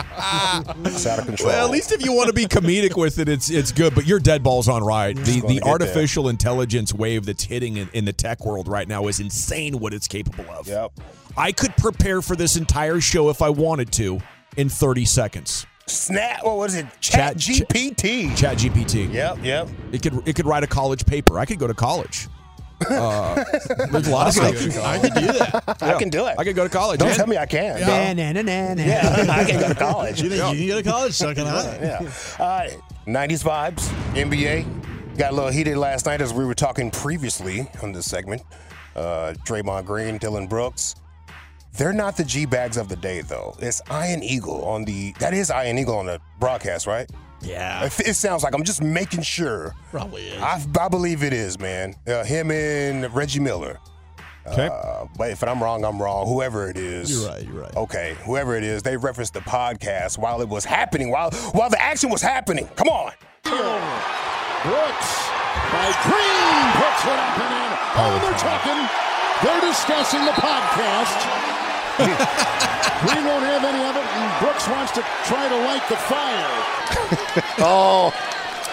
It's 0.85 1.07
out 1.07 1.19
of 1.19 1.27
control. 1.27 1.51
Well, 1.51 1.67
at 1.67 1.71
least 1.71 1.93
if 1.93 2.05
you 2.05 2.13
want 2.13 2.29
to 2.29 2.33
be 2.33 2.47
comedic 2.47 2.97
with 2.97 3.19
it, 3.19 3.29
it's 3.29 3.51
it's 3.51 3.73
good. 3.73 3.95
But 3.95 4.07
your 4.07 4.19
dead 4.19 4.43
balls 4.43 4.69
on 4.69 4.83
right. 4.83 5.15
The 5.15 5.41
the 5.41 5.55
get 5.55 5.65
artificial 5.65 6.29
intelligence 6.29 6.95
wave 6.95 7.27
that's 7.27 7.45
hitting 7.45 7.77
in, 7.77 7.91
in 7.93 8.05
the 8.05 8.13
tech 8.13 8.45
world 8.45 8.69
right 8.69 8.89
now 8.89 9.07
is 9.09 9.21
insane. 9.21 9.79
What 9.79 9.93
it's 9.93 10.09
capable 10.09 10.49
of. 10.51 10.67
Yep. 10.67 10.93
I 11.37 11.53
could 11.53 11.77
prepare 11.77 12.23
for 12.23 12.37
this 12.37 12.57
entire 12.57 13.01
show 13.01 13.29
if 13.29 13.43
I 13.43 13.51
wanted 13.51 13.93
to 13.93 14.21
in 14.57 14.69
30 14.69 15.05
seconds. 15.05 15.67
Snap. 15.91 16.45
What 16.45 16.57
was 16.57 16.75
it? 16.75 16.87
Chat, 17.01 17.39
Chat- 17.39 17.69
GPT. 17.69 18.37
Chat 18.37 18.59
GPT. 18.59 19.13
Yep, 19.13 19.39
yep. 19.43 19.69
It 19.93 20.03
could 20.03 20.27
it 20.29 20.37
could 20.37 20.47
write 20.47 20.63
a 20.65 20.67
college 20.67 21.05
paper. 21.07 21.39
I 21.39 21.45
could 21.45 21.59
go 21.59 21.67
to 21.67 21.75
college. 21.75 22.29
Uh, 22.89 23.35
there's 23.91 24.07
a 24.09 24.11
lot 24.11 24.29
of 24.29 24.33
stuff. 24.33 24.79
I 24.85 24.99
can 24.99 25.11
do 25.13 25.33
that. 25.33 25.77
I 25.83 25.99
can 25.99 26.09
do 26.09 26.27
it. 26.27 26.37
I 26.39 26.45
could 26.45 26.57
go 26.57 26.65
to 26.65 26.71
college. 26.71 26.99
Don't 27.01 27.09
And- 27.09 27.17
tell 27.19 27.27
me 27.27 27.37
I 27.37 27.45
can't. 27.47 27.79
Na, 27.81 28.13
na, 28.15 28.33
na, 28.33 28.41
na, 28.43 28.75
na. 28.75 28.83
Yeah, 28.83 29.27
I 29.31 29.45
can 29.45 29.61
go 29.61 29.69
to 29.69 29.75
college. 29.75 30.23
You 30.23 30.31
think 30.31 30.57
you 30.59 30.67
can 30.67 30.69
go 30.69 30.83
to 30.83 30.89
college? 30.89 31.13
So 31.13 31.35
can 31.35 31.47
I. 31.47 31.63
Yeah. 31.79 31.99
Uh, 32.39 32.69
90s 33.07 33.45
vibes, 33.45 33.89
NBA. 34.15 35.17
Got 35.19 35.33
a 35.33 35.35
little 35.35 35.51
heated 35.51 35.77
last 35.77 36.07
night 36.07 36.23
as 36.23 36.33
we 36.33 36.45
were 36.47 36.55
talking 36.55 36.91
previously 36.91 37.69
on 37.83 37.93
this 37.93 38.07
segment. 38.07 38.43
Uh, 38.97 39.35
Draymond 39.47 39.85
Green, 39.85 40.17
Dillon 40.17 40.47
Brooks. 40.47 40.95
They're 41.73 41.93
not 41.93 42.17
the 42.17 42.25
G 42.25 42.47
bags 42.47 42.77
of 42.77 42.89
the 42.89 42.97
day, 42.97 43.21
though. 43.23 43.55
It's 43.61 43.81
Ian 43.91 44.23
Eagle 44.23 44.65
on 44.65 44.85
the. 44.85 45.13
That 45.21 45.33
is 45.35 45.51
Ian 45.51 45.79
Eagle 45.79 45.97
on 45.99 46.07
the 46.07 46.21
broadcast, 46.39 46.87
right? 46.87 47.09
Yeah. 47.43 47.85
It, 47.87 48.01
it 48.01 48.15
sounds 48.15 48.43
like 48.43 48.55
I'm 48.55 48.65
just 48.65 48.83
making 48.83 49.23
sure. 49.23 49.75
Probably 49.91 50.27
is. 50.29 50.43
I, 50.43 50.63
I 50.79 50.89
believe 50.89 51.23
it 51.23 51.33
is, 51.33 51.59
man. 51.59 51.95
Uh, 52.07 52.23
him 52.25 52.51
and 52.51 53.13
Reggie 53.15 53.41
Miller. 53.41 53.79
Okay. 54.47 54.69
Uh, 54.73 55.07
but 55.17 55.31
if 55.31 55.43
I'm 55.45 55.63
wrong, 55.63 55.85
I'm 55.85 56.01
wrong. 56.03 56.27
Whoever 56.27 56.69
it 56.69 56.77
is. 56.77 57.11
You're 57.11 57.31
right, 57.31 57.45
you're 57.45 57.63
right. 57.63 57.77
Okay, 57.77 58.17
whoever 58.25 58.57
it 58.57 58.65
is, 58.65 58.83
they 58.83 58.97
referenced 58.97 59.35
the 59.35 59.41
podcast 59.41 60.19
while 60.19 60.41
it 60.41 60.49
was 60.49 60.65
happening, 60.65 61.11
while 61.11 61.31
while 61.53 61.69
the 61.71 61.81
action 61.81 62.11
was 62.11 62.23
happening. 62.23 62.67
Come 62.75 62.89
on. 62.89 63.13
Brooks 63.45 65.29
by 65.73 65.89
Green 66.05 66.73
puts 66.77 67.05
it 67.05 67.19
up 67.21 67.39
and 67.41 67.53
in. 67.53 67.71
Oh, 67.97 68.19
they're 68.21 68.39
talking. 68.41 68.89
They're 69.45 69.61
discussing 69.71 70.25
the 70.25 70.33
podcast. 70.33 71.60
Green 73.01 73.25
won't 73.25 73.45
have 73.45 73.65
any 73.65 73.83
of 73.85 73.97
it, 73.97 74.05
and 74.05 74.41
Brooks 74.45 74.69
wants 74.69 74.93
to 74.93 75.01
try 75.25 75.49
to 75.49 75.57
light 75.65 75.89
the 75.89 75.97
fire. 75.97 76.47
oh, 77.65 78.11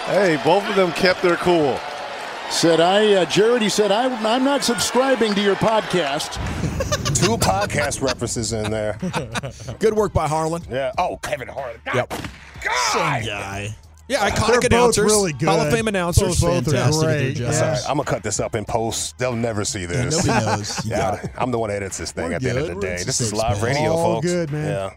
hey, 0.06 0.38
both 0.44 0.68
of 0.68 0.76
them 0.76 0.92
kept 0.92 1.22
their 1.22 1.36
cool. 1.36 1.78
Said 2.50 2.80
I, 2.80 3.12
uh, 3.14 3.24
Jared. 3.26 3.62
He 3.62 3.68
said 3.68 3.92
I, 3.92 4.04
I'm 4.34 4.44
not 4.44 4.64
subscribing 4.64 5.34
to 5.34 5.40
your 5.40 5.56
podcast. 5.56 6.34
Two 7.14 7.36
podcast 7.36 8.00
references 8.00 8.52
in 8.52 8.70
there. 8.70 8.98
Good 9.78 9.94
work 9.94 10.12
by 10.12 10.28
Harlan. 10.28 10.62
Yeah. 10.70 10.92
Oh, 10.96 11.18
Kevin 11.18 11.48
Harlan. 11.48 11.80
Yep. 11.94 12.14
God. 12.62 13.24
guy. 13.24 13.76
Yeah, 14.08 14.28
iconic 14.30 14.46
They're 14.46 14.54
both 14.60 14.64
announcers. 14.96 15.04
really 15.04 15.32
good. 15.34 15.48
Hall 15.48 15.60
of 15.60 15.70
Fame 15.72 15.86
announcers. 15.88 16.40
Both- 16.40 16.64
both 16.64 16.74
are 16.74 16.76
Fantastic. 16.78 17.04
great. 17.06 17.38
That's 17.38 17.60
all 17.60 17.68
right. 17.68 17.80
I'm 17.90 17.96
gonna 17.98 18.04
cut 18.10 18.22
this 18.22 18.40
up 18.40 18.54
in 18.54 18.64
post. 18.64 19.18
They'll 19.18 19.36
never 19.36 19.64
see 19.64 19.84
this. 19.84 20.24
nobody 20.26 20.46
knows. 20.46 20.84
You 20.84 20.90
yeah, 20.92 20.96
got 20.98 21.24
it. 21.24 21.30
I'm 21.36 21.50
the 21.50 21.58
one 21.58 21.68
that 21.70 21.76
edits 21.76 21.98
this 21.98 22.12
thing 22.12 22.28
We're 22.30 22.34
at 22.36 22.42
the 22.42 22.48
end 22.50 22.58
of 22.58 22.64
good. 22.66 22.70
the 22.72 22.74
We're 22.76 22.80
day. 22.96 23.00
in 23.00 23.06
This 23.06 23.16
safe 23.16 23.26
is 23.28 23.32
live 23.34 23.56
space. 23.58 23.74
radio, 23.76 23.92
All 23.92 24.14
folks. 24.14 24.26
good, 24.26 24.50
man. 24.50 24.66
Yeah. 24.66 24.90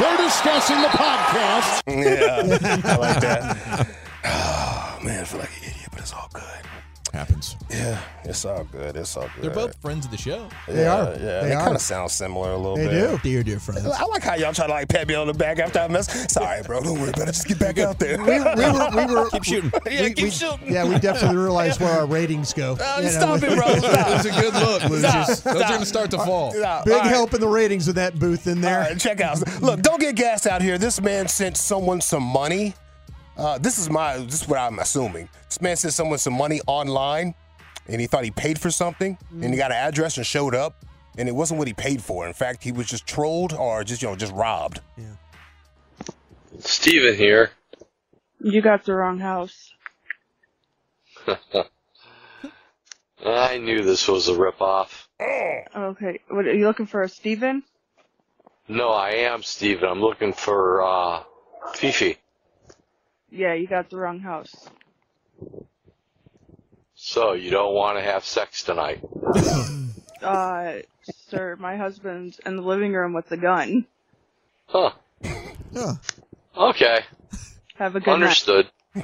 They're 0.00 0.16
discussing 0.16 0.80
the 0.82 0.88
podcast. 0.88 1.82
Yeah, 1.86 2.90
I 2.92 2.96
like 2.96 3.20
that. 3.20 3.86
Oh, 4.24 4.98
man, 5.04 5.20
I 5.20 5.24
feel 5.24 5.40
like 5.40 5.50
an 5.58 5.62
idiot, 5.70 5.88
but 5.92 6.00
it's 6.00 6.12
all 6.12 6.28
good. 6.32 6.42
Happens. 7.12 7.56
Yeah, 7.68 8.00
it's 8.24 8.44
all 8.44 8.62
good. 8.64 8.96
It's 8.96 9.16
all 9.16 9.28
good. 9.34 9.42
They're 9.42 9.50
both 9.50 9.74
friends 9.82 10.04
of 10.04 10.12
the 10.12 10.16
show. 10.16 10.48
They 10.68 10.86
are. 10.86 11.10
Yeah, 11.14 11.40
they, 11.42 11.50
kind 11.54 11.74
of 11.74 11.80
sound 11.80 12.08
similar 12.10 12.52
a 12.52 12.56
little 12.56 12.76
They 12.76 12.86
bit. 12.86 13.10
do. 13.10 13.18
Dear, 13.22 13.42
dear 13.42 13.58
friends. 13.58 13.84
I 13.84 14.04
like 14.04 14.22
how 14.22 14.34
y'all 14.36 14.52
try 14.52 14.66
to 14.66 14.72
like 14.72 14.88
pat 14.88 15.08
me 15.08 15.16
on 15.16 15.26
the 15.26 15.34
back 15.34 15.58
after 15.58 15.80
I 15.80 15.88
mess. 15.88 16.32
Sorry, 16.32 16.62
bro. 16.62 16.80
Don't 16.82 17.00
worry 17.00 17.10
about 17.10 17.22
it. 17.28 17.32
Just 17.32 17.48
get 17.48 17.58
back 17.58 17.78
out 17.78 17.98
there. 17.98 18.16
We, 18.18 18.24
we 18.26 18.38
were, 18.38 18.90
we 19.06 19.12
were 19.14 19.28
Keep 19.32 19.44
shooting. 19.44 19.72
yeah, 19.90 20.02
we- 20.02 20.08
keep 20.14 20.24
we- 20.24 20.30
shooting. 20.30 20.72
Yeah, 20.72 20.84
we 20.88 20.98
definitely 21.00 21.38
realized 21.38 21.80
where 21.80 21.90
our 21.98 22.06
ratings 22.06 22.52
go. 22.52 22.76
Oh, 22.80 22.96
You 22.98 23.04
know, 23.06 23.10
stop 23.10 23.42
it, 23.42 23.56
bro. 23.56 23.66
It 23.68 23.82
was 23.82 24.26
a 24.26 24.40
good 24.40 24.54
look, 24.54 24.84
Lucius. 24.84 25.38
Stop, 25.40 25.54
Those 25.54 25.62
are 25.62 25.68
going 25.68 25.80
to 25.80 25.86
start 25.86 26.10
to 26.12 26.18
fall. 26.18 26.52
Stop. 26.52 26.84
Big 26.84 26.94
All 26.94 27.00
right. 27.00 27.08
help 27.08 27.34
in 27.34 27.40
the 27.40 27.48
ratings 27.48 27.88
with 27.88 27.96
that 27.96 28.18
booth 28.20 28.46
in 28.46 28.60
there. 28.60 28.78
All 28.82 28.88
right, 28.88 28.98
check 29.00 29.20
out. 29.20 29.38
Look, 29.60 29.82
don't 29.82 30.00
get 30.00 30.14
gassed 30.14 30.46
out 30.46 30.62
here. 30.62 30.78
This 30.78 31.00
man 31.00 31.26
sent 31.26 31.56
someone 31.56 32.00
some 32.00 32.22
money. 32.22 32.74
Uh, 33.40 33.56
this 33.56 33.78
is 33.78 33.88
my. 33.88 34.18
This 34.18 34.42
is 34.42 34.48
what 34.48 34.58
I'm 34.58 34.78
assuming. 34.78 35.26
This 35.46 35.62
man 35.62 35.74
sent 35.76 35.94
someone 35.94 36.18
some 36.18 36.34
money 36.34 36.60
online, 36.66 37.34
and 37.88 37.98
he 37.98 38.06
thought 38.06 38.22
he 38.22 38.30
paid 38.30 38.60
for 38.60 38.70
something, 38.70 39.16
and 39.30 39.44
he 39.44 39.56
got 39.56 39.70
an 39.70 39.78
address 39.78 40.18
and 40.18 40.26
showed 40.26 40.54
up, 40.54 40.84
and 41.16 41.26
it 41.26 41.32
wasn't 41.32 41.56
what 41.56 41.66
he 41.66 41.72
paid 41.72 42.02
for. 42.02 42.26
In 42.26 42.34
fact, 42.34 42.62
he 42.62 42.70
was 42.70 42.86
just 42.86 43.06
trolled 43.06 43.54
or 43.54 43.82
just 43.82 44.02
you 44.02 44.08
know 44.08 44.16
just 44.16 44.34
robbed. 44.34 44.80
Yeah. 44.98 45.14
Steven 46.58 47.14
here. 47.14 47.50
You 48.40 48.60
got 48.60 48.84
the 48.84 48.92
wrong 48.94 49.18
house. 49.18 49.72
I 53.24 53.56
knew 53.56 53.82
this 53.82 54.06
was 54.06 54.28
a 54.28 54.34
ripoff. 54.34 55.06
Okay, 55.74 56.20
what 56.28 56.46
are 56.46 56.54
you 56.54 56.66
looking 56.66 56.86
for, 56.86 57.02
a 57.02 57.08
Steven? 57.08 57.62
No, 58.68 58.90
I 58.90 59.10
am 59.10 59.42
Steven. 59.42 59.88
I'm 59.88 60.00
looking 60.00 60.34
for 60.34 60.82
uh, 60.82 61.22
Fifi. 61.74 62.18
Yeah, 63.30 63.54
you 63.54 63.66
got 63.66 63.90
the 63.90 63.96
wrong 63.96 64.20
house. 64.20 64.54
So 66.94 67.32
you 67.32 67.50
don't 67.50 67.74
want 67.74 67.98
to 67.98 68.02
have 68.02 68.24
sex 68.24 68.62
tonight? 68.62 69.00
Uh, 70.22 70.80
sir, 71.30 71.56
my 71.58 71.78
husband's 71.78 72.38
in 72.44 72.56
the 72.56 72.62
living 72.62 72.92
room 72.92 73.14
with 73.14 73.26
the 73.30 73.38
gun. 73.38 73.86
Huh. 74.66 74.92
Okay. 76.54 77.00
Have 77.76 77.96
a 77.96 78.00
good 78.00 78.06
night. 78.06 78.14
Understood. 78.22 78.70
Oh 78.96 79.02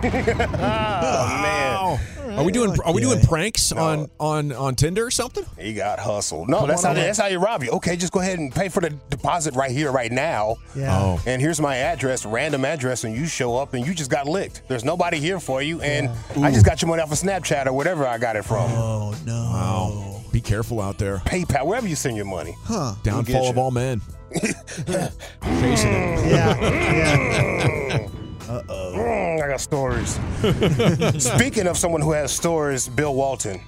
man, 2.27 2.39
Are 2.39 2.45
we 2.45 2.51
doing? 2.51 2.77
Are 2.85 2.93
we 2.93 3.01
doing 3.01 3.21
pranks 3.21 3.71
on 3.71 4.11
on 4.19 4.51
on 4.53 4.75
Tinder 4.75 5.07
or 5.07 5.11
something? 5.13 5.45
he 5.59 5.75
got 5.75 6.01
hustled. 6.01 6.49
No, 6.49 6.59
Come 6.61 6.69
that's 6.69 6.83
how 6.83 6.91
over. 6.91 7.01
that's 7.01 7.19
how 7.19 7.27
you 7.27 7.39
rob 7.39 7.63
you. 7.63 7.71
Okay, 7.71 7.97
just 7.97 8.13
go 8.13 8.19
ahead 8.21 8.39
and 8.41 8.53
pay 8.53 8.69
for 8.69 8.81
the 8.81 8.91
deposit 9.11 9.55
right 9.55 9.71
here, 9.71 9.93
right 9.93 10.11
now. 10.11 10.57
Yeah. 10.75 10.99
Oh. 10.99 11.21
And 11.25 11.41
here's 11.41 11.61
my 11.61 11.77
address, 11.77 12.27
random 12.27 12.65
address, 12.65 13.05
and 13.05 13.15
you 13.15 13.27
show 13.27 13.57
up 13.57 13.75
and 13.75 13.87
you 13.87 13.95
just 13.95 14.11
got 14.11 14.27
licked. 14.27 14.63
There's 14.67 14.85
nobody 14.85 15.19
here 15.21 15.39
for 15.39 15.63
you, 15.63 15.81
and 15.83 16.11
I 16.43 16.51
just 16.51 16.67
got 16.67 16.83
your 16.83 16.89
money 16.89 17.03
off 17.03 17.13
of 17.13 17.19
Snapchat 17.19 17.67
or 17.67 17.73
whatever 17.73 18.07
I 18.07 18.19
got 18.19 18.35
it 18.35 18.45
from. 18.45 18.71
Oh 18.73 19.15
no. 19.25 19.33
Wow. 19.33 20.23
Be 20.33 20.41
careful 20.41 20.81
out 20.81 20.99
there. 20.99 21.19
PayPal, 21.19 21.65
wherever 21.65 21.87
you 21.87 21.95
send 21.97 22.17
your 22.17 22.27
money. 22.27 22.57
Huh. 22.65 22.95
Downfall 23.05 23.51
of 23.51 23.57
all 23.59 23.71
men. 23.71 24.03
Chasing 24.43 25.93
it. 25.93 26.27
Yeah. 26.27 26.61
yeah. 26.61 28.09
Uh 28.49 28.63
oh. 28.69 28.93
Mm, 29.37 29.43
I 29.43 29.49
got 29.49 29.61
stories. 29.61 31.23
Speaking 31.23 31.67
of 31.67 31.77
someone 31.77 32.01
who 32.01 32.13
has 32.13 32.33
stories, 32.33 32.89
Bill 32.89 33.15
Walton. 33.15 33.61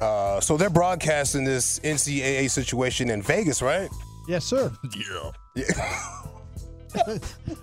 Uh, 0.00 0.40
so 0.40 0.56
they're 0.56 0.70
broadcasting 0.70 1.44
this 1.44 1.78
NCAA 1.80 2.50
situation 2.50 3.10
in 3.10 3.22
Vegas, 3.22 3.62
right? 3.62 3.88
Yes, 4.26 4.44
sir. 4.44 4.72
Yeah. 5.54 5.64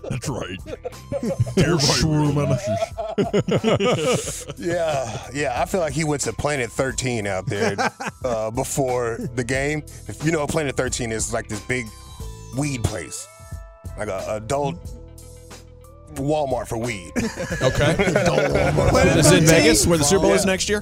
That's 0.09 0.27
right. 0.27 0.57
yeah, 4.57 5.27
yeah. 5.33 5.61
I 5.61 5.65
feel 5.65 5.81
like 5.81 5.93
he 5.93 6.03
went 6.03 6.21
to 6.23 6.33
Planet 6.33 6.71
13 6.71 7.27
out 7.27 7.45
there 7.45 7.75
uh, 8.23 8.49
before 8.51 9.19
the 9.35 9.43
game. 9.43 9.83
If 10.07 10.23
you 10.25 10.31
know 10.31 10.47
Planet 10.47 10.75
13 10.75 11.11
is, 11.11 11.31
like 11.31 11.47
this 11.47 11.61
big 11.61 11.85
weed 12.57 12.83
place, 12.83 13.27
like 13.97 14.07
a 14.07 14.23
adult 14.35 14.77
Walmart 16.15 16.67
for 16.67 16.77
weed. 16.77 17.11
Okay. 17.61 17.91
Is 19.19 19.31
it 19.31 19.39
in 19.39 19.45
Vegas 19.45 19.85
where 19.87 19.97
the 19.97 20.03
Super 20.03 20.21
Bowl 20.23 20.33
is 20.33 20.45
next 20.45 20.69
year? 20.69 20.81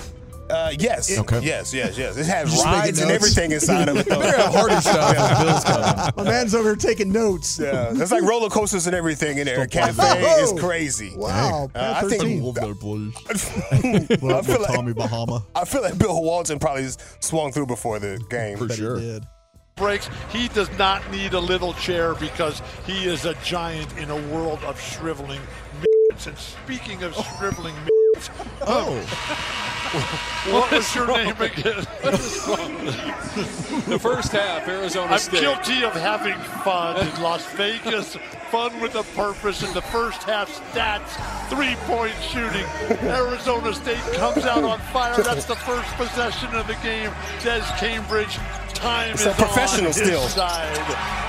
Uh, 0.49 0.71
yes. 0.79 1.17
Okay. 1.17 1.41
Yes, 1.41 1.73
yes, 1.73 1.97
yes. 1.97 2.15
It 2.17 2.25
has 2.25 2.49
Just 2.49 2.63
making 2.63 2.79
rides 2.79 2.99
and 2.99 3.09
notes. 3.09 3.23
everything 3.23 3.51
inside 3.51 3.89
of 3.89 3.97
it. 3.97 4.05
Though. 4.07 4.19
Better 4.21 4.37
have 4.37 4.53
harder 4.53 4.79
stuff 4.79 5.15
as 5.17 5.43
Bill's 5.43 5.63
coming. 5.65 6.13
My 6.15 6.23
man's 6.23 6.55
over 6.55 6.69
here 6.69 6.75
taking 6.77 7.11
notes. 7.11 7.59
Yeah, 7.59 7.91
it's 7.93 8.11
like 8.11 8.23
roller 8.23 8.49
coasters 8.49 8.87
and 8.87 8.95
everything 8.95 9.39
in 9.39 9.45
there. 9.45 9.67
Cafe 9.67 9.93
Whoa. 10.01 10.43
is 10.43 10.53
crazy. 10.59 11.13
Wow. 11.17 11.69
Uh, 11.75 11.93
I 11.97 12.01
Pat 12.01 12.09
think 12.09 12.21
13. 12.21 13.13
I 13.27 14.41
feel 14.41 14.61
like 14.61 14.73
Tommy 14.73 14.93
Bahama. 14.93 15.45
I 15.53 15.65
feel 15.65 15.81
like 15.81 15.97
Bill 15.97 16.21
Walton 16.23 16.59
probably 16.59 16.87
swung 17.19 17.51
through 17.51 17.65
before 17.67 17.99
the 17.99 18.23
game. 18.29 18.57
For 18.57 18.69
sure. 18.69 18.99
Did. 18.99 19.25
Breaks. 19.77 20.09
He 20.31 20.49
does 20.49 20.69
not 20.77 21.09
need 21.11 21.33
a 21.33 21.39
little 21.39 21.73
chair 21.73 22.15
because 22.15 22.61
he 22.85 23.05
is 23.05 23.23
a 23.25 23.33
giant 23.35 23.97
in 23.97 24.09
a 24.09 24.17
world 24.33 24.59
of 24.65 24.81
shriveling 24.81 25.39
midgets. 25.79 26.27
And 26.27 26.37
speaking 26.37 27.03
of 27.03 27.15
shriveling 27.37 27.75
midgets, 27.75 28.29
Oh. 28.61 28.97
Um, 28.97 29.03
what 30.53 30.71
was 30.71 30.95
your 30.95 31.07
name 31.07 31.39
again? 31.39 31.85
The 33.87 33.99
first 34.01 34.31
half, 34.31 34.67
Arizona 34.67 35.19
State. 35.19 35.45
I'm 35.45 35.63
State. 35.63 35.73
guilty 35.75 35.83
of 35.85 35.93
having 35.93 36.37
fun 36.63 36.97
in 37.07 37.21
Las 37.21 37.45
Vegas. 37.53 38.17
Fun 38.49 38.79
with 38.81 38.95
a 38.95 39.03
purpose 39.15 39.61
in 39.63 39.71
the 39.73 39.81
first 39.83 40.23
half 40.23 40.49
stats, 40.49 41.15
three-point 41.49 42.15
shooting. 42.23 42.65
Arizona 43.07 43.73
State 43.73 43.97
comes 44.13 44.45
out 44.45 44.63
on 44.63 44.79
fire. 44.91 45.21
That's 45.21 45.45
the 45.45 45.55
first 45.55 45.87
possession 45.95 46.53
of 46.55 46.65
the 46.67 46.75
game. 46.81 47.11
Des 47.43 47.61
Cambridge, 47.77 48.39
time 48.87 49.11
It's 49.11 49.21
is 49.21 49.27
a 49.27 49.33
professional 49.33 49.87
on 49.87 49.93
his 49.93 49.97
still. 49.97 50.27
side. 50.27 50.77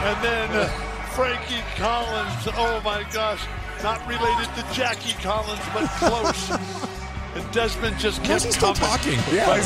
And 0.05 0.25
then 0.25 0.51
uh, 0.51 0.69
Frankie 1.15 1.63
Collins, 1.77 2.49
oh 2.57 2.81
my 2.85 3.05
gosh, 3.13 3.41
not 3.83 4.07
related 4.09 4.49
to 4.55 4.75
Jackie 4.75 5.15
Collins, 5.23 5.61
but 5.75 5.87
close. 5.99 6.89
And 7.35 7.53
Desmond 7.53 7.99
just 7.99 8.25
kept 8.25 8.29
Why 8.31 8.37
is 8.37 8.45
he 8.45 8.53
still 8.53 8.73
talking? 8.73 9.19
But 9.31 9.61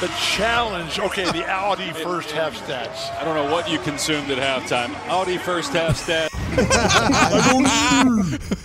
the 0.00 0.06
challenge, 0.18 1.00
okay, 1.00 1.24
the 1.24 1.44
Audi 1.44 1.90
first 1.92 2.30
half 2.30 2.54
stats. 2.54 3.10
I 3.20 3.24
don't 3.24 3.34
know 3.34 3.52
what 3.52 3.68
you 3.68 3.80
consumed 3.80 4.30
at 4.30 4.38
halftime. 4.38 4.94
Audi 5.08 5.36
first 5.36 5.72
half 5.72 5.98
stats. 6.00 6.30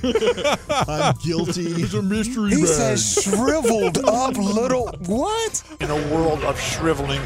I'm 0.88 1.16
guilty. 1.24 1.66
It's 1.82 1.94
a 1.96 2.02
mystery 2.02 2.52
He 2.52 2.58
bag. 2.62 2.68
says 2.68 3.24
shriveled 3.24 3.98
up 4.08 4.38
little 4.38 4.88
what? 5.08 5.64
in 5.82 5.90
a 5.90 5.96
world 6.14 6.44
of 6.44 6.60
shriveling 6.60 7.22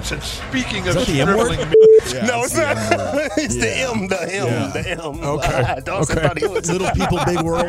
midgets. 0.00 0.40
And 0.40 0.48
speaking 0.50 0.88
of 0.88 0.94
that 0.94 1.06
the 1.06 1.20
M 1.20 1.36
word? 1.36 1.54
shriveling 1.54 1.70
no, 2.26 2.42
it's 2.44 2.56
not. 2.56 2.76
it's 3.38 3.56
the 3.56 3.70
M, 3.78 4.08
the 4.08 4.20
M, 4.22 4.46
Yeah. 4.46 4.70
the 4.72 4.90
M. 4.90 5.20
Okay. 5.30 5.64
Ah, 5.66 5.80
Dawson 5.80 6.18
Okay. 6.18 6.26
thought 6.28 6.38
he 6.38 6.46
was 6.46 6.70
Little 6.70 6.90
people, 6.92 7.18
big 7.26 7.40
world. 7.42 7.66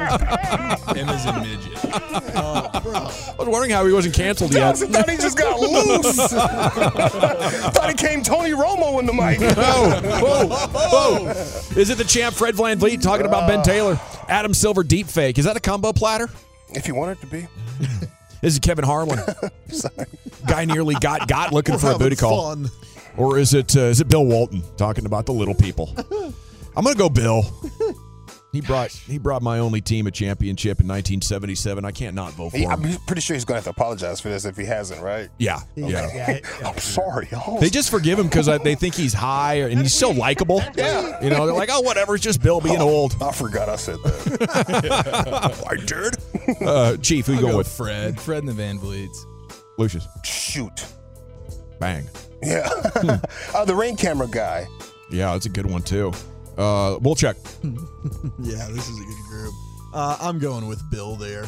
M 0.97 1.09
is 1.09 1.25
a 1.25 1.39
midget. 1.39 1.95
I 2.35 3.35
was 3.37 3.47
wondering 3.47 3.71
how 3.71 3.85
he 3.85 3.93
wasn't 3.93 4.15
canceled 4.15 4.53
yet. 4.53 4.61
Dawson 4.61 4.91
thought 4.91 5.09
he 5.09 5.17
just 5.17 5.37
got 5.37 5.59
loose. 5.59 6.15
thought 6.31 7.87
he 7.89 7.93
came 7.95 8.23
Tony 8.23 8.51
Romo 8.51 8.99
in 8.99 9.05
the 9.05 9.13
mic. 9.13 9.39
Whoa, 9.39 9.99
whoa, 10.19 10.47
whoa. 11.27 11.27
Is 11.79 11.89
it 11.89 11.97
the 11.97 12.03
champ 12.03 12.35
Fred 12.35 12.55
VanVleet 12.55 13.01
talking 13.01 13.25
about 13.25 13.47
Ben 13.47 13.59
uh, 13.59 13.63
Taylor? 13.63 13.99
Adam 14.27 14.53
Silver 14.53 14.83
deep 14.83 15.07
fake. 15.07 15.37
Is 15.37 15.45
that 15.45 15.57
a 15.57 15.59
combo 15.59 15.91
platter? 15.93 16.29
If 16.69 16.87
you 16.87 16.95
want 16.95 17.11
it 17.11 17.21
to 17.21 17.27
be. 17.27 17.47
This 18.41 18.53
is 18.53 18.59
Kevin 18.59 18.85
Harlan. 18.85 19.19
Guy 20.47 20.65
nearly 20.65 20.95
got 20.95 21.27
got 21.27 21.53
looking 21.53 21.73
We're 21.75 21.79
for 21.79 21.91
a 21.91 21.97
booty 21.97 22.15
call. 22.15 22.55
fun. 22.55 22.69
Or 23.17 23.37
is 23.37 23.53
it 23.53 23.75
uh, 23.75 23.81
is 23.81 24.01
it 24.01 24.07
Bill 24.07 24.25
Walton 24.25 24.63
talking 24.77 25.05
about 25.05 25.25
the 25.25 25.33
little 25.33 25.53
people? 25.55 25.93
I'm 26.75 26.83
gonna 26.83 26.95
go 26.95 27.09
Bill. 27.09 27.43
He 28.53 28.59
brought 28.59 28.91
he 28.91 29.17
brought 29.17 29.41
my 29.41 29.59
only 29.59 29.79
team 29.79 30.07
a 30.07 30.11
championship 30.11 30.81
in 30.81 30.85
1977. 30.85 31.85
I 31.85 31.91
can't 31.91 32.13
not 32.13 32.33
vote 32.33 32.49
for 32.49 32.57
He, 32.57 32.63
him. 32.65 32.71
I'm 32.71 32.97
pretty 33.07 33.21
sure 33.21 33.33
he's 33.33 33.45
going 33.45 33.61
to 33.61 33.65
have 33.65 33.73
to 33.73 33.81
apologize 33.81 34.19
for 34.19 34.27
this 34.27 34.43
if 34.43 34.57
he 34.57 34.65
hasn't, 34.65 35.01
right? 35.01 35.29
Yeah, 35.37 35.59
Okay. 35.77 36.41
yeah. 36.43 36.67
I'm 36.67 36.77
sorry, 36.77 37.29
y'all. 37.31 37.61
They 37.61 37.69
just 37.69 37.89
forgive 37.89 38.19
him 38.19 38.27
because 38.27 38.47
they 38.47 38.75
think 38.75 38.93
he's 38.93 39.13
high 39.13 39.61
and 39.61 39.79
he's 39.81 39.93
so 39.97 40.11
likable. 40.11 40.61
Yeah. 40.75 41.23
You 41.23 41.29
know, 41.29 41.45
they're 41.45 41.55
like, 41.55 41.69
oh, 41.71 41.79
whatever. 41.79 42.13
It's 42.15 42.25
just 42.25 42.43
Bill 42.43 42.59
being 42.59 42.81
old. 42.81 43.15
I 43.21 43.31
forgot 43.31 43.69
I 43.69 43.77
said 43.77 43.99
that. 44.03 45.63
I 45.69 45.75
did. 45.77 46.17
Uh, 46.61 46.97
Chief, 46.97 47.25
who 47.25 47.33
you 47.33 47.37
I'll 47.37 47.41
going 47.41 47.51
go 47.53 47.57
with? 47.59 47.67
Fred. 47.67 48.19
Fred 48.19 48.43
and 48.43 48.49
the 48.49 48.63
VanVleets. 48.63 49.25
Lucius. 49.77 50.07
Shoot. 50.23 50.85
Bang. 51.79 52.07
Yeah. 52.43 52.67
uh, 53.55 53.65
the 53.65 53.75
rain 53.75 53.95
camera 53.95 54.27
guy. 54.27 54.67
Yeah, 55.09 55.33
that's 55.33 55.45
a 55.45 55.49
good 55.49 55.65
one 55.65 55.81
too. 55.81 56.11
Uh, 56.57 56.97
we'll 57.01 57.15
check. 57.15 57.37
yeah, 57.63 58.67
this 58.69 58.87
is 58.87 58.99
a 58.99 59.03
good 59.03 59.25
group. 59.29 59.53
Uh, 59.93 60.17
I'm 60.21 60.39
going 60.39 60.67
with 60.67 60.81
Bill 60.89 61.15
there. 61.15 61.45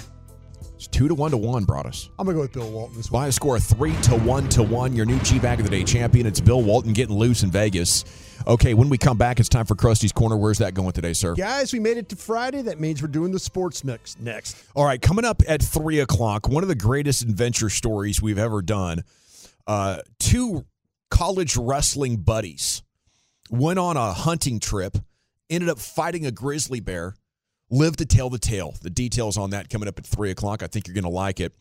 It's 0.84 0.90
two 0.90 1.08
to 1.08 1.16
one 1.16 1.32
to 1.32 1.38
one, 1.38 1.66
Broaddus. 1.66 2.10
I'm 2.20 2.26
gonna 2.26 2.36
go 2.36 2.42
with 2.42 2.52
Bill 2.52 2.70
Walton 2.70 2.98
this. 2.98 3.08
By 3.08 3.28
a 3.28 3.32
score 3.32 3.56
of 3.56 3.64
three 3.64 3.96
to 4.02 4.18
one 4.18 4.50
to 4.50 4.64
one, 4.64 4.94
your 4.94 5.06
new 5.06 5.18
G 5.20 5.40
Bag 5.40 5.62
of 5.62 5.66
the 5.66 5.72
Day 5.72 5.86
champion. 5.86 6.26
It's 6.26 6.42
Bill 6.42 6.62
Walton 6.62 6.92
getting 6.92 7.16
loose 7.16 7.42
in 7.42 7.52
Vegas. 7.52 8.04
Okay, 8.48 8.74
when 8.74 8.90
we 8.90 8.98
come 8.98 9.18
back, 9.18 9.40
it's 9.40 9.48
time 9.48 9.66
for 9.66 9.76
Krusty's 9.76 10.12
Corner. 10.12 10.36
Where's 10.36 10.58
that 10.58 10.74
going 10.74 10.92
today, 10.92 11.14
sir? 11.14 11.36
Guys, 11.36 11.72
we 11.72 11.80
made 11.80 11.96
it 11.96 12.10
to 12.10 12.18
Friday. 12.18 12.64
That 12.64 12.82
means 12.82 13.02
we're 13.02 13.08
doing 13.08 13.32
the 13.32 13.40
sports 13.40 13.86
mix 13.86 14.20
next. 14.20 14.58
All 14.76 14.84
right, 14.84 15.02
coming 15.02 15.24
up 15.24 15.42
at 15.48 15.62
three 15.64 16.02
o'clock, 16.02 16.50
one 16.50 16.64
of 16.64 16.68
the 16.68 16.76
greatest 16.76 17.22
adventure 17.22 17.70
stories 17.70 18.22
we've 18.22 18.38
ever 18.38 18.62
done. 18.62 19.06
Uh, 19.66 20.00
two 20.20 20.66
college 21.10 21.56
wrestling 21.56 22.18
buddies 22.18 22.84
went 23.50 23.80
on 23.80 23.96
a 23.96 24.12
hunting 24.12 24.60
trip, 24.60 24.98
ended 25.50 25.70
up 25.70 25.80
fighting 25.80 26.26
a 26.26 26.32
grizzly 26.32 26.82
bear, 26.82 27.16
lived 27.74 28.00
to 28.00 28.06
tell 28.06 28.30
the 28.30 28.40
tale. 28.40 28.74
The 28.82 28.90
details 28.90 29.38
on 29.38 29.50
that 29.50 29.70
coming 29.70 29.88
up 29.88 29.98
at 29.98 30.06
three 30.06 30.32
o'clock. 30.32 30.64
I 30.64 30.68
think 30.68 30.88
you're 30.88 30.94
going 30.94 31.04
to 31.04 31.10
like 31.10 31.40
it. 31.40 31.54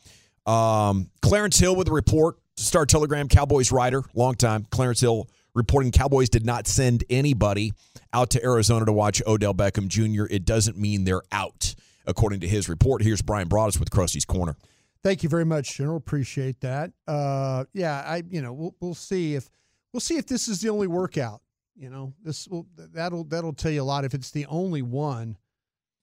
Um, 0.46 1.10
Clarence 1.22 1.58
Hill 1.58 1.74
with 1.74 1.88
a 1.88 1.92
report. 1.92 2.36
Star 2.56 2.84
Telegram 2.84 3.28
Cowboys 3.28 3.72
writer, 3.72 4.02
long 4.14 4.34
time. 4.34 4.66
Clarence 4.70 5.00
Hill 5.00 5.26
reporting 5.54 5.90
Cowboys 5.90 6.28
did 6.28 6.44
not 6.44 6.66
send 6.66 7.02
anybody 7.08 7.72
out 8.12 8.30
to 8.30 8.44
Arizona 8.44 8.84
to 8.84 8.92
watch 8.92 9.22
Odell 9.26 9.54
Beckham 9.54 9.88
Jr. 9.88 10.26
It 10.30 10.44
doesn't 10.44 10.76
mean 10.76 11.04
they're 11.04 11.22
out, 11.32 11.74
according 12.06 12.40
to 12.40 12.48
his 12.48 12.68
report. 12.68 13.02
Here's 13.02 13.22
Brian 13.22 13.48
Broaddus 13.48 13.80
with 13.80 13.90
Krusty's 13.90 14.26
Corner. 14.26 14.54
Thank 15.02 15.22
you 15.22 15.30
very 15.30 15.46
much, 15.46 15.76
General. 15.76 15.96
Appreciate 15.96 16.60
that. 16.60 16.92
Uh, 17.08 17.64
yeah, 17.72 18.04
I 18.06 18.22
you 18.28 18.42
know 18.42 18.52
we'll 18.52 18.74
we'll 18.80 18.94
see 18.94 19.34
if 19.34 19.48
we'll 19.92 20.00
see 20.00 20.16
if 20.16 20.26
this 20.26 20.46
is 20.46 20.60
the 20.60 20.68
only 20.68 20.86
workout. 20.86 21.40
You 21.74 21.88
know, 21.88 22.12
this 22.22 22.46
will 22.48 22.66
that'll 22.76 23.24
that'll 23.24 23.54
tell 23.54 23.72
you 23.72 23.82
a 23.82 23.84
lot. 23.84 24.04
If 24.04 24.14
it's 24.14 24.30
the 24.30 24.46
only 24.46 24.82
one, 24.82 25.38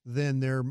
then 0.05 0.39
there 0.39 0.63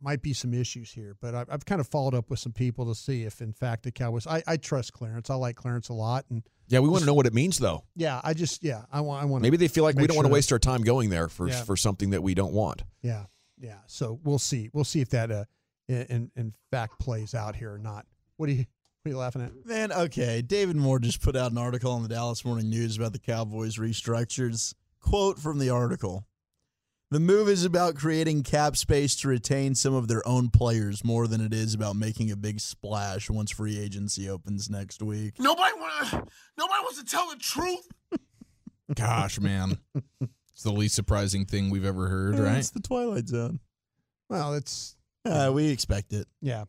might 0.00 0.20
be 0.22 0.32
some 0.32 0.52
issues 0.52 0.90
here. 0.92 1.16
But 1.20 1.34
I've, 1.34 1.48
I've 1.50 1.64
kind 1.64 1.80
of 1.80 1.86
followed 1.88 2.14
up 2.14 2.28
with 2.30 2.38
some 2.38 2.52
people 2.52 2.86
to 2.86 2.94
see 2.94 3.22
if, 3.24 3.40
in 3.40 3.52
fact, 3.52 3.84
the 3.84 3.92
Cowboys. 3.92 4.26
I, 4.26 4.42
I 4.46 4.56
trust 4.56 4.92
Clarence. 4.92 5.30
I 5.30 5.34
like 5.34 5.56
Clarence 5.56 5.88
a 5.88 5.94
lot, 5.94 6.24
and 6.30 6.42
Yeah, 6.68 6.80
we 6.80 6.88
want 6.88 7.00
to 7.02 7.06
know 7.06 7.14
what 7.14 7.26
it 7.26 7.34
means, 7.34 7.58
though. 7.58 7.84
yeah, 7.96 8.20
I 8.22 8.34
just 8.34 8.62
yeah, 8.62 8.82
I 8.92 9.00
want 9.00 9.22
I 9.22 9.26
want. 9.26 9.42
Maybe 9.42 9.56
they 9.56 9.68
feel 9.68 9.84
like 9.84 9.96
we 9.96 10.06
don't 10.06 10.16
want 10.16 10.26
to 10.26 10.32
waste 10.32 10.52
our 10.52 10.58
time 10.58 10.82
going 10.82 11.10
there 11.10 11.28
for 11.28 11.48
Yeah. 11.48 11.62
for 11.64 11.76
something 11.76 12.10
that 12.10 12.22
we 12.22 12.34
don't 12.34 12.52
want. 12.52 12.82
Yeah, 13.02 13.24
yeah. 13.58 13.78
So 13.86 14.20
we'll 14.24 14.38
see. 14.38 14.68
We'll 14.72 14.84
see 14.84 15.00
if 15.00 15.08
that 15.10 15.30
uh, 15.30 15.44
in 15.88 16.02
in, 16.10 16.30
in 16.36 16.54
fact 16.70 16.98
plays 16.98 17.34
out 17.34 17.56
here 17.56 17.72
or 17.72 17.78
not. 17.78 18.06
What 18.36 18.48
are 18.48 18.52
you 18.52 18.66
what 19.02 19.10
are 19.10 19.12
you 19.12 19.18
laughing 19.18 19.42
at? 19.42 19.52
Man, 19.66 19.92
okay. 19.92 20.42
David 20.42 20.76
Moore 20.76 20.98
just 20.98 21.20
put 21.22 21.36
out 21.36 21.52
an 21.52 21.58
article 21.58 21.92
on 21.92 22.02
the 22.02 22.08
Dallas 22.08 22.44
Morning 22.44 22.68
News 22.70 22.96
about 22.96 23.12
the 23.12 23.18
Cowboys 23.18 23.76
restructures. 23.76 24.74
Quote 25.00 25.38
from 25.38 25.58
the 25.58 25.68
article 25.70 26.26
The 27.14 27.20
move 27.20 27.48
is 27.48 27.64
about 27.64 27.94
creating 27.94 28.42
cap 28.42 28.76
space 28.76 29.14
to 29.20 29.28
retain 29.28 29.76
some 29.76 29.94
of 29.94 30.08
their 30.08 30.26
own 30.26 30.50
players 30.50 31.04
more 31.04 31.28
than 31.28 31.40
it 31.40 31.54
is 31.54 31.72
about 31.72 31.94
making 31.94 32.32
a 32.32 32.36
big 32.36 32.58
splash 32.58 33.30
once 33.30 33.52
free 33.52 33.78
agency 33.78 34.28
opens 34.28 34.68
next 34.68 35.00
week. 35.00 35.34
Nobody 35.38 35.70
wanna. 35.78 36.26
Nobody 36.58 36.80
wants 36.82 37.00
to 37.00 37.04
tell 37.04 37.30
the 37.30 37.36
truth. 37.36 37.86
Gosh, 38.96 39.38
man. 39.38 39.78
It's 40.52 40.64
the 40.64 40.72
least 40.72 40.96
surprising 40.96 41.44
thing 41.44 41.70
we've 41.70 41.84
ever 41.84 42.08
heard, 42.08 42.36
right? 42.36 42.58
It's 42.58 42.70
the 42.70 42.80
Twilight 42.80 43.28
Zone. 43.28 43.60
Well, 44.28 44.54
it's 44.54 44.96
Uh, 45.24 45.52
we 45.54 45.68
expect 45.68 46.12
it. 46.12 46.26
yeah, 46.40 46.64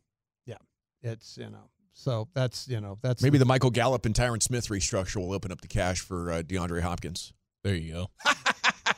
yeah. 0.46 0.58
It's 1.02 1.38
you 1.40 1.50
know. 1.50 1.72
So 1.94 2.28
that's 2.36 2.68
you 2.68 2.82
know 2.82 3.00
that's 3.02 3.24
Maybe 3.24 3.40
the 3.40 3.46
Michael 3.46 3.72
Gallup 3.72 4.06
and 4.06 4.14
Tyron 4.14 4.44
Smith 4.44 4.68
restructure 4.68 5.16
will 5.16 5.34
open 5.34 5.52
up 5.52 5.62
the 5.62 5.68
cash 5.68 6.02
for 6.02 6.32
uh, 6.32 6.44
DeAndre 6.44 6.82
Hopkins. 6.82 7.34
There 7.64 7.74
you 7.74 7.94
go. 7.94 8.08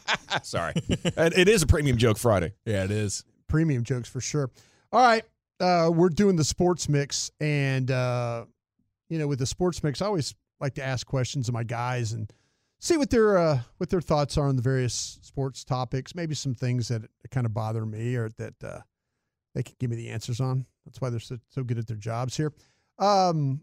Sorry, 0.43 0.74
it 0.76 1.47
is 1.47 1.62
a 1.62 1.68
premium 1.68 1.97
joke 1.97 2.18
Friday. 2.18 2.53
Yeah, 2.66 2.84
it 2.84 2.91
is. 2.91 3.24
premium 3.47 3.84
jokes 3.84 4.10
for 4.10 4.22
sure. 4.22 4.49
All 4.91 5.01
right, 5.01 5.24
uh, 5.60 5.89
we're 5.93 6.10
doing 6.10 6.36
the 6.36 6.43
sports 6.43 6.88
mix, 6.89 7.32
and 7.39 7.89
uh, 7.91 8.45
you 9.10 9.20
know, 9.20 9.28
with 9.28 9.39
the 9.39 9.45
sports 9.45 9.84
mix, 9.84 10.01
I 10.01 10.05
always 10.05 10.36
like 10.60 10.76
to 10.76 10.84
ask 10.84 11.05
questions 11.05 11.47
of 11.47 11.53
my 11.53 11.64
guys 11.64 12.14
and 12.14 12.32
see 12.80 12.97
what 12.97 13.10
their 13.10 13.38
uh, 13.38 13.60
what 13.78 13.89
their 13.89 14.01
thoughts 14.01 14.38
are 14.38 14.47
on 14.47 14.55
the 14.55 14.62
various 14.62 15.20
sports 15.22 15.64
topics. 15.64 16.16
Maybe 16.16 16.36
some 16.36 16.53
things 16.55 16.88
that 16.89 17.03
kind 17.32 17.45
of 17.45 17.53
bother 17.53 17.86
me 17.86 18.16
or 18.16 18.30
that 18.38 18.53
uh, 18.64 18.80
they 19.55 19.64
can 19.64 19.76
give 19.80 19.89
me 19.89 19.95
the 19.95 20.10
answers 20.10 20.39
on. 20.39 20.66
That's 20.86 21.01
why 21.01 21.10
they're 21.10 21.20
so, 21.20 21.38
so 21.49 21.64
good 21.64 21.78
at 21.78 21.88
their 21.88 21.97
jobs 21.97 22.38
here. 22.38 22.53
Um, 22.99 23.62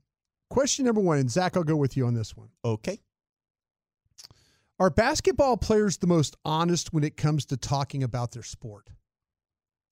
question 0.50 0.84
number 0.84 1.00
one, 1.00 1.18
and 1.18 1.30
Zach, 1.30 1.56
I'll 1.56 1.64
go 1.64 1.76
with 1.76 1.96
you 1.96 2.06
on 2.06 2.14
this 2.14 2.36
one. 2.36 2.48
Okay. 2.64 3.00
Are 4.80 4.90
basketball 4.90 5.56
players 5.56 5.98
the 5.98 6.08
most 6.08 6.36
honest 6.44 6.92
when 6.92 7.04
it 7.04 7.16
comes 7.16 7.46
to 7.46 7.56
talking 7.56 8.02
about 8.02 8.32
their 8.32 8.42
sport? 8.42 8.90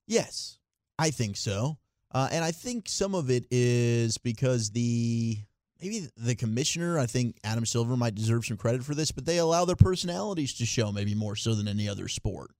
Yes, 0.09 0.59
I 0.99 1.11
think 1.11 1.37
so. 1.37 1.79
Uh, 2.11 2.29
and 2.33 2.45
I 2.45 2.51
think 2.51 2.89
some 2.89 3.15
of 3.15 3.31
it 3.31 3.47
is 3.51 4.19
because 4.19 4.71
the 4.71 5.39
maybe 5.81 6.09
the 6.17 6.35
commissioner, 6.35 6.99
I 6.99 7.07
think 7.07 7.39
Adam 7.45 7.65
Silver 7.65 7.97
might 7.97 8.15
deserve 8.15 8.45
some 8.45 8.57
credit 8.57 8.85
for 8.85 8.95
this, 8.95 9.13
but 9.13 9.25
they 9.25 9.39
allow 9.39 9.65
their 9.65 9.77
personalities 9.77 10.55
to 10.55 10.67
show 10.67 10.91
maybe 10.93 11.15
more 11.15 11.37
so 11.37 11.55
than 11.55 11.69
any 11.69 11.89
other 11.89 12.09
sport. 12.09 12.51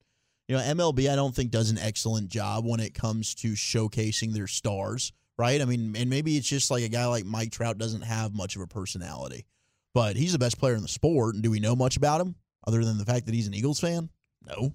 You 0.49 0.57
know, 0.57 0.63
MLB, 0.63 1.11
I 1.11 1.17
don't 1.17 1.35
think 1.35 1.51
does 1.51 1.71
an 1.71 1.79
excellent 1.79 2.29
job 2.29 2.65
when 2.65 2.81
it 2.81 2.95
comes 2.95 3.35
to 3.37 3.53
showcasing 3.53 4.33
their 4.33 4.47
stars, 4.47 5.13
right? 5.37 5.61
I 5.61 5.65
mean, 5.65 5.95
and 5.97 6.09
maybe 6.09 6.37
it's 6.37 6.49
just 6.49 6.71
like 6.71 6.85
a 6.85 6.89
guy 6.89 7.07
like 7.07 7.25
Mike 7.25 7.53
Trout 7.53 7.79
doesn't 7.79 8.03
have 8.03 8.35
much 8.35 8.57
of 8.57 8.63
a 8.63 8.67
personality, 8.67 9.47
but 9.95 10.17
he's 10.17 10.33
the 10.33 10.39
best 10.39 10.59
player 10.59 10.75
in 10.75 10.83
the 10.83 10.89
sport. 10.89 11.35
And 11.35 11.43
do 11.43 11.51
we 11.51 11.61
know 11.61 11.77
much 11.77 11.97
about 11.97 12.21
him 12.21 12.35
other 12.67 12.85
than 12.85 12.99
the 12.99 13.05
fact 13.05 13.27
that 13.27 13.35
he's 13.35 13.47
an 13.47 13.55
Eagles 13.55 13.81
fan? 13.81 14.09
No. 14.47 14.73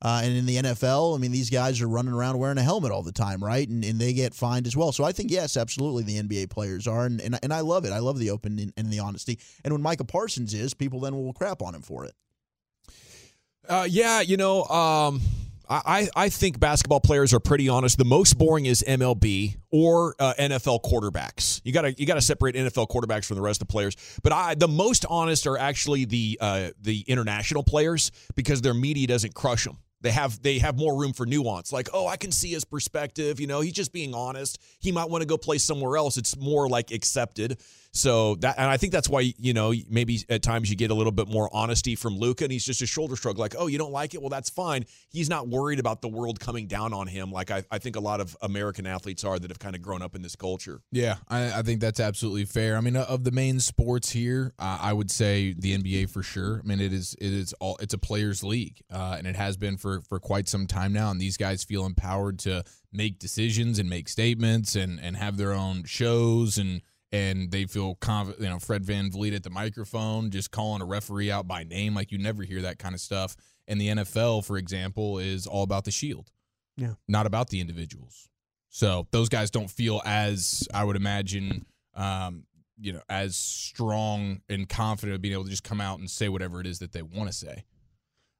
Uh, 0.00 0.20
and 0.22 0.36
in 0.36 0.46
the 0.46 0.56
NFL, 0.56 1.16
I 1.16 1.18
mean, 1.18 1.32
these 1.32 1.50
guys 1.50 1.80
are 1.80 1.88
running 1.88 2.14
around 2.14 2.38
wearing 2.38 2.58
a 2.58 2.62
helmet 2.62 2.92
all 2.92 3.02
the 3.02 3.10
time, 3.10 3.42
right? 3.42 3.68
And, 3.68 3.84
and 3.84 3.98
they 3.98 4.12
get 4.12 4.32
fined 4.32 4.68
as 4.68 4.76
well. 4.76 4.92
So 4.92 5.02
I 5.02 5.10
think, 5.10 5.30
yes, 5.30 5.56
absolutely, 5.56 6.04
the 6.04 6.22
NBA 6.22 6.50
players 6.50 6.86
are. 6.86 7.04
And, 7.04 7.20
and, 7.20 7.36
and 7.42 7.52
I 7.52 7.60
love 7.60 7.84
it. 7.84 7.92
I 7.92 7.98
love 7.98 8.18
the 8.18 8.30
open 8.30 8.58
and, 8.60 8.72
and 8.76 8.92
the 8.92 9.00
honesty. 9.00 9.40
And 9.64 9.72
when 9.72 9.82
Micah 9.82 10.04
Parsons 10.04 10.54
is, 10.54 10.72
people 10.72 11.00
then 11.00 11.16
will 11.16 11.32
crap 11.32 11.62
on 11.62 11.74
him 11.74 11.82
for 11.82 12.04
it. 12.04 12.14
Uh, 13.68 13.86
yeah, 13.90 14.20
you 14.20 14.36
know, 14.36 14.64
um, 14.64 15.20
I, 15.68 16.08
I 16.16 16.28
think 16.30 16.58
basketball 16.58 17.00
players 17.00 17.34
are 17.34 17.40
pretty 17.40 17.68
honest. 17.68 17.98
The 17.98 18.04
most 18.04 18.38
boring 18.38 18.66
is 18.66 18.82
MLB 18.86 19.56
or 19.70 20.14
uh, 20.18 20.34
NFL 20.38 20.82
quarterbacks. 20.82 21.60
You 21.62 21.72
gotta 21.72 21.92
you 21.92 22.06
gotta 22.06 22.22
separate 22.22 22.54
NFL 22.54 22.88
quarterbacks 22.88 23.26
from 23.26 23.36
the 23.36 23.42
rest 23.42 23.60
of 23.60 23.68
the 23.68 23.72
players. 23.72 23.96
But 24.22 24.32
I 24.32 24.54
the 24.54 24.68
most 24.68 25.04
honest 25.08 25.46
are 25.46 25.58
actually 25.58 26.06
the 26.06 26.38
uh, 26.40 26.68
the 26.80 27.04
international 27.06 27.62
players 27.62 28.10
because 28.34 28.62
their 28.62 28.74
media 28.74 29.06
doesn't 29.06 29.34
crush 29.34 29.64
them. 29.64 29.78
They 30.00 30.12
have 30.12 30.40
they 30.42 30.58
have 30.58 30.78
more 30.78 30.98
room 30.98 31.12
for 31.12 31.26
nuance. 31.26 31.72
Like, 31.72 31.88
oh, 31.92 32.06
I 32.06 32.16
can 32.16 32.30
see 32.30 32.50
his 32.50 32.64
perspective. 32.64 33.40
You 33.40 33.48
know, 33.48 33.60
he's 33.60 33.72
just 33.72 33.92
being 33.92 34.14
honest. 34.14 34.58
He 34.78 34.92
might 34.92 35.10
want 35.10 35.22
to 35.22 35.26
go 35.26 35.36
play 35.36 35.58
somewhere 35.58 35.96
else. 35.96 36.16
It's 36.16 36.36
more 36.36 36.68
like 36.68 36.92
accepted. 36.92 37.60
So 37.92 38.36
that, 38.36 38.56
and 38.58 38.68
I 38.68 38.76
think 38.76 38.92
that's 38.92 39.08
why 39.08 39.32
you 39.38 39.54
know 39.54 39.72
maybe 39.88 40.20
at 40.28 40.42
times 40.42 40.70
you 40.70 40.76
get 40.76 40.90
a 40.90 40.94
little 40.94 41.12
bit 41.12 41.28
more 41.28 41.48
honesty 41.52 41.94
from 41.96 42.16
Luka, 42.16 42.44
and 42.44 42.52
he's 42.52 42.64
just 42.64 42.82
a 42.82 42.86
shoulder 42.86 43.16
shrug, 43.16 43.38
like, 43.38 43.54
"Oh, 43.58 43.66
you 43.66 43.78
don't 43.78 43.92
like 43.92 44.14
it? 44.14 44.20
Well, 44.20 44.28
that's 44.28 44.50
fine." 44.50 44.84
He's 45.08 45.28
not 45.28 45.48
worried 45.48 45.78
about 45.78 46.02
the 46.02 46.08
world 46.08 46.38
coming 46.38 46.66
down 46.66 46.92
on 46.92 47.06
him, 47.06 47.32
like 47.32 47.50
I, 47.50 47.64
I 47.70 47.78
think 47.78 47.96
a 47.96 48.00
lot 48.00 48.20
of 48.20 48.36
American 48.42 48.86
athletes 48.86 49.24
are 49.24 49.38
that 49.38 49.50
have 49.50 49.58
kind 49.58 49.74
of 49.74 49.82
grown 49.82 50.02
up 50.02 50.14
in 50.14 50.22
this 50.22 50.36
culture. 50.36 50.80
Yeah, 50.92 51.16
I, 51.28 51.58
I 51.58 51.62
think 51.62 51.80
that's 51.80 52.00
absolutely 52.00 52.44
fair. 52.44 52.76
I 52.76 52.80
mean, 52.80 52.96
of 52.96 53.24
the 53.24 53.30
main 53.30 53.58
sports 53.60 54.10
here, 54.10 54.52
uh, 54.58 54.78
I 54.80 54.92
would 54.92 55.10
say 55.10 55.54
the 55.58 55.76
NBA 55.76 56.10
for 56.10 56.22
sure. 56.22 56.60
I 56.62 56.66
mean, 56.66 56.80
it 56.80 56.92
is 56.92 57.14
it 57.20 57.32
is 57.32 57.52
all 57.54 57.76
it's 57.80 57.94
a 57.94 57.98
players' 57.98 58.44
league, 58.44 58.82
uh, 58.92 59.16
and 59.18 59.26
it 59.26 59.36
has 59.36 59.56
been 59.56 59.76
for 59.76 60.02
for 60.02 60.20
quite 60.20 60.48
some 60.48 60.66
time 60.66 60.92
now. 60.92 61.10
And 61.10 61.20
these 61.20 61.36
guys 61.36 61.64
feel 61.64 61.86
empowered 61.86 62.38
to 62.40 62.64
make 62.92 63.18
decisions 63.18 63.78
and 63.78 63.88
make 63.88 64.08
statements 64.08 64.76
and 64.76 65.00
and 65.00 65.16
have 65.16 65.36
their 65.36 65.52
own 65.52 65.84
shows 65.84 66.58
and 66.58 66.82
and 67.12 67.50
they 67.50 67.64
feel 67.64 67.94
confident. 67.96 68.42
You 68.42 68.48
know, 68.50 68.58
Fred 68.58 68.84
VanVleet 68.84 69.34
at 69.34 69.42
the 69.42 69.50
microphone, 69.50 70.30
just 70.30 70.50
calling 70.50 70.82
a 70.82 70.84
referee 70.84 71.30
out 71.30 71.46
by 71.48 71.64
name, 71.64 71.94
like 71.94 72.12
you 72.12 72.18
never 72.18 72.42
hear 72.42 72.62
that 72.62 72.78
kind 72.78 72.94
of 72.94 73.00
stuff. 73.00 73.36
And 73.66 73.80
the 73.80 73.88
NFL, 73.88 74.44
for 74.44 74.56
example, 74.56 75.18
is 75.18 75.46
all 75.46 75.62
about 75.62 75.84
the 75.84 75.90
shield, 75.90 76.30
Yeah. 76.76 76.94
not 77.06 77.26
about 77.26 77.50
the 77.50 77.60
individuals. 77.60 78.28
So 78.70 79.06
those 79.10 79.28
guys 79.28 79.50
don't 79.50 79.70
feel 79.70 80.00
as 80.04 80.66
I 80.74 80.84
would 80.84 80.96
imagine, 80.96 81.66
um, 81.94 82.44
you 82.80 82.92
know, 82.92 83.02
as 83.08 83.36
strong 83.36 84.40
and 84.48 84.68
confident 84.68 85.14
of 85.16 85.22
being 85.22 85.32
able 85.34 85.44
to 85.44 85.50
just 85.50 85.64
come 85.64 85.80
out 85.80 85.98
and 85.98 86.10
say 86.10 86.28
whatever 86.28 86.60
it 86.60 86.66
is 86.66 86.78
that 86.78 86.92
they 86.92 87.02
want 87.02 87.28
to 87.28 87.32
say. 87.32 87.64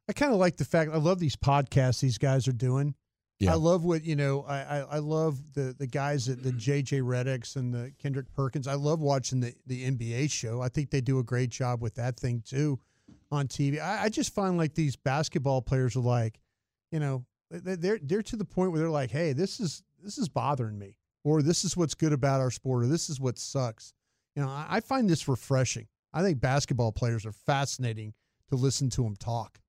I 0.09 0.13
kind 0.13 0.33
of 0.33 0.39
like 0.39 0.57
the 0.57 0.65
fact 0.65 0.91
I 0.93 0.97
love 0.99 1.19
these 1.19 1.37
podcasts 1.37 2.01
these 2.01 2.19
guys 2.19 2.47
are 2.49 2.53
doing. 2.53 2.95
Yeah. 3.41 3.53
I 3.53 3.55
love 3.55 3.85
what 3.85 4.05
you 4.05 4.17
know. 4.17 4.45
I, 4.49 4.59
I, 4.59 4.79
I 4.79 4.99
love 4.99 5.39
the 5.55 5.75
the 5.79 5.87
guys 5.87 6.27
that 6.27 6.43
the 6.43 6.51
mm-hmm. 6.51 6.59
JJ 6.59 7.03
Redicks 7.03 7.55
and 7.55 7.73
the 7.73 7.93
Kendrick 7.99 8.33
Perkins. 8.33 8.67
I 8.67 8.75
love 8.75 9.01
watching 9.01 9.41
the 9.41 9.55
the 9.67 9.89
NBA 9.89 10.31
show. 10.31 10.61
I 10.61 10.69
think 10.69 10.91
they 10.91 11.01
do 11.01 11.19
a 11.21 11.23
great 11.23 11.51
job 11.51 11.81
with 11.81 11.95
that 11.95 12.19
thing 12.19 12.43
too 12.45 12.81
on 13.31 13.47
TV. 13.47 13.81
I, 13.81 14.05
I 14.05 14.09
just 14.09 14.35
find 14.35 14.57
like 14.57 14.75
these 14.75 14.97
basketball 14.97 15.63
players 15.63 15.95
are 15.95 16.01
like, 16.01 16.41
you 16.91 16.99
know, 16.99 17.25
they- 17.51 17.77
they're 17.77 18.01
they're 18.03 18.23
to 18.23 18.37
the 18.37 18.45
point 18.45 18.73
where 18.73 18.81
they're 18.81 18.91
like, 18.91 19.13
hey, 19.13 19.33
this 19.33 19.61
is 19.61 19.85
this 20.03 20.19
is 20.19 20.29
bothering 20.29 20.79
me, 20.79 20.97
or 21.23 21.41
this 21.41 21.65
is 21.65 21.77
what's 21.77 21.95
good 21.95 22.13
about 22.13 22.41
our 22.41 22.51
sport, 22.51 22.85
or 22.85 22.87
this 22.89 23.09
is 23.09 23.21
what 23.21 23.39
sucks. 23.39 23.93
You 24.35 24.43
know, 24.43 24.49
I, 24.49 24.67
I 24.69 24.81
find 24.81 25.09
this 25.09 25.29
refreshing. 25.29 25.87
I 26.13 26.23
think 26.23 26.41
basketball 26.41 26.91
players 26.91 27.25
are 27.25 27.33
fascinating 27.33 28.15
to 28.49 28.57
listen 28.57 28.91
to 28.91 29.03
them 29.05 29.15
talk 29.15 29.61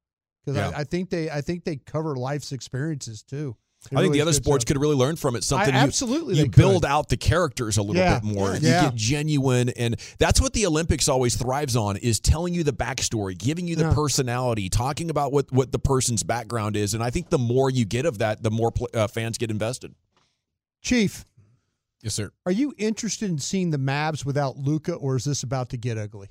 because 0.45 0.57
Yeah. 0.57 0.69
I, 0.75 0.81
I 0.81 0.83
think 0.83 1.09
they 1.09 1.29
I 1.29 1.41
think 1.41 1.63
they 1.63 1.77
cover 1.77 2.15
life's 2.15 2.51
experiences 2.51 3.23
too. 3.23 3.55
They 3.89 3.95
I 3.95 4.01
think 4.01 4.07
really 4.11 4.17
the 4.17 4.21
other 4.23 4.33
sports 4.33 4.65
could 4.65 4.77
really 4.77 4.97
learn 4.97 5.15
from 5.15 5.37
it. 5.37 5.43
Something 5.45 5.73
I- 5.73 5.77
you- 5.79 5.83
absolutely 5.87 6.35
you, 6.35 6.43
they 6.43 6.47
build 6.49 6.83
out 6.83 7.07
the 7.07 7.15
characters 7.15 7.77
a 7.77 7.81
little 7.81 7.95
Yeah. 8.01 8.19
bit 8.19 8.25
more. 8.35 8.53
You 8.55 8.67
Yeah. 8.67 8.83
get 8.89 8.95
genuine, 8.95 9.69
and 9.69 9.95
that's 10.17 10.41
what 10.41 10.51
the 10.51 10.65
Olympics 10.65 11.07
always 11.07 11.37
thrives 11.37 11.77
on: 11.77 11.95
is 11.95 12.19
telling 12.19 12.53
you 12.53 12.63
the 12.65 12.73
backstory, 12.73 13.37
giving 13.37 13.67
you 13.67 13.77
the 13.77 13.83
Yeah. 13.83 13.93
personality, 13.93 14.67
talking 14.69 15.09
about 15.09 15.31
what 15.31 15.49
what 15.53 15.71
the 15.71 15.79
person's 15.79 16.23
background 16.23 16.75
is. 16.75 16.93
And 16.93 17.01
I 17.01 17.09
think 17.09 17.29
the 17.29 17.37
more 17.37 17.69
you 17.69 17.85
get 17.85 18.05
of 18.05 18.17
that, 18.17 18.43
the 18.43 18.51
more 18.51 18.73
uh, 18.93 19.07
fans 19.07 19.37
get 19.37 19.49
invested. 19.49 19.95
Chief. 20.81 21.23
Yes, 22.01 22.13
sir. 22.15 22.31
Are 22.45 22.51
you 22.51 22.73
interested 22.77 23.29
in 23.29 23.37
seeing 23.39 23.71
the 23.71 23.77
Mavs 23.77 24.25
without 24.25 24.57
Luka, 24.57 24.93
or 24.93 25.15
is 25.15 25.23
this 25.25 25.43
about 25.43 25.69
to 25.69 25.77
get 25.77 25.97
ugly? 25.97 26.27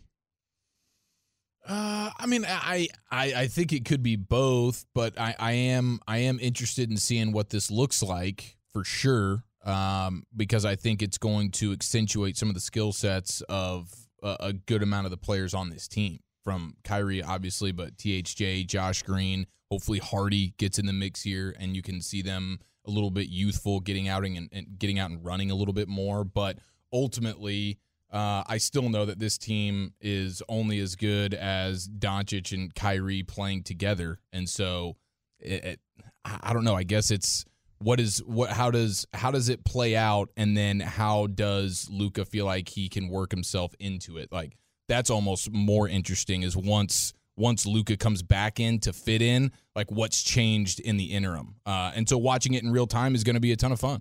Uh, 1.69 2.11
I 2.19 2.27
mean, 2.27 2.47
I, 2.49 2.89
I 3.11 3.35
I 3.35 3.47
think 3.47 3.75
it 3.75 3.85
could 3.85 4.03
be 4.03 4.16
both, 4.16 4.87
but 4.95 5.21
I, 5.21 5.35
I 5.39 5.53
am 5.53 6.01
I 6.09 6.19
am 6.19 6.41
interested 6.41 6.91
in 6.91 6.97
seeing 6.97 7.31
what 7.31 7.51
this 7.51 7.71
looks 7.71 8.03
like 8.03 8.57
for 8.73 8.85
sure. 8.85 9.45
Um, 9.64 10.25
because 10.35 10.64
I 10.64 10.77
think 10.77 11.03
it's 11.03 11.19
going 11.19 11.51
to 11.53 11.73
accentuate 11.73 12.39
some 12.39 12.49
of 12.49 12.55
the 12.55 12.61
skill 12.61 12.93
sets 12.93 13.43
of 13.51 13.93
a, 14.23 14.37
a 14.41 14.53
good 14.55 14.83
amount 14.83 15.05
of 15.05 15.11
the 15.11 15.19
players 15.19 15.53
on 15.53 15.69
this 15.69 15.87
team. 15.89 16.21
From 16.43 16.77
Kyrie, 16.85 17.23
obviously, 17.23 17.73
but 17.73 17.99
THJ, 17.99 18.66
Josh 18.66 19.03
Green, 19.03 19.47
hopefully 19.71 19.99
Hardy 19.99 20.55
gets 20.57 20.79
in 20.79 20.87
the 20.87 20.95
mix 20.95 21.21
here, 21.21 21.55
and 21.59 21.77
you 21.77 21.83
can 21.83 22.01
see 22.01 22.23
them 22.23 22.61
a 22.87 22.91
little 22.91 23.11
bit 23.11 23.29
youthful, 23.29 23.81
getting 23.81 24.09
out 24.09 24.25
and, 24.25 24.49
and 24.51 24.79
getting 24.79 24.99
out 24.99 25.11
and 25.11 25.23
running 25.23 25.51
a 25.51 25.55
little 25.55 25.75
bit 25.75 25.89
more. 25.89 26.25
But 26.25 26.59
ultimately, 26.91 27.79
uh, 28.11 28.42
I 28.46 28.59
still 28.59 28.88
know 28.88 29.04
that 29.04 29.18
this 29.18 29.36
team 29.36 29.92
is 30.00 30.42
only 30.48 30.80
as 30.80 30.96
good 30.96 31.34
as 31.34 31.88
Doncic 31.88 32.52
and 32.52 32.74
Kyrie 32.74 33.22
playing 33.22 33.64
together, 33.64 34.18
and 34.32 34.48
so 34.48 34.96
it, 35.38 35.64
it, 35.64 35.80
I 36.24 36.52
don't 36.52 36.64
know. 36.64 36.74
I 36.74 36.84
guess 36.84 37.11
it's 37.11 37.44
what 37.80 38.00
is 38.00 38.18
what 38.24 38.50
how 38.50 38.70
does 38.70 39.06
how 39.12 39.30
does 39.30 39.50
it 39.50 39.64
play 39.64 39.94
out, 39.94 40.30
and 40.36 40.56
then 40.56 40.80
how 40.80 41.26
does 41.26 41.88
Luka 41.90 42.24
feel 42.24 42.46
like 42.46 42.70
he 42.70 42.88
can 42.88 43.09
work 43.09 43.30
himself 43.30 43.74
into 43.78 44.16
it? 44.16 44.32
Like 44.32 44.56
that's 44.88 45.11
almost 45.11 45.52
more 45.52 45.86
interesting. 45.86 46.42
Is 46.42 46.56
once 46.56 47.12
once 47.36 47.66
Luka 47.66 47.98
comes 47.98 48.22
back 48.22 48.59
in 48.59 48.80
to 48.80 48.94
fit 48.94 49.20
in, 49.20 49.52
like 49.76 49.90
what's 49.90 50.22
changed 50.22 50.80
in 50.80 50.96
the 50.96 51.12
interim, 51.12 51.56
uh, 51.66 51.92
and 51.94 52.09
so 52.09 52.16
watching 52.16 52.54
it 52.54 52.62
in 52.62 52.72
real 52.72 52.86
time 52.86 53.14
is 53.14 53.22
going 53.22 53.34
to 53.34 53.40
be 53.40 53.52
a 53.52 53.56
ton 53.56 53.70
of 53.70 53.80
fun. 53.80 54.00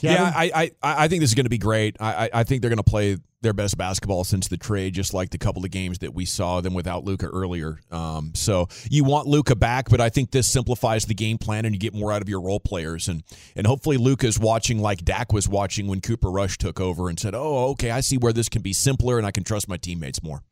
Yeah, 0.00 0.32
I, 0.34 0.50
I 0.54 0.70
I 0.82 1.08
think 1.08 1.20
this 1.20 1.30
is 1.30 1.34
going 1.34 1.44
to 1.44 1.50
be 1.50 1.58
great. 1.58 1.96
I 2.00 2.28
I 2.32 2.44
think 2.44 2.60
they're 2.60 2.70
going 2.70 2.78
to 2.78 2.82
play 2.82 3.16
their 3.42 3.52
best 3.52 3.78
basketball 3.78 4.24
since 4.24 4.48
the 4.48 4.56
trade, 4.56 4.94
just 4.94 5.14
like 5.14 5.30
the 5.30 5.38
couple 5.38 5.64
of 5.64 5.70
games 5.70 6.00
that 6.00 6.12
we 6.12 6.24
saw 6.24 6.60
them 6.60 6.74
without 6.74 7.04
Luka 7.04 7.26
earlier. 7.26 7.78
Um, 7.92 8.32
so 8.34 8.66
you 8.90 9.04
want 9.04 9.28
Luka 9.28 9.54
back, 9.54 9.88
but 9.88 10.00
I 10.00 10.08
think 10.08 10.32
this 10.32 10.50
simplifies 10.50 11.04
the 11.04 11.14
game 11.14 11.38
plan 11.38 11.64
and 11.64 11.74
you 11.74 11.78
get 11.78 11.94
more 11.94 12.12
out 12.12 12.22
of 12.22 12.28
your 12.28 12.40
role 12.40 12.60
players. 12.60 13.08
And 13.08 13.22
and 13.54 13.66
hopefully 13.66 13.96
Luka's 13.96 14.38
watching 14.38 14.80
like 14.80 15.04
Dak 15.04 15.32
was 15.32 15.48
watching 15.48 15.86
when 15.86 16.00
Cooper 16.00 16.30
Rush 16.30 16.58
took 16.58 16.80
over 16.80 17.08
and 17.08 17.18
said, 17.18 17.34
"Oh, 17.34 17.70
okay, 17.70 17.90
I 17.90 18.00
see 18.00 18.16
where 18.16 18.32
this 18.32 18.48
can 18.48 18.62
be 18.62 18.72
simpler, 18.72 19.18
and 19.18 19.26
I 19.26 19.30
can 19.30 19.44
trust 19.44 19.68
my 19.68 19.76
teammates 19.76 20.22
more." 20.22 20.42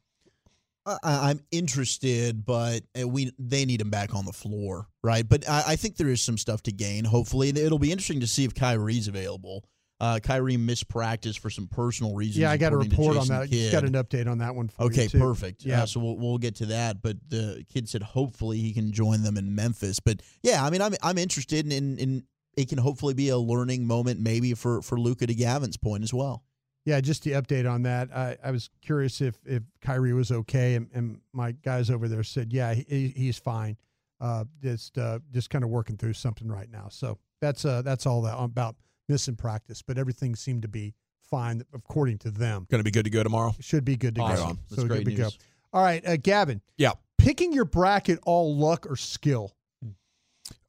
I, 0.86 0.98
I'm 1.02 1.40
interested, 1.50 2.44
but 2.44 2.82
uh, 3.00 3.08
we 3.08 3.32
they 3.38 3.64
need 3.64 3.80
him 3.80 3.90
back 3.90 4.14
on 4.14 4.26
the 4.26 4.32
floor, 4.32 4.88
right? 5.02 5.26
But 5.26 5.48
I, 5.48 5.64
I 5.68 5.76
think 5.76 5.96
there 5.96 6.08
is 6.08 6.20
some 6.20 6.38
stuff 6.38 6.62
to 6.64 6.72
gain. 6.72 7.04
Hopefully, 7.04 7.48
it'll 7.48 7.78
be 7.78 7.90
interesting 7.92 8.20
to 8.20 8.26
see 8.26 8.44
if 8.44 8.54
Kyrie's 8.54 9.08
available. 9.08 9.64
Uh, 10.00 10.18
Kyrie 10.18 10.56
missed 10.56 10.88
practice 10.88 11.36
for 11.36 11.48
some 11.48 11.66
personal 11.68 12.14
reasons. 12.14 12.38
Yeah, 12.38 12.50
I 12.50 12.56
got 12.56 12.72
a 12.72 12.76
report 12.76 13.16
on 13.16 13.28
that. 13.28 13.48
Kidd. 13.48 13.72
got 13.72 13.84
an 13.84 13.92
update 13.92 14.26
on 14.28 14.38
that 14.38 14.54
one. 14.54 14.68
For 14.68 14.84
Okay, 14.84 15.08
perfect. 15.08 15.64
Yeah, 15.64 15.84
Uh, 15.84 15.86
so 15.86 16.00
we'll 16.00 16.18
we'll 16.18 16.38
get 16.38 16.56
to 16.56 16.66
that. 16.66 17.00
But 17.00 17.16
the 17.28 17.64
kid 17.72 17.88
said 17.88 18.02
hopefully 18.02 18.58
he 18.58 18.72
can 18.72 18.92
join 18.92 19.22
them 19.22 19.38
in 19.38 19.54
Memphis. 19.54 20.00
But 20.00 20.20
yeah, 20.42 20.64
I 20.64 20.70
mean, 20.70 20.82
I'm 20.82 20.94
I'm 21.02 21.16
interested 21.16 21.64
in 21.64 21.72
in, 21.72 21.98
in 21.98 22.24
it 22.56 22.68
can 22.68 22.78
hopefully 22.78 23.14
be 23.14 23.28
a 23.30 23.38
learning 23.38 23.86
moment 23.86 24.20
maybe 24.20 24.52
for 24.54 24.82
for 24.82 24.98
Luka 24.98 25.26
to 25.26 25.34
Gavin's 25.34 25.76
point 25.76 26.02
as 26.02 26.12
well. 26.12 26.44
Yeah. 26.84 27.00
Just 27.00 27.22
the 27.22 27.32
update 27.32 27.70
on 27.70 27.82
that. 27.82 28.08
I, 28.14 28.36
I 28.42 28.50
was 28.50 28.70
curious 28.82 29.20
if 29.20 29.36
if 29.44 29.62
Kyrie 29.80 30.12
was 30.12 30.30
okay, 30.30 30.74
and, 30.74 30.88
and 30.94 31.20
my 31.32 31.52
guys 31.52 31.90
over 31.90 32.08
there 32.08 32.22
said, 32.22 32.52
yeah, 32.52 32.74
he, 32.74 33.12
he's 33.16 33.38
fine. 33.38 33.76
Uh, 34.20 34.44
just 34.62 34.96
uh, 34.98 35.18
just 35.32 35.50
kind 35.50 35.64
of 35.64 35.70
working 35.70 35.96
through 35.96 36.12
something 36.14 36.48
right 36.48 36.70
now. 36.70 36.88
So 36.90 37.18
that's 37.40 37.64
uh 37.64 37.82
that's 37.82 38.06
all 38.06 38.22
that 38.22 38.36
about 38.38 38.76
missing 39.08 39.36
practice, 39.36 39.82
but 39.82 39.98
everything 39.98 40.34
seemed 40.34 40.62
to 40.62 40.68
be 40.68 40.94
fine 41.28 41.62
according 41.74 42.18
to 42.18 42.30
them. 42.30 42.66
Going 42.70 42.80
to 42.80 42.84
be 42.84 42.90
good 42.90 43.04
to 43.04 43.10
go 43.10 43.22
tomorrow. 43.22 43.54
Should 43.60 43.84
be 43.84 43.96
good 43.96 44.14
to 44.14 44.22
Awesome. 44.22 44.48
go. 44.56 44.58
That's 44.70 44.82
so 44.82 44.88
great 44.88 45.04
good 45.04 45.16
to 45.16 45.22
go. 45.22 45.28
All 45.72 45.82
right, 45.82 46.06
uh, 46.06 46.16
Gavin. 46.16 46.60
Yeah. 46.78 46.92
Picking 47.18 47.52
your 47.52 47.64
bracket 47.64 48.18
all 48.24 48.56
luck 48.56 48.86
or 48.88 48.96
skill. 48.96 49.52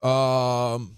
Um, 0.02 0.96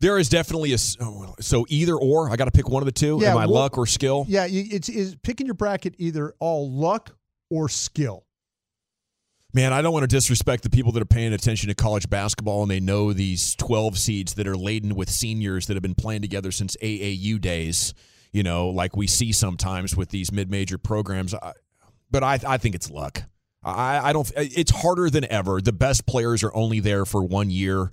there 0.00 0.18
is 0.18 0.28
definitely 0.28 0.72
a 0.72 0.78
oh, 1.00 1.34
so 1.40 1.64
either 1.68 1.94
or. 1.94 2.30
I 2.30 2.36
got 2.36 2.46
to 2.46 2.50
pick 2.50 2.68
one 2.68 2.82
of 2.82 2.86
the 2.86 2.92
two. 2.92 3.18
Yeah, 3.20 3.30
Am 3.32 3.38
I 3.38 3.46
well- 3.46 3.54
luck 3.54 3.78
or 3.78 3.86
skill? 3.86 4.26
Yeah, 4.28 4.46
it's 4.48 4.88
is 4.88 5.16
picking 5.22 5.46
your 5.46 5.54
bracket 5.54 5.94
either 5.98 6.34
all 6.38 6.70
luck 6.70 7.16
or 7.50 7.68
skill. 7.68 8.24
Man, 9.54 9.72
I 9.72 9.80
don't 9.80 9.94
want 9.94 10.02
to 10.02 10.08
disrespect 10.08 10.64
the 10.64 10.70
people 10.70 10.92
that 10.92 11.02
are 11.02 11.06
paying 11.06 11.32
attention 11.32 11.68
to 11.68 11.74
college 11.74 12.10
basketball 12.10 12.60
and 12.60 12.70
they 12.70 12.80
know 12.80 13.14
these 13.14 13.54
12 13.54 13.96
seeds 13.96 14.34
that 14.34 14.46
are 14.46 14.56
laden 14.56 14.94
with 14.94 15.08
seniors 15.08 15.66
that 15.66 15.74
have 15.74 15.82
been 15.82 15.94
playing 15.94 16.20
together 16.20 16.52
since 16.52 16.76
AAU 16.82 17.40
days, 17.40 17.94
you 18.32 18.42
know, 18.42 18.68
like 18.68 18.96
we 18.96 19.06
see 19.06 19.32
sometimes 19.32 19.96
with 19.96 20.10
these 20.10 20.30
mid 20.30 20.50
major 20.50 20.76
programs. 20.76 21.32
I, 21.32 21.54
but 22.10 22.22
I, 22.22 22.38
I 22.46 22.58
think 22.58 22.74
it's 22.74 22.90
luck. 22.90 23.22
I, 23.64 24.10
I 24.10 24.12
don't, 24.12 24.30
it's 24.36 24.72
harder 24.72 25.08
than 25.08 25.24
ever. 25.32 25.62
The 25.62 25.72
best 25.72 26.06
players 26.06 26.44
are 26.44 26.54
only 26.54 26.80
there 26.80 27.06
for 27.06 27.24
one 27.24 27.48
year. 27.48 27.92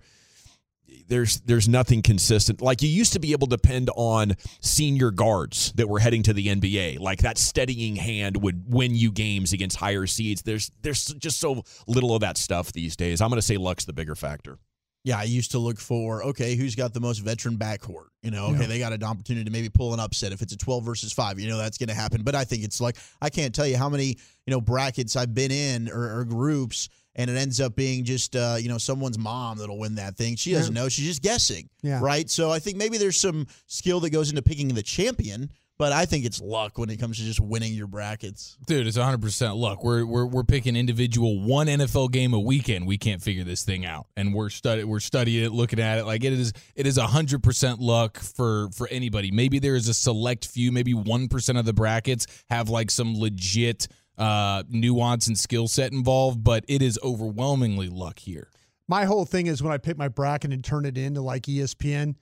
There's 1.07 1.39
there's 1.41 1.67
nothing 1.67 2.01
consistent. 2.01 2.61
Like 2.61 2.81
you 2.81 2.89
used 2.89 3.13
to 3.13 3.19
be 3.19 3.31
able 3.31 3.47
to 3.47 3.55
depend 3.57 3.89
on 3.95 4.33
senior 4.61 5.11
guards 5.11 5.71
that 5.73 5.87
were 5.89 5.99
heading 5.99 6.23
to 6.23 6.33
the 6.33 6.47
NBA. 6.47 6.99
Like 6.99 7.19
that 7.19 7.37
steadying 7.37 7.95
hand 7.95 8.37
would 8.41 8.63
win 8.71 8.95
you 8.95 9.11
games 9.11 9.53
against 9.53 9.77
higher 9.77 10.07
seeds. 10.07 10.41
There's 10.41 10.71
there's 10.81 11.05
just 11.05 11.39
so 11.39 11.63
little 11.87 12.15
of 12.15 12.21
that 12.21 12.37
stuff 12.37 12.71
these 12.71 12.95
days. 12.95 13.21
I'm 13.21 13.29
going 13.29 13.37
to 13.37 13.41
say 13.45 13.57
luck's 13.57 13.85
the 13.85 13.93
bigger 13.93 14.15
factor. 14.15 14.57
Yeah, 15.05 15.19
I 15.19 15.23
used 15.23 15.51
to 15.51 15.59
look 15.59 15.79
for 15.81 16.23
okay, 16.27 16.55
who's 16.55 16.75
got 16.75 16.93
the 16.93 17.01
most 17.01 17.19
veteran 17.19 17.57
backcourt? 17.57 18.07
You 18.21 18.31
know, 18.31 18.45
okay, 18.47 18.61
Yeah. 18.61 18.67
they 18.67 18.79
got 18.79 18.93
an 18.93 19.03
opportunity 19.03 19.43
to 19.43 19.51
maybe 19.51 19.67
pull 19.67 19.93
an 19.93 19.99
upset 19.99 20.31
if 20.31 20.41
it's 20.41 20.53
a 20.53 20.57
twelve 20.57 20.85
versus 20.85 21.11
five. 21.11 21.39
You 21.41 21.49
know, 21.49 21.57
that's 21.57 21.77
going 21.77 21.89
to 21.89 21.93
happen. 21.93 22.23
But 22.23 22.35
I 22.35 22.45
think 22.45 22.63
it's 22.63 22.79
like 22.79 22.95
I 23.21 23.29
can't 23.29 23.53
tell 23.53 23.67
you 23.67 23.75
how 23.75 23.89
many 23.89 24.05
you 24.45 24.51
know 24.51 24.61
brackets 24.61 25.17
I've 25.17 25.33
been 25.33 25.51
in 25.51 25.89
or, 25.89 26.19
or 26.19 26.23
groups, 26.23 26.87
and 27.15 27.29
it 27.29 27.35
ends 27.35 27.59
up 27.61 27.75
being 27.75 28.03
just 28.03 28.35
uh, 28.35 28.55
you 28.59 28.69
know 28.69 28.77
someone's 28.77 29.17
mom 29.17 29.57
that'll 29.57 29.79
win 29.79 29.95
that 29.95 30.15
thing. 30.15 30.35
She 30.35 30.51
doesn't 30.53 30.73
know; 30.73 30.89
she's 30.89 31.05
just 31.05 31.21
guessing. 31.21 31.69
Yeah. 31.81 31.99
Right. 32.01 32.29
So 32.29 32.51
I 32.51 32.59
think 32.59 32.77
maybe 32.77 32.97
there's 32.97 33.19
some 33.19 33.47
skill 33.67 33.99
that 34.01 34.09
goes 34.11 34.29
into 34.29 34.41
picking 34.41 34.69
the 34.69 34.83
champion, 34.83 35.49
but 35.77 35.91
I 35.91 36.05
think 36.05 36.25
it's 36.25 36.39
luck 36.39 36.77
when 36.77 36.89
it 36.89 36.97
comes 36.97 37.17
to 37.17 37.23
just 37.23 37.39
winning 37.39 37.73
your 37.73 37.87
brackets. 37.87 38.57
Dude, 38.67 38.87
it's 38.87 38.97
100% 38.97 39.55
luck. 39.57 39.83
We're 39.83 40.05
we're 40.05 40.25
we're 40.25 40.43
picking 40.43 40.75
individual 40.75 41.41
one 41.41 41.67
NFL 41.67 42.11
game 42.11 42.33
a 42.33 42.39
weekend. 42.39 42.85
We 42.85 42.97
can't 42.97 43.21
figure 43.21 43.43
this 43.43 43.63
thing 43.63 43.85
out. 43.85 44.07
And 44.15 44.33
we're 44.33 44.49
study 44.49 44.83
we're 44.83 44.99
studying 44.99 45.45
it, 45.45 45.51
looking 45.51 45.79
at 45.79 45.99
it 45.99 46.05
like 46.05 46.23
it 46.23 46.33
is 46.33 46.53
it 46.75 46.87
is 46.87 46.97
100% 46.97 47.77
luck 47.79 48.19
for 48.19 48.69
for 48.75 48.87
anybody. 48.89 49.31
Maybe 49.31 49.59
there 49.59 49.75
is 49.75 49.87
a 49.87 49.93
select 49.93 50.47
few, 50.47 50.71
maybe 50.71 50.93
1% 50.93 51.59
of 51.59 51.65
the 51.65 51.73
brackets 51.73 52.27
have 52.49 52.69
like 52.69 52.91
some 52.91 53.19
legit 53.19 53.87
uh 54.17 54.63
nuance 54.69 55.27
and 55.27 55.37
skill 55.37 55.67
set 55.67 55.91
involved, 55.91 56.43
but 56.43 56.63
it 56.67 56.81
is 56.81 56.99
overwhelmingly 57.03 57.89
luck 57.89 58.19
here. 58.19 58.49
My 58.87 59.05
whole 59.05 59.25
thing 59.25 59.47
is 59.47 59.63
when 59.63 59.71
I 59.73 59.77
pick 59.77 59.97
my 59.97 60.07
bracket 60.07 60.51
and 60.51 60.63
turn 60.63 60.85
it 60.85 60.97
into 60.97 61.21
like 61.21 61.43
ESPN, 61.43 62.15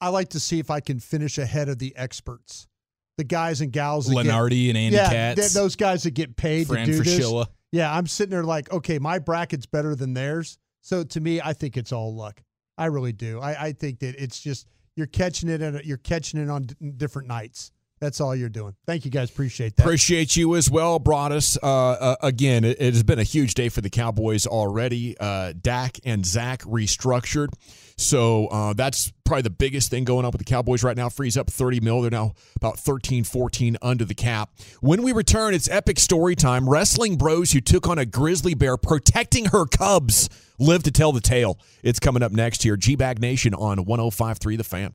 I 0.00 0.08
like 0.08 0.30
to 0.30 0.40
see 0.40 0.58
if 0.58 0.70
I 0.70 0.80
can 0.80 1.00
finish 1.00 1.38
ahead 1.38 1.68
of 1.68 1.78
the 1.78 1.94
experts, 1.96 2.66
the 3.18 3.24
guys 3.24 3.60
and 3.60 3.72
gals. 3.72 4.06
That 4.06 4.14
Lunardi 4.14 4.66
get, 4.66 4.68
and 4.70 4.78
Andy 4.78 4.96
yeah, 4.96 5.10
Katz. 5.10 5.40
th- 5.40 5.52
those 5.52 5.76
guys 5.76 6.02
that 6.04 6.12
get 6.12 6.36
paid 6.36 6.66
Fran 6.66 6.86
to 6.86 6.92
do 6.92 7.00
Fraschilla. 7.00 7.46
this. 7.46 7.54
Yeah, 7.72 7.92
I'm 7.92 8.06
sitting 8.06 8.30
there 8.30 8.44
like, 8.44 8.72
okay, 8.72 8.98
my 8.98 9.18
bracket's 9.18 9.66
better 9.66 9.96
than 9.96 10.14
theirs. 10.14 10.58
So 10.82 11.02
to 11.02 11.20
me, 11.20 11.40
I 11.40 11.52
think 11.54 11.76
it's 11.76 11.92
all 11.92 12.14
luck. 12.14 12.42
I 12.78 12.86
really 12.86 13.12
do. 13.12 13.40
I, 13.40 13.66
I 13.66 13.72
think 13.72 14.00
that 14.00 14.14
it's 14.22 14.40
just 14.40 14.68
you're 14.96 15.06
catching 15.06 15.48
it 15.48 15.60
at 15.60 15.74
a, 15.74 15.86
you're 15.86 15.96
catching 15.96 16.40
it 16.40 16.48
on 16.48 16.64
d- 16.64 16.92
different 16.96 17.26
nights. 17.28 17.72
That's 18.00 18.20
all 18.20 18.34
you're 18.34 18.48
doing. 18.48 18.74
Thank 18.86 19.04
you 19.04 19.10
guys. 19.10 19.30
Appreciate 19.30 19.76
that. 19.76 19.82
Appreciate 19.84 20.36
you 20.36 20.56
as 20.56 20.70
well, 20.70 21.00
Broaddus. 21.00 21.56
Uh, 21.62 21.66
uh, 21.66 22.16
again, 22.22 22.64
it, 22.64 22.76
it 22.80 22.92
has 22.92 23.02
been 23.02 23.18
a 23.18 23.24
huge 23.24 23.54
day 23.54 23.68
for 23.68 23.80
the 23.80 23.90
Cowboys 23.90 24.46
already. 24.46 25.16
Uh, 25.18 25.54
Dak 25.58 25.98
and 26.04 26.26
Zach 26.26 26.62
restructured. 26.62 27.48
So 27.96 28.48
uh, 28.48 28.72
that's 28.72 29.12
probably 29.24 29.42
the 29.42 29.50
biggest 29.50 29.90
thing 29.90 30.04
going 30.04 30.24
on 30.24 30.32
with 30.32 30.40
the 30.40 30.44
Cowboys 30.44 30.82
right 30.82 30.96
now. 30.96 31.08
Frees 31.08 31.36
up 31.36 31.48
30 31.48 31.80
mil. 31.80 32.02
They're 32.02 32.10
now 32.10 32.34
about 32.56 32.78
13, 32.78 33.24
14 33.24 33.76
under 33.80 34.04
the 34.04 34.14
cap. 34.14 34.50
When 34.80 35.02
we 35.02 35.12
return, 35.12 35.54
it's 35.54 35.68
epic 35.70 35.98
story 36.00 36.34
time. 36.34 36.68
Wrestling 36.68 37.16
bros 37.16 37.52
who 37.52 37.60
took 37.60 37.88
on 37.88 37.98
a 37.98 38.04
grizzly 38.04 38.54
bear 38.54 38.76
protecting 38.76 39.46
her 39.46 39.64
cubs 39.66 40.28
live 40.58 40.82
to 40.82 40.90
tell 40.90 41.12
the 41.12 41.20
tale. 41.20 41.58
It's 41.82 42.00
coming 42.00 42.22
up 42.22 42.32
next 42.32 42.64
here. 42.64 42.76
G 42.76 42.96
Bag 42.96 43.20
Nation 43.20 43.54
on 43.54 43.84
1053 43.84 44.56
The 44.56 44.64
Fan. 44.64 44.94